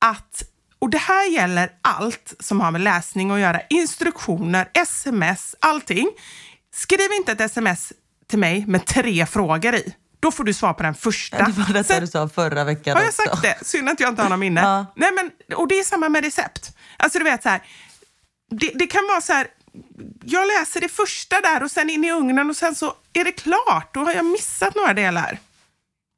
att, 0.00 0.42
och 0.80 0.90
det 0.90 0.98
här 0.98 1.30
gäller 1.30 1.72
allt 1.82 2.34
som 2.40 2.60
har 2.60 2.70
med 2.70 2.80
läsning 2.80 3.30
att 3.30 3.40
göra, 3.40 3.60
instruktioner, 3.70 4.68
sms, 4.74 5.54
allting. 5.60 6.08
Skriv 6.74 7.12
inte 7.18 7.32
ett 7.32 7.40
sms 7.40 7.92
till 8.28 8.38
mig 8.38 8.64
med 8.66 8.86
tre 8.86 9.26
frågor 9.26 9.74
i. 9.74 9.94
Då 10.20 10.30
får 10.30 10.44
du 10.44 10.54
svar 10.54 10.72
på 10.72 10.82
den 10.82 10.94
första. 10.94 11.36
Det 11.36 11.52
var 11.52 11.72
detta 11.72 11.84
Sen- 11.84 12.00
du 12.00 12.06
sa 12.06 12.28
förra 12.28 12.64
veckan 12.64 12.96
har 12.96 13.02
jag 13.02 13.08
också. 13.08 13.22
sagt 13.22 13.42
det? 13.42 13.58
Synd 13.66 13.88
att 13.88 14.00
jag 14.00 14.08
inte 14.08 14.22
har 14.22 14.28
något 14.30 14.38
minne. 14.38 14.60
Ja. 14.64 14.86
Nej, 14.96 15.10
men, 15.12 15.56
och 15.56 15.68
det 15.68 15.78
är 15.78 15.84
samma 15.84 16.08
med 16.08 16.24
recept. 16.24 16.76
Alltså 16.96 17.18
du 17.18 17.24
vet 17.24 17.42
så 17.42 17.48
här, 17.48 17.62
det, 18.50 18.72
det 18.74 18.86
kan 18.86 19.06
vara 19.08 19.20
så 19.20 19.32
här, 19.32 19.46
jag 20.24 20.46
läser 20.46 20.80
det 20.80 20.88
första 20.88 21.40
där 21.40 21.62
och 21.62 21.70
sen 21.70 21.90
in 21.90 22.04
i 22.04 22.12
ugnen 22.12 22.50
och 22.50 22.56
sen 22.56 22.74
så 22.74 22.94
är 23.12 23.24
det 23.24 23.32
klart. 23.32 23.94
Då 23.94 24.00
har 24.00 24.12
jag 24.12 24.24
missat 24.24 24.74
några 24.74 24.94
delar. 24.94 25.38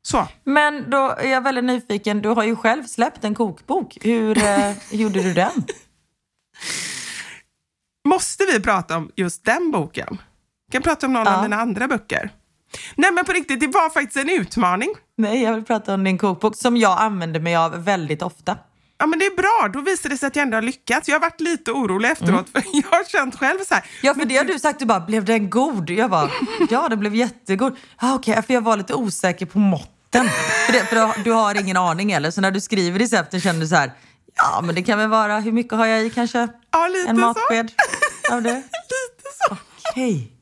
Så. 0.02 0.28
Men 0.44 0.90
då 0.90 1.08
är 1.18 1.28
jag 1.28 1.40
väldigt 1.40 1.64
nyfiken. 1.64 2.22
Du 2.22 2.28
har 2.28 2.44
ju 2.44 2.56
själv 2.56 2.84
släppt 2.84 3.24
en 3.24 3.34
kokbok. 3.34 3.98
Hur 4.00 4.38
eh, 4.38 4.72
gjorde 4.90 5.22
du 5.22 5.34
den? 5.34 5.64
Måste 8.08 8.44
vi 8.52 8.60
prata 8.60 8.96
om 8.96 9.10
just 9.16 9.44
den 9.44 9.70
boken? 9.70 10.18
Vi 10.68 10.72
kan 10.72 10.82
prata 10.82 11.06
om 11.06 11.12
någon 11.12 11.26
Ja. 11.26 11.36
av 11.36 11.42
mina 11.42 11.56
andra 11.56 11.88
böcker. 11.88 12.30
Nej 12.94 13.12
men 13.12 13.24
på 13.24 13.32
riktigt, 13.32 13.60
det 13.60 13.66
var 13.66 13.90
faktiskt 13.90 14.16
en 14.16 14.28
utmaning. 14.30 14.88
Nej, 15.16 15.42
jag 15.42 15.54
vill 15.54 15.64
prata 15.64 15.94
om 15.94 16.04
din 16.04 16.18
kokbok 16.18 16.56
som 16.56 16.76
jag 16.76 16.98
använder 17.00 17.40
mig 17.40 17.56
av 17.56 17.84
väldigt 17.84 18.22
ofta. 18.22 18.58
Ja 18.98 19.06
men 19.06 19.18
det 19.18 19.24
är 19.26 19.36
bra, 19.36 19.68
då 19.72 19.80
visar 19.80 20.08
det 20.10 20.16
sig 20.16 20.26
att 20.26 20.36
jag 20.36 20.42
ändå 20.42 20.56
har 20.56 20.62
lyckats. 20.62 21.08
Jag 21.08 21.14
har 21.14 21.20
varit 21.20 21.40
lite 21.40 21.72
orolig 21.72 22.10
efteråt 22.10 22.48
för 22.48 22.62
jag 22.72 22.82
har 22.90 23.04
känt 23.04 23.38
själv 23.38 23.58
så 23.68 23.74
här. 23.74 23.84
Ja, 24.02 24.14
för 24.14 24.24
det 24.24 24.36
har 24.36 24.44
du 24.44 24.58
sagt. 24.58 24.78
Du 24.78 24.84
bara, 24.86 25.00
blev 25.00 25.24
den 25.24 25.50
god? 25.50 25.90
Jag 25.90 26.10
bara, 26.10 26.30
ja 26.70 26.88
den 26.88 27.00
blev 27.00 27.14
jättegod. 27.14 27.76
Ah, 27.96 28.14
Okej, 28.14 28.42
för 28.42 28.54
jag 28.54 28.60
var 28.60 28.76
lite 28.76 28.94
osäker 28.94 29.46
på 29.46 29.58
måtten. 30.18 30.30
För, 30.66 30.72
det, 30.72 30.84
för 30.86 30.96
du, 30.96 31.00
har- 31.02 31.24
du 31.24 31.32
har 31.32 31.60
ingen 31.60 31.76
aning 31.76 32.12
eller? 32.12 32.30
Så 32.30 32.40
när 32.40 32.50
du 32.50 32.60
skriver 32.60 32.98
recepten 32.98 33.40
känner 33.40 33.60
du 33.60 33.66
så 33.66 33.76
här, 33.76 33.92
ja 34.36 34.60
men 34.64 34.74
det 34.74 34.82
kan 34.82 34.98
väl 34.98 35.08
vara, 35.08 35.40
hur 35.40 35.52
mycket 35.52 35.72
har 35.72 35.86
jag 35.86 36.04
i 36.06 36.10
kanske? 36.10 36.48
Ja, 36.72 36.88
lite 36.88 37.10
en 37.10 37.16
så. 37.16 37.20
matsked 37.20 37.70
av 38.32 38.42
det? 38.42 38.50
Lite 38.62 39.28
så. 39.48 39.56
Okej. 39.90 40.32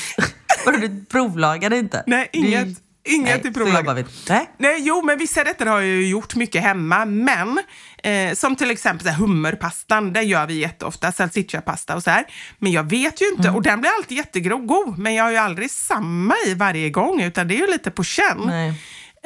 Vadå, 0.66 0.78
du 0.78 1.04
provlagade 1.10 1.78
inte? 1.78 2.02
Nej, 2.06 2.28
Du- 2.32 2.38
inget. 2.38 2.82
Inget 3.08 3.28
Nej, 3.44 3.50
i 3.50 3.54
så 3.54 3.60
provlaget. 3.60 4.06
Nej. 4.28 4.50
Nej, 4.58 4.76
jo, 4.80 5.02
men 5.02 5.18
vissa 5.18 5.44
rätter 5.44 5.66
har 5.66 5.80
jag 5.80 5.88
ju 5.88 6.08
gjort 6.08 6.34
mycket 6.34 6.62
hemma, 6.62 7.04
men 7.04 7.58
eh, 8.02 8.34
som 8.34 8.56
till 8.56 8.70
exempel 8.70 9.06
så 9.06 9.10
här, 9.12 9.18
hummerpastan, 9.18 10.12
det 10.12 10.22
gör 10.22 10.46
vi 10.46 10.54
jätteofta, 10.54 11.12
salsichapasta 11.12 11.96
och 11.96 12.02
så 12.02 12.10
här. 12.10 12.24
Men 12.58 12.72
jag 12.72 12.90
vet 12.90 13.22
ju 13.22 13.26
inte, 13.36 13.50
och 13.50 13.62
den 13.62 13.80
blir 13.80 13.90
alltid 13.98 14.16
jättegod, 14.18 14.98
men 14.98 15.14
jag 15.14 15.24
har 15.24 15.30
ju 15.30 15.36
aldrig 15.36 15.70
samma 15.70 16.34
i 16.46 16.54
varje 16.54 16.90
gång, 16.90 17.22
utan 17.22 17.48
det 17.48 17.54
är 17.54 17.58
ju 17.60 17.66
lite 17.72 17.90
på 17.90 18.04
känn. 18.04 18.42
Nej. 18.46 18.74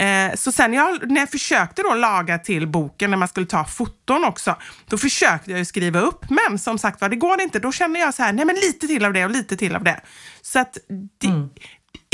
Eh, 0.01 0.35
så 0.35 0.53
sen 0.53 0.73
jag, 0.73 1.11
när 1.11 1.21
jag 1.21 1.31
försökte 1.31 1.83
då 1.83 1.95
laga 1.95 2.39
till 2.39 2.67
boken, 2.67 3.11
när 3.11 3.17
man 3.17 3.29
skulle 3.29 3.47
ta 3.47 3.65
foton 3.65 4.25
också, 4.25 4.57
då 4.87 4.99
försökte 4.99 5.51
jag 5.51 5.59
ju 5.59 5.65
skriva 5.65 6.01
upp, 6.01 6.31
men 6.31 6.59
som 6.59 6.79
sagt 6.79 7.01
var, 7.01 7.09
det 7.09 7.17
går 7.17 7.41
inte. 7.41 7.59
Då 7.59 7.73
känner 7.73 8.01
jag 8.01 8.15
så 8.15 8.23
här, 8.23 8.33
nej 8.33 8.45
men 8.45 8.57
lite 8.57 8.87
till 8.87 9.05
av 9.05 9.13
det 9.13 9.25
och 9.25 9.31
lite 9.31 9.57
till 9.57 9.77
av 9.77 9.85
det. 9.85 10.01
Så 10.43 10.59
att 10.59 10.79
det, 11.21 11.29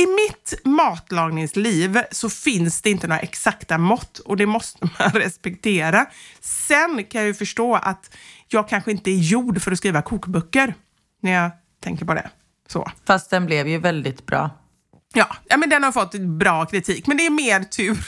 i 0.02 0.06
mitt 0.06 0.60
matlagningsliv 0.64 2.00
så 2.10 2.30
finns 2.30 2.82
det 2.82 2.90
inte 2.90 3.06
några 3.06 3.20
exakta 3.20 3.78
mått 3.78 4.18
och 4.18 4.36
det 4.36 4.46
måste 4.46 4.78
man 4.98 5.10
respektera. 5.10 6.06
Sen 6.40 7.04
kan 7.04 7.20
jag 7.20 7.28
ju 7.28 7.34
förstå 7.34 7.74
att 7.74 8.16
jag 8.48 8.68
kanske 8.68 8.90
inte 8.90 9.10
är 9.10 9.18
gjord 9.18 9.62
för 9.62 9.72
att 9.72 9.78
skriva 9.78 10.02
kokböcker 10.02 10.74
när 11.22 11.32
jag 11.32 11.50
tänker 11.82 12.04
på 12.04 12.14
det. 12.14 12.30
Så. 12.68 12.90
Fast 13.06 13.30
den 13.30 13.46
blev 13.46 13.68
ju 13.68 13.78
väldigt 13.78 14.26
bra. 14.26 14.50
Ja, 15.16 15.36
ja 15.48 15.56
men 15.56 15.68
den 15.68 15.82
har 15.82 15.92
fått 15.92 16.14
bra 16.14 16.66
kritik, 16.66 17.06
men 17.06 17.16
det 17.16 17.26
är 17.26 17.30
mer 17.30 17.60
tur 17.60 18.06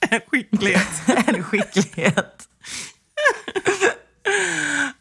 än 0.10 0.20
skicklighet. 0.30 1.02
En 1.26 1.44
skicklighet. 1.44 2.48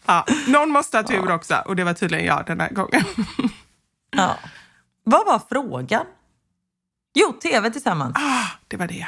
Ja, 0.06 0.26
någon 0.48 0.70
måste 0.70 0.98
ha 0.98 1.04
tur 1.04 1.32
också 1.32 1.64
och 1.66 1.76
det 1.76 1.84
var 1.84 1.94
tydligen 1.94 2.26
jag 2.26 2.46
den 2.46 2.60
här 2.60 2.70
gången. 2.70 3.04
Ja. 4.12 4.38
Vad 5.04 5.26
var 5.26 5.42
frågan? 5.50 6.06
Jo, 7.14 7.34
tv 7.34 7.72
tillsammans. 7.72 8.16
Ah, 8.18 8.46
det 8.68 8.78
var 8.78 8.88
det. 8.88 9.08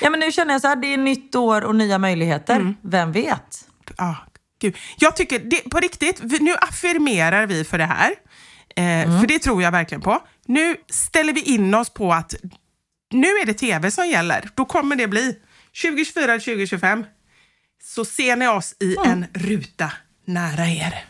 Ja, 0.00 0.10
men 0.10 0.20
nu 0.20 0.32
känner 0.32 0.54
jag 0.54 0.60
så 0.60 0.68
här, 0.68 0.76
det 0.76 0.94
är 0.94 0.98
nytt 0.98 1.34
år 1.34 1.64
och 1.64 1.76
nya 1.76 1.98
möjligheter. 1.98 2.74
Vem 2.82 3.12
vet? 3.12 3.68
Ah, 3.96 4.14
gud. 4.60 4.76
Jag 4.96 5.16
tycker, 5.16 5.38
det, 5.38 5.70
på 5.70 5.80
riktigt, 5.80 6.20
vi, 6.20 6.38
nu 6.38 6.54
affirmerar 6.60 7.46
vi 7.46 7.64
för 7.64 7.78
det 7.78 7.84
här. 7.84 8.14
Eh, 8.76 9.20
För 9.20 9.26
det 9.26 9.38
tror 9.38 9.62
jag 9.62 9.72
verkligen 9.72 10.00
på. 10.02 10.18
Nu 10.46 10.76
ställer 10.90 11.32
vi 11.32 11.40
in 11.40 11.74
oss 11.74 11.90
på 11.90 12.12
att 12.12 12.34
nu 13.12 13.26
är 13.26 13.46
det 13.46 13.54
tv 13.54 13.90
som 13.90 14.06
gäller. 14.08 14.48
Då 14.54 14.64
kommer 14.64 14.96
det 14.96 15.08
bli 15.08 15.38
2024 15.82 16.24
eller 16.24 16.38
2025. 16.38 17.04
Så 17.82 18.04
ser 18.04 18.36
ni 18.36 18.48
oss 18.48 18.74
i 18.80 18.96
en 19.06 19.26
ruta 19.34 19.92
nära 20.24 20.66
er. 20.68 21.04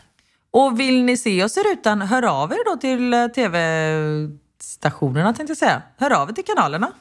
Och 0.51 0.79
vill 0.79 1.03
ni 1.03 1.17
se 1.17 1.43
oss 1.43 1.57
i 1.57 1.61
rutan, 1.61 2.01
hör 2.01 2.23
av 2.43 2.51
er 2.51 2.71
då 2.71 2.77
till 2.77 3.13
eh, 3.13 3.27
tv-stationerna 3.27 5.33
tänkte 5.33 5.51
jag 5.51 5.57
säga. 5.57 5.81
Hör 5.97 6.11
av 6.11 6.29
er 6.29 6.33
till 6.33 6.45
kanalerna. 6.45 6.91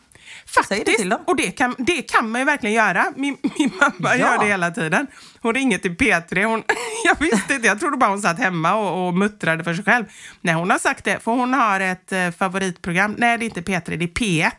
Det 0.44 0.52
Faktiskt, 0.52 1.10
dem. 1.10 1.20
och 1.26 1.36
det 1.36 1.50
kan, 1.50 1.74
det 1.78 2.02
kan 2.02 2.30
man 2.30 2.40
ju 2.40 2.44
verkligen 2.44 2.76
göra. 2.76 3.04
Min, 3.16 3.36
min 3.58 3.70
mamma 3.80 3.92
Ja. 4.00 4.16
gör 4.16 4.38
det 4.38 4.46
hela 4.46 4.70
tiden. 4.70 5.06
Hon 5.40 5.54
ringer 5.54 5.78
till 5.78 5.96
P3. 5.96 6.44
Hon, 6.44 6.62
jag 7.04 7.16
visste 7.20 7.54
inte, 7.54 7.66
jag 7.66 7.80
trodde 7.80 7.96
bara 7.96 8.10
hon 8.10 8.22
satt 8.22 8.38
hemma 8.38 8.74
och, 8.74 9.06
och 9.06 9.14
muttrade 9.14 9.64
för 9.64 9.74
sig 9.74 9.84
själv. 9.84 10.04
Nej, 10.40 10.54
hon 10.54 10.70
har 10.70 10.78
sagt 10.78 11.04
det, 11.04 11.20
för 11.24 11.32
hon 11.32 11.54
har 11.54 11.80
ett 11.80 12.12
eh, 12.12 12.30
favoritprogram. 12.30 13.14
Nej, 13.18 13.38
det 13.38 13.44
är 13.44 13.46
inte 13.46 13.60
P3, 13.60 13.96
det 13.96 14.04
är 14.04 14.08
P1. 14.08 14.50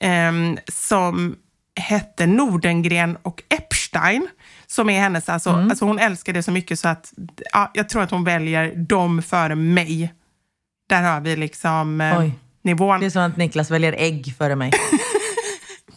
ehm, 0.00 0.58
som 0.68 1.36
hette 1.80 2.26
Nordengren 2.26 3.16
och 3.22 3.42
Epstein. 3.48 4.28
Som 4.66 4.90
är 4.90 5.00
hennes, 5.00 5.28
alltså, 5.28 5.50
Mm. 5.50 5.70
alltså 5.70 5.84
hon 5.84 5.98
älskar 5.98 6.32
det 6.32 6.42
så 6.42 6.50
mycket 6.50 6.78
så 6.78 6.88
att 6.88 7.12
ja, 7.52 7.70
jag 7.74 7.88
tror 7.88 8.02
att 8.02 8.10
hon 8.10 8.24
väljer 8.24 8.74
dem 8.76 9.22
före 9.22 9.54
mig. 9.54 10.14
Där 10.88 11.02
har 11.02 11.20
vi 11.20 11.36
liksom 11.36 12.00
eh. 12.00 12.30
Nivån. 12.62 13.00
Det 13.00 13.06
är 13.06 13.10
som 13.10 13.22
att 13.22 13.36
Niklas 13.36 13.70
väljer 13.70 13.92
ägg 13.98 14.34
före 14.38 14.56
mig. 14.56 14.72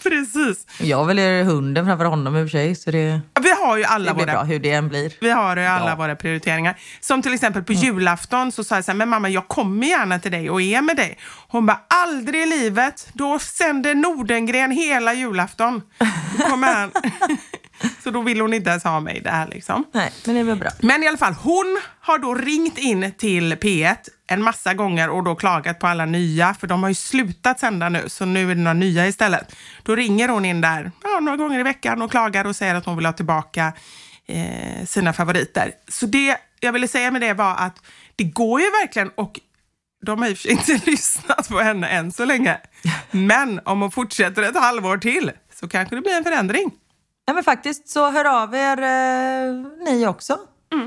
Precis. 0.04 0.66
Jag 0.80 1.06
väljer 1.06 1.44
hunden 1.44 1.86
framför 1.86 2.06
honom 2.06 2.36
i 2.38 2.40
och 2.42 2.46
för 2.46 2.50
sig. 2.52 2.76
Så 2.76 2.92
det, 2.92 3.22
Vi 3.42 3.52
har 3.66 3.78
ju 3.78 3.84
alla 3.84 4.06
det 4.06 4.16
blir 4.16 4.26
våra 4.26 4.34
bra 4.34 4.44
hur 4.44 4.60
det 4.60 4.72
än 4.72 4.88
blir. 4.88 5.14
Vi 5.22 5.30
har 5.32 5.58
ju 5.58 5.64
alla 5.66 5.90
Ja. 5.90 5.96
våra 5.96 6.16
prioriteringar. 6.16 6.78
Som 7.00 7.22
till 7.22 7.34
exempel 7.34 7.64
på 7.64 7.74
julafton 7.74 8.52
så 8.52 8.64
sa 8.64 8.76
jag 8.76 8.86
så 8.86 8.92
här, 8.92 8.98
men 8.98 9.10
mamma 9.10 9.30
jag 9.30 9.48
kommer 9.48 9.88
gärna 9.88 10.20
till 10.20 10.32
dig 10.32 10.50
och 10.50 10.62
är 10.62 10.82
med 10.82 10.96
dig. 10.96 11.18
Hon 11.48 11.66
bara, 11.66 11.80
aldrig 11.88 12.42
i 12.42 12.46
livet. 12.46 13.08
Då 13.14 13.40
sänder 13.40 13.96
Nordengren 13.96 14.72
hela 14.72 15.14
julafton. 15.14 15.82
Då 16.38 16.44
kommer 16.46 16.74
han. 16.74 16.92
så 18.04 18.12
då 18.12 18.22
vill 18.22 18.42
hon 18.42 18.54
inte 18.54 18.70
ens 18.70 18.84
ha 18.84 19.00
mig 19.00 19.22
där 19.22 19.48
liksom. 19.48 19.86
Nej, 19.92 20.12
men 20.26 20.36
det 20.36 20.42
är 20.42 20.46
väl 20.46 20.58
bra. 20.58 20.70
Men 20.82 21.04
i 21.04 21.08
alla 21.08 21.18
fall, 21.18 21.34
hon 21.34 21.80
har 22.00 22.18
då 22.18 22.36
ringt 22.36 22.78
in 22.78 23.12
till 23.18 23.54
P1 23.56 23.96
en 24.28 24.44
massa 24.44 24.74
gånger 24.74 25.10
och 25.10 25.24
då 25.24 25.36
klagat 25.36 25.80
på 25.80 25.88
alla 25.88 26.06
nya, 26.06 26.54
för 26.54 26.68
de 26.68 26.84
har 26.84 26.90
ju 26.90 26.96
slutat 26.96 27.60
sända 27.60 27.90
nu, 27.90 28.04
så 28.08 28.26
nu 28.26 28.52
är 28.52 28.56
det 28.56 28.62
några 28.62 28.74
nya 28.74 29.08
istället. 29.08 29.56
Då 29.84 29.96
ringer 29.96 30.30
hon 30.30 30.46
in 30.46 30.62
där 30.62 30.92
ja, 31.04 31.20
några 31.20 31.38
gånger 31.38 31.60
i 31.60 31.64
veckan 31.64 32.02
och 32.02 32.12
klagar 32.12 32.46
och 32.46 32.56
säger 32.56 32.76
att 32.76 32.86
hon 32.86 32.96
vill 32.96 33.06
ha 33.06 33.14
tillbaka 33.14 33.74
eh, 34.28 34.86
sina 34.86 35.14
favoriter. 35.14 35.72
Så 35.88 36.06
det 36.06 36.38
jag 36.60 36.74
ville 36.74 36.88
säga 36.88 37.12
med 37.12 37.22
det 37.22 37.34
var 37.34 37.56
att 37.56 37.82
det 38.16 38.24
går 38.24 38.62
ju 38.62 38.66
verkligen 38.66 39.10
och 39.16 39.40
de 40.06 40.22
har 40.22 40.30
i 40.30 40.34
och 40.34 40.38
för 40.38 40.42
sig 40.42 40.52
inte 40.52 40.82
lyssnat 40.92 41.50
på 41.50 41.60
henne 41.60 41.88
än 41.88 42.12
så 42.12 42.26
länge. 42.26 42.58
Men 43.12 43.60
om 43.66 43.82
hon 43.82 43.92
fortsätter 43.92 44.44
ett 44.44 44.58
halvår 44.58 44.98
till 44.98 45.32
så 45.54 45.68
kanske 45.68 45.96
det 45.96 46.02
blir 46.02 46.18
en 46.18 46.24
förändring. 46.24 46.72
Ja, 47.26 47.34
men 47.34 47.44
faktiskt 47.44 47.90
så 47.90 48.12
hör 48.12 48.44
av 48.44 48.56
er 48.56 48.78
eh, 48.78 49.54
ni 49.86 50.08
också 50.08 50.38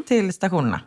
till 0.07 0.33
stationerna. 0.33 0.81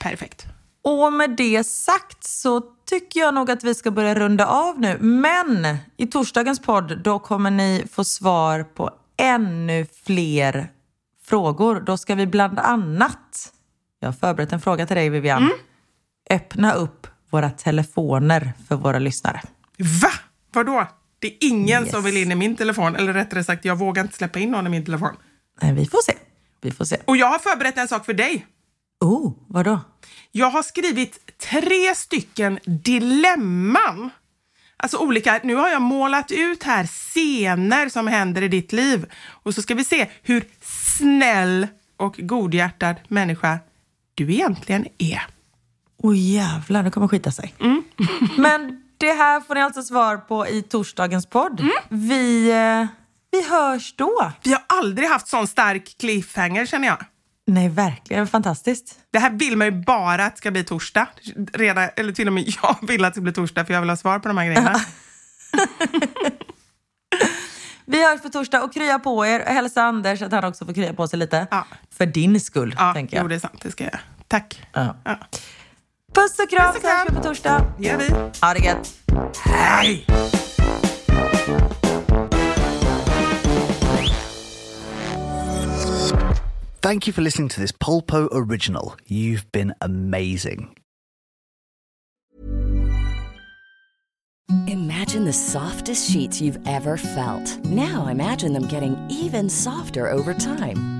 Perfekt. 0.00 0.46
Och 0.82 1.12
med 1.12 1.30
det 1.30 1.64
sagt 1.64 2.24
så 2.24 2.60
tycker 2.84 3.20
jag 3.20 3.34
nog 3.34 3.50
att 3.50 3.64
vi 3.64 3.74
ska 3.74 3.90
börja 3.90 4.14
runda 4.14 4.46
av 4.46 4.80
nu. 4.80 4.98
Men 5.00 5.76
i 5.96 6.06
torsdagens 6.06 6.60
podd 6.60 7.02
då 7.02 7.18
kommer 7.18 7.50
ni 7.50 7.86
få 7.92 8.04
svar 8.04 8.62
på 8.62 8.90
ännu 9.16 9.86
fler 10.04 10.68
frågor. 11.22 11.80
Då 11.80 11.96
ska 11.96 12.14
vi 12.14 12.26
bland 12.26 12.58
annat, 12.58 13.52
jag 14.00 14.08
har 14.08 14.12
förberett 14.12 14.52
en 14.52 14.60
fråga 14.60 14.86
till 14.86 14.96
dig 14.96 15.10
Vivian, 15.10 15.50
öppna 16.30 16.72
upp 16.72 17.06
våra 17.30 17.50
telefoner 17.50 18.52
för 18.68 18.76
våra 18.76 18.98
lyssnare. 18.98 19.40
Va? 20.02 20.10
Vadå? 20.52 20.86
Det 21.20 21.26
är 21.28 21.36
ingen 21.40 21.82
Yes. 21.82 21.90
som 21.90 22.02
vill 22.04 22.16
in 22.16 22.32
i 22.32 22.34
min 22.34 22.56
telefon. 22.56 22.96
Eller 22.96 23.12
rättare 23.12 23.44
sagt, 23.44 23.64
jag 23.64 23.76
vågar 23.78 24.02
inte 24.02 24.16
släppa 24.16 24.38
in 24.38 24.50
någon 24.50 24.66
i 24.66 24.70
min 24.70 24.84
telefon. 24.84 25.16
Nej, 25.62 25.72
vi 25.74 25.86
får 25.86 26.02
se. 26.02 26.12
Vi 26.60 26.70
får 26.70 26.84
se. 26.84 26.96
Och 27.04 27.16
jag 27.16 27.26
har 27.26 27.38
förberett 27.38 27.78
en 27.78 27.88
sak 27.88 28.06
för 28.06 28.14
dig. 28.14 28.46
Oh, 29.00 29.32
vadå? 29.46 29.80
Jag 30.32 30.50
har 30.50 30.62
skrivit 30.62 31.36
tre 31.38 31.94
stycken 31.94 32.58
dilemman. 32.64 34.10
Alltså 34.76 34.98
olika, 34.98 35.40
nu 35.44 35.54
har 35.54 35.68
jag 35.68 35.82
målat 35.82 36.30
ut 36.30 36.62
här 36.62 36.86
scener 36.86 37.88
som 37.88 38.06
händer 38.06 38.42
i 38.42 38.48
ditt 38.48 38.72
liv. 38.72 39.06
Och 39.26 39.54
så 39.54 39.62
ska 39.62 39.74
vi 39.74 39.84
se 39.84 40.06
hur 40.22 40.44
snäll 40.96 41.66
och 41.96 42.14
godhjärtad 42.18 42.96
människa 43.08 43.58
du 44.14 44.32
egentligen 44.34 44.86
är. 44.98 45.22
Åh 46.02 46.10
oh, 46.10 46.18
jävlar, 46.18 46.82
det 46.82 46.90
kommer 46.90 47.08
skita 47.08 47.30
sig. 47.30 47.54
Mm. 47.60 47.82
Men 48.38 48.82
det 49.00 49.12
här 49.12 49.40
får 49.40 49.54
ni 49.54 49.60
alltså 49.62 49.82
svar 49.82 50.16
på 50.16 50.46
i 50.48 50.62
torsdagens 50.62 51.26
podd. 51.26 51.60
Mm. 51.60 51.72
Vi, 51.88 52.50
eh, 52.50 52.86
vi 53.30 53.48
hörs 53.50 53.94
då. 53.96 54.32
Vi 54.42 54.52
har 54.52 54.62
aldrig 54.66 55.08
haft 55.08 55.28
sån 55.28 55.46
stark 55.46 55.96
cliffhanger 56.00 56.66
känner 56.66 56.88
jag. 56.88 56.98
Nej, 57.46 57.68
verkligen. 57.68 58.26
Fantastiskt. 58.26 58.98
Det 59.12 59.18
här 59.18 59.30
vill 59.30 59.56
man 59.56 59.66
ju 59.66 59.70
bara 59.84 60.24
att 60.24 60.32
det 60.34 60.38
ska 60.38 60.50
bli 60.50 60.64
torsdag. 60.64 61.06
Redan, 61.52 61.88
eller 61.96 62.12
till 62.12 62.26
och 62.26 62.32
med 62.32 62.44
jag 62.62 62.76
vill 62.82 63.04
att 63.04 63.10
det 63.12 63.14
ska 63.14 63.22
bli 63.22 63.32
torsdag 63.32 63.64
för 63.64 63.74
jag 63.74 63.80
vill 63.80 63.90
ha 63.90 63.96
svar 63.96 64.18
på 64.18 64.28
de 64.28 64.38
här 64.38 64.46
grejerna. 64.46 64.80
Vi 67.84 68.04
hörs 68.04 68.22
på 68.22 68.28
torsdag 68.28 68.62
och 68.62 68.72
krya 68.74 68.98
på 68.98 69.26
er. 69.26 69.40
Hälsa 69.40 69.82
Anders 69.82 70.22
att 70.22 70.32
han 70.32 70.44
också 70.44 70.66
får 70.66 70.72
krya 70.74 70.94
på 70.94 71.08
sig 71.08 71.18
lite. 71.18 71.46
Ja. 71.50 71.66
För 71.98 72.06
din 72.06 72.40
skull, 72.40 72.74
Ja, 72.78 72.92
tänker 72.94 73.16
jag. 73.16 73.24
jo, 73.24 73.28
det 73.28 73.34
är 73.34 73.38
sant. 73.38 73.60
Det 73.62 73.70
ska 73.70 73.84
jag. 73.84 73.98
Tack. 74.28 74.62
Ja. 74.72 74.96
Ja. 75.04 75.18
Puss 76.14 76.38
och 76.38 76.50
kram, 76.50 76.66
Puss 76.66 76.76
och 76.76 76.82
så 76.82 76.88
hörs 76.88 77.08
vi 77.10 77.16
på 77.16 77.22
torsdag. 77.22 77.72
Det 77.78 77.86
gör 77.86 77.96
vi. 77.96 78.10
Ha 78.42 78.54
det 78.54 78.60
gött. 78.60 78.94
Hej! 79.44 80.06
Thank 86.82 87.06
you 87.06 87.12
for 87.12 87.22
listening 87.22 87.48
to 87.50 87.60
this 87.60 87.72
Polpo 87.72 88.28
original. 88.32 88.94
You've 89.06 89.52
been 89.52 89.74
amazing. 89.80 90.70
Imagine 94.66 95.24
the 95.24 95.32
softest 95.32 96.10
sheets 96.10 96.40
you've 96.40 96.58
ever 96.66 96.96
felt. 96.96 97.64
Now 97.64 98.06
imagine 98.06 98.52
them 98.52 98.66
getting 98.66 98.96
even 99.10 99.50
softer 99.50 100.10
over 100.10 100.34
time. 100.34 100.99